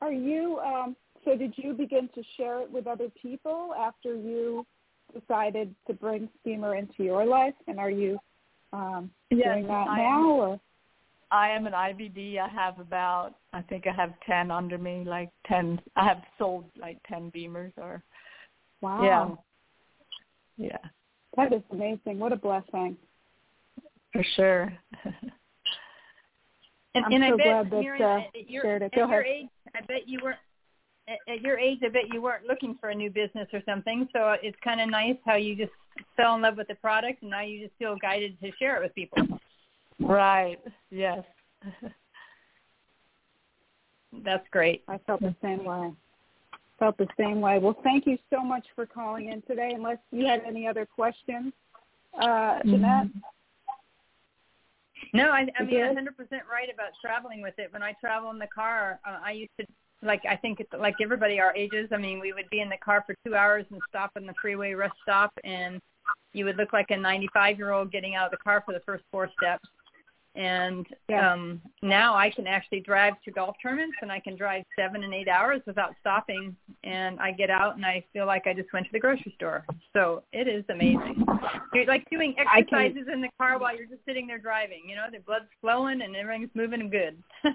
are 0.00 0.12
you? 0.12 0.58
Um, 0.58 0.96
so 1.24 1.36
did 1.36 1.54
you 1.56 1.74
begin 1.74 2.08
to 2.14 2.22
share 2.36 2.60
it 2.60 2.70
with 2.70 2.86
other 2.86 3.08
people 3.20 3.74
after 3.78 4.14
you 4.14 4.66
decided 5.18 5.74
to 5.86 5.94
bring 5.94 6.28
Steamer 6.40 6.76
into 6.76 7.02
your 7.02 7.24
life, 7.24 7.54
and 7.66 7.78
are 7.78 7.90
you 7.90 8.18
um, 8.72 9.10
yes, 9.30 9.48
doing 9.54 9.66
that 9.66 9.88
I 9.88 9.98
now? 9.98 10.18
Am, 10.18 10.26
or? 10.26 10.60
I 11.30 11.50
am 11.50 11.66
an 11.66 11.72
IBD. 11.72 12.38
I 12.38 12.48
have 12.48 12.78
about, 12.80 13.34
I 13.52 13.62
think 13.62 13.86
I 13.86 13.92
have 13.92 14.14
10 14.26 14.50
under 14.50 14.78
me, 14.78 15.04
like 15.06 15.30
10. 15.46 15.80
I 15.96 16.04
have 16.04 16.22
sold 16.38 16.64
like 16.80 16.98
10 17.08 17.30
BEMERs 17.30 17.72
or, 17.76 18.02
wow. 18.80 19.38
Yeah. 20.58 20.66
Yeah. 20.68 20.90
That 21.36 21.52
is 21.52 21.62
amazing. 21.70 22.18
What 22.18 22.32
a 22.32 22.36
blessing. 22.36 22.96
For 24.12 24.24
sure. 24.34 24.72
and, 26.94 27.04
and 27.12 27.22
so 27.22 27.26
I 27.26 27.30
bet, 27.30 27.38
glad 27.38 27.70
that 27.70 27.76
uh, 27.76 28.38
at 28.38 28.50
your, 28.50 28.62
shared 28.62 28.82
it. 28.82 28.86
at 28.86 28.92
Go 28.92 29.06
your 29.06 29.20
ahead. 29.20 29.32
age, 29.32 29.48
I 29.74 29.80
bet 29.82 30.08
you 30.08 30.20
weren't 30.22 30.38
at, 31.08 31.18
at 31.32 31.40
your 31.42 31.58
age. 31.58 31.78
I 31.84 31.88
bet 31.88 32.12
you 32.12 32.20
weren't 32.20 32.46
looking 32.46 32.76
for 32.80 32.90
a 32.90 32.94
new 32.94 33.10
business 33.10 33.48
or 33.52 33.60
something. 33.66 34.08
So 34.12 34.34
it's 34.42 34.56
kind 34.64 34.80
of 34.80 34.90
nice 34.90 35.16
how 35.24 35.36
you 35.36 35.54
just 35.54 35.72
fell 36.16 36.34
in 36.34 36.42
love 36.42 36.56
with 36.56 36.68
the 36.68 36.74
product, 36.76 37.22
and 37.22 37.30
now 37.30 37.42
you 37.42 37.64
just 37.64 37.78
feel 37.78 37.96
guided 38.00 38.40
to 38.40 38.50
share 38.58 38.76
it 38.76 38.82
with 38.82 38.94
people. 38.94 39.39
Right. 40.00 40.58
Yes. 40.90 41.24
That's 44.24 44.46
great. 44.50 44.82
I 44.88 44.98
felt 45.06 45.20
the 45.20 45.34
same 45.42 45.64
way. 45.64 45.92
Felt 46.78 46.96
the 46.98 47.06
same 47.18 47.40
way. 47.40 47.58
Well, 47.58 47.76
thank 47.84 48.06
you 48.06 48.18
so 48.30 48.42
much 48.42 48.64
for 48.74 48.86
calling 48.86 49.30
in 49.30 49.42
today. 49.42 49.72
Unless 49.74 49.98
you 50.10 50.26
had 50.26 50.42
any 50.46 50.66
other 50.66 50.86
questions, 50.86 51.52
uh, 52.20 52.58
Jeannette. 52.64 53.08
No, 55.12 55.30
I, 55.30 55.46
I 55.58 55.62
mean, 55.62 55.70
did? 55.70 55.96
100% 55.96 56.06
right 56.50 56.68
about 56.72 56.90
traveling 57.02 57.42
with 57.42 57.54
it. 57.58 57.72
When 57.72 57.82
I 57.82 57.92
travel 58.00 58.30
in 58.30 58.38
the 58.38 58.46
car, 58.46 59.00
uh, 59.06 59.18
I 59.22 59.32
used 59.32 59.50
to, 59.60 59.66
like, 60.02 60.22
I 60.28 60.36
think 60.36 60.60
it's 60.60 60.72
like 60.78 60.96
everybody 61.02 61.40
our 61.40 61.54
ages. 61.54 61.88
I 61.92 61.96
mean, 61.96 62.20
we 62.20 62.32
would 62.32 62.48
be 62.50 62.60
in 62.60 62.68
the 62.68 62.76
car 62.76 63.04
for 63.06 63.14
two 63.26 63.34
hours 63.34 63.64
and 63.70 63.80
stop 63.88 64.12
in 64.16 64.26
the 64.26 64.34
freeway 64.40 64.74
rest 64.74 64.94
stop, 65.02 65.32
and 65.44 65.80
you 66.32 66.44
would 66.44 66.56
look 66.56 66.72
like 66.72 66.90
a 66.90 66.96
95 66.96 67.58
year 67.58 67.72
old 67.72 67.90
getting 67.92 68.14
out 68.14 68.26
of 68.26 68.30
the 68.30 68.38
car 68.38 68.62
for 68.64 68.72
the 68.72 68.80
first 68.80 69.04
four 69.10 69.28
steps. 69.38 69.68
And 70.36 70.86
Yeah. 71.08 71.32
um 71.32 71.60
now 71.82 72.14
I 72.14 72.30
can 72.30 72.46
actually 72.46 72.80
drive 72.80 73.14
to 73.24 73.30
golf 73.32 73.56
tournaments, 73.60 73.96
and 74.00 74.12
I 74.12 74.20
can 74.20 74.36
drive 74.36 74.64
seven 74.78 75.02
and 75.02 75.12
eight 75.12 75.28
hours 75.28 75.60
without 75.66 75.94
stopping. 76.00 76.54
And 76.84 77.18
I 77.18 77.32
get 77.32 77.50
out, 77.50 77.74
and 77.76 77.84
I 77.84 78.04
feel 78.12 78.26
like 78.26 78.46
I 78.46 78.54
just 78.54 78.72
went 78.72 78.86
to 78.86 78.92
the 78.92 79.00
grocery 79.00 79.32
store. 79.36 79.64
So 79.92 80.22
it 80.32 80.46
is 80.46 80.64
amazing. 80.68 81.26
You're 81.74 81.86
like 81.86 82.08
doing 82.10 82.34
I 82.38 82.62
can- 82.62 82.78
exercises 82.78 83.08
in 83.12 83.20
the 83.20 83.28
car 83.38 83.58
while 83.58 83.76
you're 83.76 83.86
just 83.86 84.04
sitting 84.04 84.26
there 84.28 84.38
driving. 84.38 84.82
You 84.88 84.96
know, 84.96 85.06
the 85.12 85.18
blood's 85.18 85.50
flowing 85.60 86.02
and 86.02 86.14
everything's 86.14 86.54
moving 86.54 86.88
good. 86.90 87.20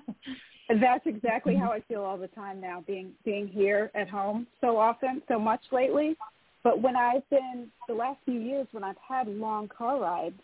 That's 0.68 1.06
exactly 1.06 1.56
how 1.56 1.72
I 1.72 1.82
feel 1.82 2.02
all 2.02 2.18
the 2.18 2.28
time 2.30 2.60
now, 2.60 2.84
being 2.88 3.12
being 3.24 3.48
here 3.48 3.92
at 3.94 4.10
home 4.10 4.48
so 4.62 4.78
often, 4.78 5.22
so 5.28 5.38
much 5.40 5.62
lately. 5.72 6.18
But 6.64 6.82
when 6.82 6.96
I've 6.96 7.28
been 7.30 7.68
the 7.88 7.94
last 7.94 8.18
few 8.26 8.40
years, 8.40 8.68
when 8.72 8.84
I've 8.84 8.98
had 8.98 9.28
long 9.28 9.68
car 9.68 10.00
rides, 10.00 10.40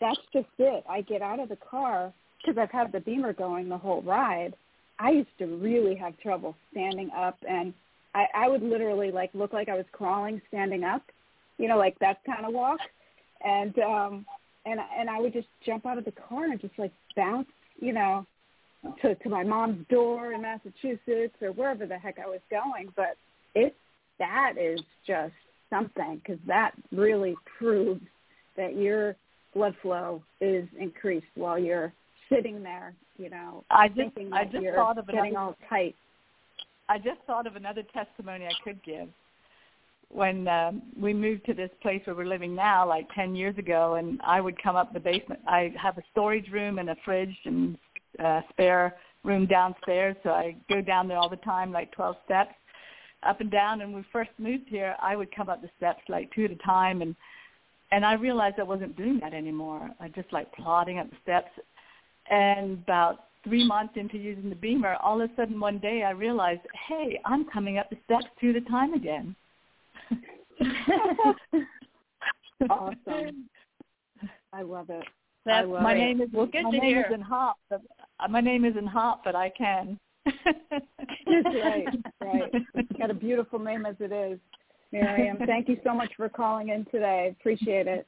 that's 0.00 0.20
just 0.32 0.48
it. 0.58 0.84
I 0.88 1.00
get 1.02 1.22
out 1.22 1.40
of 1.40 1.48
the 1.48 1.56
car 1.56 2.12
because 2.38 2.58
I've 2.58 2.70
had 2.70 2.92
the 2.92 3.00
BEMER 3.00 3.32
going 3.32 3.68
the 3.68 3.78
whole 3.78 4.02
ride. 4.02 4.54
I 4.98 5.10
used 5.10 5.38
to 5.38 5.46
really 5.46 5.94
have 5.96 6.18
trouble 6.18 6.54
standing 6.72 7.10
up, 7.16 7.36
and 7.48 7.74
I, 8.14 8.26
I 8.34 8.48
would 8.48 8.62
literally 8.62 9.10
like 9.10 9.30
look 9.34 9.52
like 9.52 9.68
I 9.68 9.74
was 9.74 9.84
crawling 9.92 10.40
standing 10.48 10.84
up, 10.84 11.02
you 11.58 11.68
know, 11.68 11.76
like 11.76 11.98
that 11.98 12.18
kind 12.24 12.46
of 12.46 12.52
walk. 12.52 12.80
And 13.44 13.78
um, 13.80 14.26
and 14.64 14.80
and 14.98 15.10
I 15.10 15.20
would 15.20 15.32
just 15.32 15.48
jump 15.64 15.86
out 15.86 15.98
of 15.98 16.04
the 16.04 16.12
car 16.12 16.44
and 16.44 16.60
just 16.60 16.78
like 16.78 16.92
bounce, 17.14 17.48
you 17.78 17.92
know, 17.92 18.26
to 19.02 19.14
to 19.14 19.28
my 19.28 19.42
mom's 19.42 19.86
door 19.88 20.32
in 20.32 20.42
Massachusetts 20.42 21.34
or 21.40 21.52
wherever 21.52 21.86
the 21.86 21.98
heck 21.98 22.18
I 22.18 22.26
was 22.26 22.40
going. 22.50 22.92
But 22.96 23.16
it 23.54 23.74
that 24.18 24.54
is 24.58 24.80
just 25.06 25.34
something 25.68 26.20
because 26.22 26.40
that 26.46 26.72
really 26.92 27.34
proves 27.58 28.00
that 28.56 28.76
your 28.76 29.16
blood 29.56 29.74
flow 29.80 30.22
is 30.40 30.68
increased 30.78 31.26
while 31.34 31.58
you're 31.58 31.92
sitting 32.28 32.62
there, 32.62 32.94
you 33.16 33.30
know, 33.30 33.64
I 33.70 33.88
just 33.88 34.14
thinking 34.14 34.32
I 34.32 34.44
just 34.44 34.62
you're 34.62 34.74
thought 34.74 34.98
of 34.98 35.06
getting 35.06 35.30
another 35.30 35.38
all 35.38 35.56
tight. 35.68 35.96
I 36.88 36.98
just 36.98 37.20
thought 37.26 37.46
of 37.46 37.56
another 37.56 37.82
testimony 37.94 38.46
I 38.46 38.52
could 38.62 38.82
give. 38.84 39.08
When 40.08 40.46
um, 40.46 40.82
we 41.00 41.12
moved 41.12 41.46
to 41.46 41.54
this 41.54 41.70
place 41.82 42.02
where 42.04 42.14
we're 42.14 42.26
living 42.26 42.54
now, 42.54 42.86
like 42.86 43.08
10 43.14 43.34
years 43.34 43.56
ago, 43.58 43.94
and 43.94 44.20
I 44.24 44.40
would 44.40 44.62
come 44.62 44.76
up 44.76 44.92
the 44.92 45.00
basement. 45.00 45.40
I 45.48 45.72
have 45.82 45.98
a 45.98 46.02
storage 46.12 46.48
room 46.52 46.78
and 46.78 46.90
a 46.90 46.96
fridge 47.04 47.34
and 47.44 47.76
uh, 48.22 48.42
spare 48.50 48.94
room 49.24 49.46
downstairs, 49.46 50.16
so 50.22 50.30
I 50.30 50.54
go 50.68 50.80
down 50.80 51.08
there 51.08 51.16
all 51.16 51.28
the 51.28 51.36
time, 51.36 51.72
like 51.72 51.90
12 51.92 52.16
steps 52.24 52.54
up 53.24 53.40
and 53.40 53.50
down. 53.50 53.80
And 53.80 53.92
when 53.92 54.02
we 54.02 54.08
first 54.12 54.30
moved 54.38 54.68
here, 54.68 54.94
I 55.02 55.16
would 55.16 55.34
come 55.34 55.48
up 55.48 55.60
the 55.60 55.70
steps 55.76 56.02
like 56.08 56.32
two 56.32 56.44
at 56.44 56.52
a 56.52 56.56
time, 56.56 57.02
and 57.02 57.16
and 57.92 58.04
I 58.04 58.14
realized 58.14 58.56
I 58.58 58.64
wasn't 58.64 58.96
doing 58.96 59.18
that 59.20 59.34
anymore. 59.34 59.90
I 60.00 60.08
just 60.08 60.32
like 60.32 60.52
plodding 60.52 60.98
up 60.98 61.08
the 61.10 61.16
steps. 61.22 61.50
And 62.30 62.82
about 62.82 63.26
three 63.44 63.64
months 63.66 63.94
into 63.96 64.18
using 64.18 64.50
the 64.50 64.56
BEMER, 64.56 64.96
all 65.02 65.20
of 65.22 65.30
a 65.30 65.36
sudden 65.36 65.60
one 65.60 65.78
day 65.78 66.02
I 66.02 66.10
realized, 66.10 66.62
hey, 66.88 67.20
I'm 67.24 67.44
coming 67.44 67.78
up 67.78 67.88
the 67.88 67.96
steps 68.04 68.26
two 68.40 68.50
at 68.50 68.56
a 68.56 68.60
time 68.62 68.94
again. 68.94 69.36
Awesome. 72.70 73.48
I 74.52 74.62
love 74.62 74.88
it. 74.90 75.04
I 75.04 75.06
That's 75.44 75.68
love 75.68 75.82
my 75.82 75.92
it. 75.94 75.98
name 75.98 76.20
is 76.20 76.28
Well, 76.32 76.46
good 76.46 76.62
my 76.64 76.70
to 76.70 76.78
name 76.78 76.96
hear. 76.96 77.06
isn't 77.06 77.20
Hop, 77.22 77.58
but 77.68 77.82
uh, 78.18 78.28
my 78.28 78.40
name 78.40 78.64
isn't 78.64 78.86
Hop, 78.86 79.22
but 79.24 79.36
I 79.36 79.50
can. 79.50 79.98
That's 80.26 81.46
right, 81.62 81.86
right. 82.22 82.52
Got 82.98 83.10
a 83.10 83.14
beautiful 83.14 83.58
name 83.58 83.86
as 83.86 83.96
it 84.00 84.10
is, 84.12 84.38
Miriam. 84.92 85.38
Thank 85.46 85.68
you 85.68 85.78
so 85.84 85.94
much 85.94 86.12
for 86.16 86.28
calling 86.28 86.68
in 86.70 86.84
today. 86.86 87.34
Appreciate 87.38 87.86
it. 87.86 88.06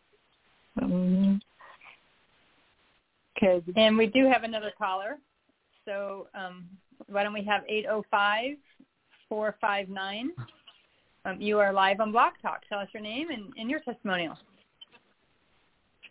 Um, 0.81 1.41
okay. 3.37 3.63
and 3.77 3.99
we 3.99 4.07
do 4.07 4.29
have 4.31 4.45
another 4.45 4.73
caller. 4.79 5.19
So 5.85 6.29
um, 6.35 6.67
why 7.09 7.23
don't 7.23 7.33
we 7.33 7.45
have 7.45 7.63
eight 7.69 7.85
zero 7.85 8.05
five 8.11 8.57
four 9.29 9.57
five 9.61 9.89
nine 9.89 10.31
Um, 11.25 11.41
you 11.41 11.59
are 11.59 11.73
live 11.73 12.01
on 12.01 12.13
Blog 12.13 12.33
Talk. 12.41 12.63
Tell 12.69 12.79
us 12.79 12.89
your 12.95 13.03
name 13.03 13.31
and, 13.31 13.53
and 13.59 13.69
your 13.71 13.81
testimonial. 13.81 14.37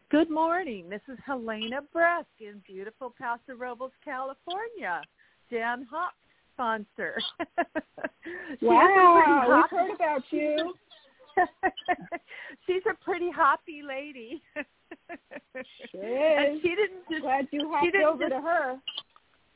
Good 0.09 0.29
morning. 0.29 0.89
This 0.89 1.01
is 1.11 1.17
Helena 1.25 1.81
Brusk 1.91 2.27
in 2.39 2.61
beautiful 2.65 3.13
Paso 3.17 3.57
Robles, 3.57 3.91
California. 4.05 5.01
Dan 5.51 5.87
Hop 5.89 6.13
sponsor. 6.57 7.21
wow, 8.61 9.43
we've 9.47 9.69
heard 9.79 9.91
about 9.95 10.23
you. 10.31 10.73
She's 12.65 12.81
a 12.89 12.95
pretty 13.03 13.29
hoppy 13.29 13.81
lady. 13.87 14.41
She 15.91 15.97
is. 15.97 16.37
And 16.37 16.61
she 16.61 16.69
didn't 16.69 17.03
just 17.09 17.21
Glad 17.21 17.47
you 17.51 17.69
hopped 17.71 17.95
over 17.95 18.23
just- 18.23 18.31
to 18.33 18.41
her. 18.41 18.75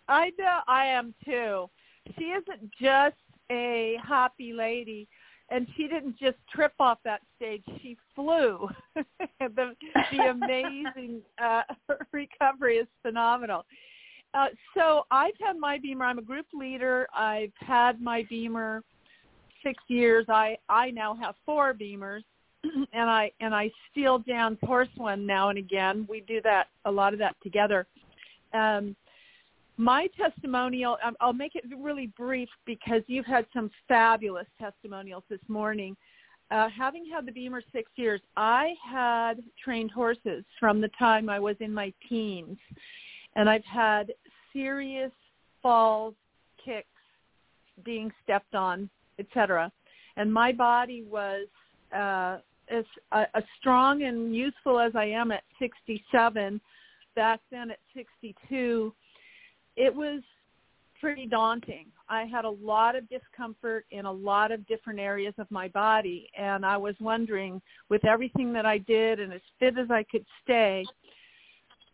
I 0.08 0.32
know 0.38 0.60
I 0.68 0.86
am 0.86 1.14
too. 1.26 1.70
She 2.18 2.26
isn't 2.26 2.70
just 2.82 3.16
a 3.52 3.98
hoppy 4.04 4.54
lady 4.54 5.08
and 5.50 5.68
she 5.76 5.88
didn't 5.88 6.18
just 6.18 6.38
trip 6.54 6.74
off 6.80 6.98
that 7.04 7.22
stage, 7.36 7.64
she 7.82 7.98
flew. 8.16 8.70
the 8.96 9.74
the 10.12 10.18
amazing 10.30 11.22
uh 11.44 11.62
recovery 12.12 12.78
is 12.78 12.88
phenomenal. 13.02 13.66
Uh, 14.34 14.48
so 14.76 15.04
I've 15.12 15.34
had 15.42 15.58
my 15.58 15.78
BEMER. 15.78 16.06
I'm 16.06 16.20
a 16.20 16.24
group 16.24 16.46
leader. 16.54 17.08
I've 17.14 17.52
had 17.60 18.02
my 18.02 18.26
BEMER 18.30 18.84
six 19.64 19.84
years. 19.88 20.26
I 20.30 20.58
I 20.70 20.92
now 20.92 21.16
have 21.16 21.36
four 21.46 21.74
BEMERs, 21.74 22.24
and 22.64 23.10
I 23.10 23.32
and 23.42 23.54
I 23.54 23.70
steal 23.92 24.20
Dan's 24.20 24.58
horse 24.64 24.90
one 24.96 25.26
now 25.26 25.50
and 25.50 25.58
again. 25.58 26.08
We 26.10 26.22
do 26.22 26.42
that 26.44 26.68
a 26.86 26.92
lot 26.92 27.14
of 27.14 27.20
that 27.20 27.36
together. 27.44 27.86
Um, 28.54 28.96
my 29.78 30.08
testimonial, 30.16 30.98
um, 31.04 31.16
I'll 31.20 31.34
make 31.34 31.56
it 31.56 31.64
really 31.78 32.08
brief 32.18 32.50
because 32.66 33.02
you've 33.08 33.26
had 33.26 33.46
some 33.54 33.72
fabulous 33.88 34.48
testimonials 34.60 35.24
this 35.30 35.40
morning. 35.48 35.98
Uh, 36.52 36.68
having 36.70 37.06
had 37.12 37.26
the 37.26 37.32
BEMER 37.32 37.64
six 37.74 37.90
years, 37.96 38.22
I 38.38 38.74
had 38.90 39.36
trained 39.64 39.92
horses 39.92 40.44
from 40.60 40.82
the 40.82 40.90
time 41.00 41.30
I 41.30 41.40
was 41.40 41.56
in 41.60 41.74
my 41.74 41.94
teens 42.08 42.58
and 43.36 43.50
I've 43.50 43.66
had 43.66 44.12
serious 44.54 45.12
falls, 45.62 46.14
kicks, 46.64 46.88
being 47.84 48.12
stepped 48.24 48.56
on, 48.56 48.90
etc. 49.20 49.72
And 50.18 50.32
my 50.32 50.52
body 50.52 51.04
was 51.04 51.48
uh, 51.96 52.38
as 52.70 52.86
uh, 53.12 53.26
as 53.34 53.44
strong 53.60 54.04
and 54.04 54.36
useful 54.36 54.80
as 54.80 54.94
I 54.96 55.06
am 55.06 55.32
at 55.32 55.44
67. 55.60 56.62
Back 57.16 57.42
then, 57.52 57.72
at 57.72 57.80
62, 57.94 58.94
it 59.76 59.94
was 59.94 60.22
pretty 61.02 61.26
daunting. 61.26 61.88
I 62.08 62.24
had 62.24 62.46
a 62.46 62.50
lot 62.50 62.96
of 62.96 63.10
discomfort 63.10 63.86
in 63.92 64.06
a 64.06 64.12
lot 64.12 64.52
of 64.52 64.66
different 64.68 65.00
areas 65.00 65.34
of 65.40 65.50
my 65.50 65.68
body, 65.70 66.30
and 66.38 66.66
I 66.66 66.78
was 66.78 66.96
wondering, 67.02 67.62
with 67.90 68.06
everything 68.06 68.54
that 68.54 68.66
I 68.66 68.78
did 68.78 69.20
and 69.20 69.34
as 69.34 69.42
fit 69.60 69.78
as 69.78 69.90
I 69.90 70.04
could 70.10 70.26
stay, 70.44 70.86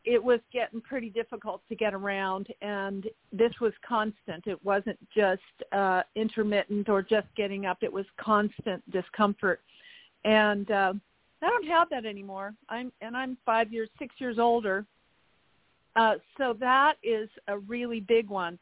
it 0.07 0.23
was 0.23 0.39
getting 0.53 0.79
pretty 0.79 1.09
difficult 1.09 1.61
to 1.67 1.75
get 1.75 1.93
around 1.93 2.47
and 2.61 3.07
this 3.33 3.51
was 3.59 3.73
constant. 3.85 4.47
It 4.47 4.63
wasn't 4.63 4.97
just 5.13 5.41
uh 5.73 6.01
intermittent 6.15 6.87
or 6.87 7.01
just 7.01 7.27
getting 7.35 7.65
up. 7.65 7.79
It 7.81 7.91
was 7.91 8.05
constant 8.17 8.81
discomfort. 8.89 9.59
And 10.23 10.71
uh 10.71 10.93
i 11.43 11.49
don't 11.49 11.67
have 11.67 11.89
that 11.89 12.05
anymore. 12.05 12.53
I'm 12.69 12.91
and 13.01 13.17
i'm 13.17 13.37
five 13.45 13.73
years 13.73 13.89
six 13.99 14.15
years 14.17 14.39
older. 14.39 14.85
Uh 15.97 16.15
so 16.37 16.55
that 16.57 16.93
is 17.03 17.29
a 17.49 17.57
really 17.59 17.99
big 17.99 18.29
one. 18.29 18.57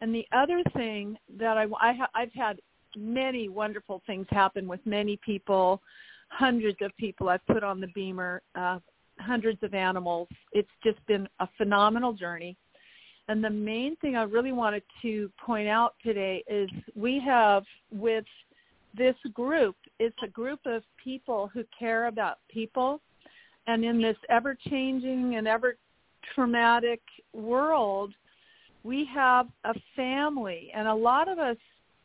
And 0.00 0.14
the 0.14 0.26
other 0.32 0.62
thing 0.74 1.18
that 1.38 1.58
i 1.58 1.66
i 1.78 1.98
i've 2.14 2.32
had 2.32 2.58
many 2.96 3.50
wonderful 3.50 4.02
things 4.06 4.26
happen 4.30 4.66
with 4.66 4.80
many 4.86 5.18
people 5.18 5.82
hundreds 6.30 6.78
of 6.80 6.90
people 6.96 7.28
i've 7.28 7.46
put 7.46 7.62
on 7.62 7.80
the 7.82 7.88
BEMER 7.88 8.40
uh 8.54 8.78
hundreds 9.18 9.62
of 9.62 9.74
animals. 9.74 10.28
It's 10.52 10.68
just 10.84 11.04
been 11.06 11.28
a 11.40 11.48
phenomenal 11.56 12.12
journey. 12.12 12.56
And 13.28 13.42
the 13.42 13.50
main 13.50 13.96
thing 13.96 14.14
I 14.14 14.22
really 14.22 14.52
wanted 14.52 14.84
to 15.02 15.30
point 15.44 15.68
out 15.68 15.94
today 16.04 16.44
is 16.48 16.70
we 16.94 17.20
have 17.26 17.64
with 17.90 18.24
this 18.96 19.16
group, 19.34 19.76
it's 19.98 20.16
a 20.22 20.28
group 20.28 20.60
of 20.64 20.82
people 21.02 21.50
who 21.52 21.64
care 21.76 22.06
about 22.06 22.38
people. 22.48 23.00
And 23.66 23.84
in 23.84 24.00
this 24.00 24.16
ever-changing 24.30 25.34
and 25.36 25.48
ever-traumatic 25.48 27.00
world, 27.32 28.14
we 28.84 29.08
have 29.12 29.48
a 29.64 29.74
family. 29.96 30.70
And 30.74 30.86
a 30.86 30.94
lot 30.94 31.28
of 31.28 31.38
us 31.38 31.56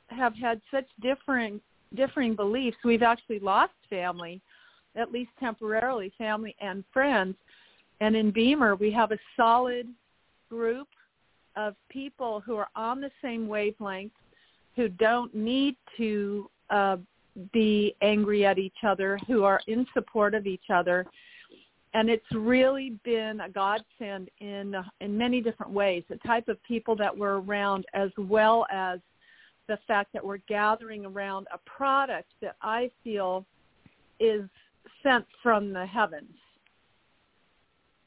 have 0.08 0.34
had 0.36 0.60
such 0.72 0.88
differing, 1.02 1.62
differing 1.96 2.36
beliefs. 2.36 2.78
We've 2.84 3.04
actually 3.04 3.40
lost 3.40 3.74
family 3.90 4.42
at 4.96 5.12
least 5.12 5.32
temporarily, 5.40 6.12
family 6.18 6.56
and 6.60 6.84
friends. 6.92 7.36
And 8.00 8.16
in 8.16 8.32
BEMER, 8.32 8.76
we 8.76 8.92
have 8.92 9.12
a 9.12 9.18
solid 9.38 9.88
group 10.50 10.88
of 11.56 11.76
people 11.90 12.42
who 12.42 12.56
are 12.56 12.70
on 12.76 13.02
the 13.02 13.12
same 13.22 13.48
wavelength, 13.48 14.14
who 14.76 14.90
don't 14.90 15.34
need 15.36 15.76
to 15.98 16.50
uh, 16.70 16.98
be 17.54 17.96
angry 18.02 18.46
at 18.46 18.58
each 18.58 18.84
other, 18.86 19.20
who 19.28 19.44
are 19.44 19.62
in 19.68 19.86
support 19.94 20.34
of 20.34 20.48
each 20.48 20.70
other. 20.74 21.06
And 21.94 22.10
it's 22.10 22.26
really 22.34 22.98
been 23.04 23.42
a 23.42 23.50
godsend 23.50 24.30
in 24.40 24.76
in 25.02 25.18
many 25.18 25.42
different 25.42 25.74
ways. 25.74 26.04
The 26.10 26.16
type 26.18 26.48
of 26.48 26.62
people 26.64 26.96
that 26.96 27.16
we're 27.16 27.40
around, 27.40 27.86
as 27.94 28.12
well 28.18 28.66
as 28.72 29.00
the 29.68 29.78
fact 29.88 30.14
that 30.14 30.26
we're 30.26 30.38
gathering 30.48 31.06
around 31.06 31.48
a 31.54 31.58
product 31.70 32.30
that 32.42 32.56
I 32.62 32.90
feel 33.04 33.46
is 34.20 34.44
sent 35.04 35.26
from 35.42 35.74
the 35.74 35.86
heavens. 35.86 36.32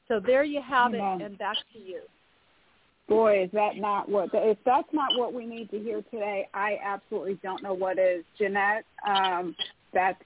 So 0.08 0.20
there 0.20 0.44
you 0.44 0.60
have 0.62 0.94
Amen. 0.94 1.20
it, 1.20 1.24
and 1.24 1.38
back 1.38 1.56
to 1.72 1.78
you. 1.78 2.00
Boy, 3.08 3.44
is 3.44 3.50
that 3.52 3.76
not 3.76 4.08
what? 4.08 4.30
If 4.32 4.58
that's 4.64 4.88
not 4.92 5.10
what 5.18 5.34
we 5.34 5.44
need 5.46 5.70
to 5.70 5.78
hear 5.78 6.02
today, 6.10 6.48
I 6.54 6.78
absolutely 6.82 7.38
don't 7.42 7.62
know 7.62 7.74
what 7.74 7.98
is. 7.98 8.24
Jeannette, 8.38 8.84
um, 9.06 9.54
that's 9.92 10.22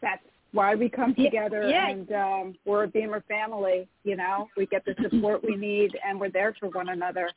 that's 0.00 0.22
why 0.52 0.74
we 0.74 0.88
come 0.88 1.14
together, 1.14 1.68
yeah. 1.68 1.90
and 1.90 2.12
um, 2.12 2.54
we're 2.64 2.84
a 2.84 2.88
BEMER 2.88 3.24
family. 3.28 3.86
You 4.04 4.16
know, 4.16 4.48
we 4.56 4.66
get 4.66 4.84
the 4.86 4.94
support 5.02 5.44
we 5.44 5.56
need, 5.56 5.98
and 6.06 6.18
we're 6.18 6.30
there 6.30 6.54
for 6.58 6.68
one 6.68 6.88
another, 6.88 7.28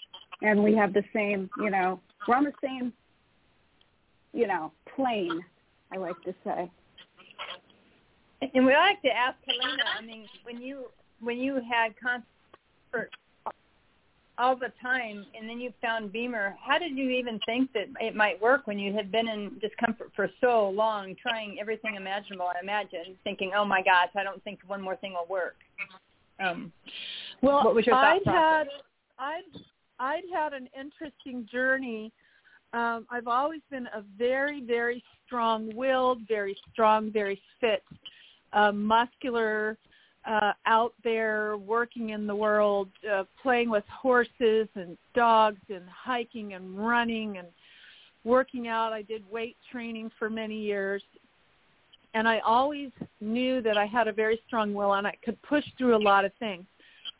and 0.41 0.63
we 0.63 0.73
have 0.75 0.93
the 0.93 1.03
same. 1.13 1.49
You 1.57 1.69
know, 1.69 1.99
we're 2.27 2.35
on 2.35 2.45
the 2.45 2.53
same. 2.63 2.93
You 4.33 4.47
know, 4.47 4.71
plane. 4.95 5.41
I 5.91 5.97
like 5.97 6.21
to 6.23 6.33
say. 6.45 6.69
And 8.41 8.65
we 8.65 8.73
like 8.73 9.01
to 9.01 9.09
ask 9.09 9.37
Helena. 9.45 9.83
I 9.97 10.01
mean, 10.03 10.27
when 10.43 10.61
you 10.61 10.85
when 11.21 11.37
you 11.37 11.55
had 11.55 11.95
comfort 11.99 13.11
all 14.37 14.55
the 14.55 14.71
time, 14.79 15.25
and 15.35 15.49
then 15.49 15.59
you 15.59 15.73
found 15.81 16.13
BEMER, 16.13 16.55
how 16.63 16.77
did 16.77 16.95
you 16.95 17.09
even 17.09 17.39
think 17.47 17.73
that 17.73 17.87
it 17.99 18.15
might 18.15 18.39
work 18.39 18.67
when 18.67 18.77
you 18.77 18.93
had 18.93 19.11
been 19.11 19.27
in 19.27 19.57
discomfort 19.59 20.11
for 20.15 20.29
so 20.39 20.69
long, 20.69 21.15
trying 21.19 21.57
everything 21.59 21.95
imaginable? 21.95 22.45
I 22.45 22.59
imagine, 22.61 23.17
thinking, 23.23 23.53
"Oh 23.55 23.65
my 23.65 23.81
gosh, 23.81 24.09
I 24.15 24.23
don't 24.23 24.43
think 24.43 24.59
one 24.67 24.81
more 24.81 24.95
thing 24.97 25.13
will 25.13 25.25
work." 25.27 25.55
Um, 26.39 26.71
Well, 27.41 27.63
What 27.63 27.73
was 27.73 27.85
your 27.87 27.95
thought 27.95 28.05
I'd 28.05 28.23
process? 28.23 28.39
had 28.39 28.67
I'd 29.19 29.61
I'd 29.99 30.23
had 30.31 30.53
an 30.53 30.69
interesting 30.79 31.47
journey. 31.51 32.11
Um, 32.73 33.07
I've 33.09 33.27
always 33.27 33.61
been 33.71 33.87
a 33.87 34.01
very 34.17 34.61
very 34.61 35.03
strong-willed, 35.25 36.27
very 36.27 36.55
strong, 36.71 37.11
very 37.11 37.41
fit, 37.59 37.83
uh, 38.53 38.71
muscular, 38.71 39.77
uh, 40.27 40.51
out 40.65 40.93
there 41.03 41.57
working 41.57 42.09
in 42.09 42.27
the 42.27 42.35
world, 42.35 42.89
uh, 43.11 43.23
playing 43.41 43.69
with 43.69 43.83
horses 43.87 44.67
and 44.75 44.97
dogs 45.15 45.61
and 45.69 45.83
hiking 45.89 46.53
and 46.53 46.77
running 46.77 47.37
and 47.37 47.47
working 48.23 48.67
out. 48.67 48.91
I 48.91 49.03
did 49.03 49.23
weight 49.31 49.55
training 49.71 50.11
for 50.19 50.29
many 50.29 50.59
years. 50.59 51.01
And 52.13 52.27
I 52.27 52.39
always 52.39 52.89
knew 53.21 53.61
that 53.61 53.77
I 53.77 53.85
had 53.85 54.07
a 54.07 54.11
very 54.11 54.39
strong 54.47 54.73
will 54.73 54.93
and 54.93 55.07
I 55.07 55.15
could 55.23 55.41
push 55.43 55.63
through 55.77 55.95
a 55.95 56.03
lot 56.03 56.25
of 56.25 56.31
things. 56.39 56.65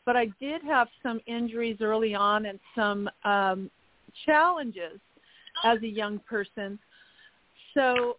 But 0.04 0.16
I 0.16 0.26
did 0.40 0.62
have 0.62 0.88
some 1.02 1.20
injuries 1.26 1.78
early 1.80 2.14
on 2.14 2.46
and 2.46 2.58
some 2.74 3.08
um, 3.24 3.70
challenges 4.26 4.98
as 5.64 5.78
a 5.82 5.88
young 5.88 6.18
person. 6.20 6.78
So 7.74 8.16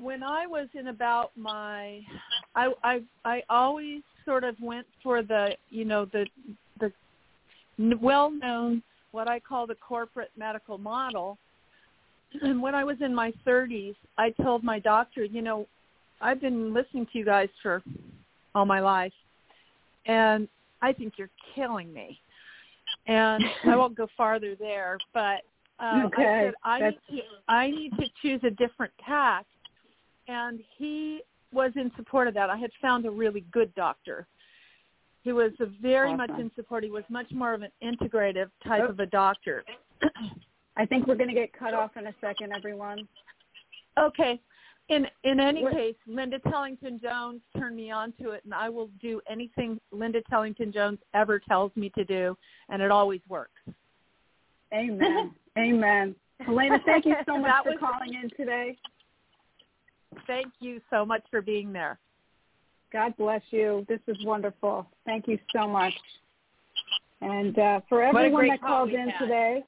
when 0.00 0.22
I 0.22 0.46
was 0.46 0.68
in 0.74 0.88
about 0.88 1.30
my, 1.36 2.00
I 2.54 2.72
I 2.82 3.02
I 3.24 3.42
always 3.48 4.02
sort 4.24 4.44
of 4.44 4.56
went 4.60 4.86
for 5.02 5.22
the 5.22 5.56
you 5.70 5.84
know 5.84 6.04
the 6.06 6.26
the 6.80 6.92
well 8.00 8.30
known 8.30 8.82
what 9.12 9.28
I 9.28 9.40
call 9.40 9.66
the 9.66 9.74
corporate 9.76 10.30
medical 10.36 10.78
model. 10.78 11.38
And 12.42 12.62
when 12.62 12.74
I 12.76 12.84
was 12.84 12.96
in 13.00 13.12
my 13.12 13.32
30s, 13.44 13.96
I 14.16 14.30
told 14.42 14.62
my 14.62 14.78
doctor, 14.78 15.24
you 15.24 15.42
know, 15.42 15.66
I've 16.20 16.40
been 16.40 16.72
listening 16.72 17.06
to 17.12 17.18
you 17.18 17.24
guys 17.24 17.48
for 17.60 17.82
all 18.54 18.64
my 18.66 18.80
life, 18.80 19.12
and 20.06 20.46
I 20.80 20.92
think 20.92 21.14
you're 21.16 21.30
killing 21.54 21.92
me. 21.92 22.20
And 23.06 23.42
I 23.64 23.76
won't 23.76 23.96
go 23.96 24.06
farther 24.16 24.54
there, 24.54 24.98
but 25.12 25.40
Uh, 25.80 26.02
okay. 26.06 26.22
I 26.22 26.44
said 26.44 26.54
I 26.62 26.80
That's... 26.80 26.96
need 27.10 27.20
to 27.22 27.26
I 27.48 27.70
need 27.70 27.92
to 27.98 28.06
choose 28.20 28.40
a 28.44 28.50
different 28.50 28.92
tack, 29.06 29.46
and 30.30 30.60
he 30.78 31.20
was 31.52 31.72
in 31.74 31.90
support 31.96 32.28
of 32.28 32.34
that. 32.34 32.50
I 32.50 32.56
had 32.56 32.70
found 32.80 33.04
a 33.06 33.10
really 33.10 33.44
good 33.52 33.74
doctor. 33.74 34.26
He 35.22 35.32
was 35.32 35.52
a 35.60 35.66
very 35.66 36.12
awesome. 36.12 36.18
much 36.18 36.40
in 36.40 36.50
support. 36.54 36.84
He 36.84 36.90
was 36.90 37.04
much 37.10 37.30
more 37.32 37.52
of 37.52 37.62
an 37.62 37.70
integrative 37.82 38.50
type 38.64 38.82
oh. 38.86 38.90
of 38.90 39.00
a 39.00 39.06
doctor. 39.06 39.64
I 40.76 40.86
think 40.86 41.06
we're 41.06 41.16
going 41.16 41.28
to 41.28 41.34
get 41.34 41.52
cut 41.52 41.74
off 41.74 41.90
in 41.96 42.06
a 42.06 42.14
second, 42.20 42.52
everyone. 42.56 43.06
Okay. 43.98 44.40
In 44.88 45.06
in 45.22 45.38
any 45.38 45.64
case, 45.70 45.94
Linda 46.06 46.40
Tellington 46.40 47.00
Jones 47.00 47.42
turned 47.56 47.76
me 47.76 47.92
on 47.92 48.12
to 48.20 48.30
it, 48.30 48.44
and 48.44 48.52
I 48.52 48.68
will 48.68 48.88
do 49.00 49.20
anything 49.30 49.78
Linda 49.92 50.20
Tellington 50.28 50.72
Jones 50.72 50.98
ever 51.14 51.38
tells 51.38 51.70
me 51.76 51.90
to 51.90 52.04
do, 52.04 52.36
and 52.70 52.82
it 52.82 52.90
always 52.90 53.20
works. 53.28 53.60
Amen. 54.74 55.32
Amen. 55.58 56.16
Helena, 56.40 56.78
thank 56.86 57.04
you 57.04 57.14
so 57.26 57.38
much 57.38 57.52
for 57.64 57.78
calling 57.78 58.14
in 58.14 58.30
today. 58.36 58.76
Thank 60.26 60.48
you 60.60 60.80
so 60.90 61.04
much 61.04 61.22
for 61.30 61.40
being 61.40 61.72
there. 61.72 61.98
God 62.92 63.16
bless 63.16 63.42
you. 63.50 63.86
This 63.88 64.00
is 64.08 64.16
wonderful. 64.24 64.86
Thank 65.06 65.28
you 65.28 65.38
so 65.54 65.68
much. 65.68 65.94
And 67.20 67.58
uh, 67.58 67.80
for 67.88 68.02
everyone 68.02 68.48
that 68.48 68.60
called 68.60 68.90
in 68.90 69.08
had. 69.08 69.18
today, 69.18 69.64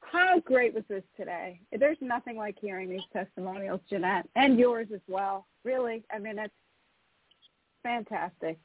how 0.00 0.40
great 0.40 0.74
was 0.74 0.84
this 0.88 1.04
today? 1.16 1.60
There's 1.78 1.96
nothing 2.00 2.36
like 2.36 2.56
hearing 2.60 2.90
these 2.90 3.00
testimonials, 3.12 3.80
Jeannette, 3.88 4.28
and 4.36 4.58
yours 4.58 4.88
as 4.92 5.00
well. 5.08 5.46
Really, 5.64 6.02
I 6.14 6.18
mean, 6.18 6.38
it's 6.38 6.52
fantastic. 7.82 8.58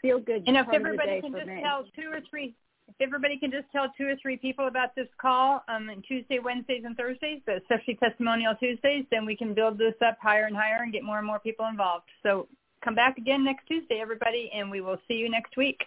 Feel 0.00 0.20
good. 0.20 0.44
And 0.46 0.56
if 0.56 0.66
everybody 0.72 1.16
of 1.16 1.22
the 1.22 1.30
day 1.30 1.32
can 1.32 1.32
just 1.32 1.46
me. 1.46 1.62
tell 1.62 1.84
two 1.96 2.10
or 2.12 2.20
three, 2.28 2.54
if 2.88 2.94
everybody 3.00 3.38
can 3.38 3.50
just 3.50 3.64
tell 3.72 3.86
two 3.96 4.06
or 4.06 4.14
three 4.20 4.36
people 4.36 4.68
about 4.68 4.94
this 4.94 5.08
call 5.20 5.64
um, 5.68 5.88
on 5.88 6.02
Tuesday, 6.06 6.38
Wednesdays, 6.38 6.82
and 6.84 6.96
Thursdays, 6.96 7.40
but 7.46 7.56
especially 7.56 7.94
Testimonial 7.94 8.54
Tuesdays, 8.54 9.04
then 9.10 9.26
we 9.26 9.36
can 9.36 9.54
build 9.54 9.78
this 9.78 9.94
up 10.06 10.18
higher 10.20 10.44
and 10.44 10.56
higher 10.56 10.82
and 10.82 10.92
get 10.92 11.02
more 11.02 11.18
and 11.18 11.26
more 11.26 11.38
people 11.38 11.66
involved. 11.66 12.04
So 12.22 12.46
come 12.84 12.94
back 12.94 13.18
again 13.18 13.44
next 13.44 13.66
Tuesday, 13.66 14.00
everybody, 14.00 14.50
and 14.54 14.70
we 14.70 14.80
will 14.80 14.98
see 15.08 15.14
you 15.14 15.30
next 15.30 15.56
week. 15.56 15.80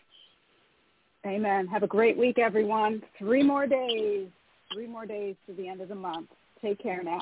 Amen. 1.26 1.68
Have 1.68 1.84
a 1.84 1.88
great 1.88 2.18
week, 2.18 2.40
everyone. 2.40 3.02
Three 3.18 3.44
more 3.44 3.68
days. 3.68 4.28
Three 4.74 4.88
more 4.88 5.06
days 5.06 5.36
to 5.48 5.54
the 5.54 5.68
end 5.68 5.82
of 5.82 5.90
the 5.90 5.96
month. 5.96 6.30
Take 6.62 6.82
care 6.82 7.04
now. 7.04 7.22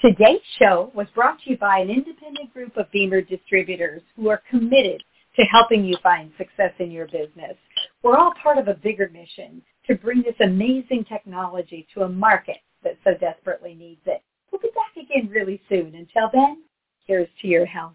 Today's 0.00 0.40
show 0.58 0.90
was 0.94 1.06
brought 1.14 1.38
to 1.42 1.50
you 1.50 1.58
by 1.58 1.78
an 1.78 1.90
independent 1.90 2.52
group 2.54 2.76
of 2.76 2.90
BEMER 2.90 3.22
distributors 3.22 4.02
who 4.16 4.28
are 4.30 4.42
committed 4.50 5.02
to 5.36 5.42
helping 5.42 5.84
you 5.84 5.94
find 6.02 6.30
success 6.38 6.72
in 6.78 6.90
your 6.90 7.06
business. 7.06 7.54
We're 8.02 8.16
all 8.16 8.32
part 8.42 8.58
of 8.58 8.68
a 8.68 8.74
bigger 8.74 9.10
mission 9.12 9.62
to 9.86 9.94
bring 9.94 10.22
this 10.22 10.34
amazing 10.40 11.04
technology 11.04 11.86
to 11.94 12.02
a 12.02 12.08
market 12.08 12.58
that 12.82 12.96
so 13.04 13.12
desperately 13.14 13.74
needs 13.74 14.00
it. 14.06 14.22
We'll 14.50 14.60
be 14.60 14.70
back 14.74 15.04
again 15.04 15.28
really 15.30 15.60
soon. 15.68 15.94
Until 15.94 16.30
then, 16.32 16.62
here's 17.06 17.28
to 17.42 17.48
your 17.48 17.66
health. 17.66 17.94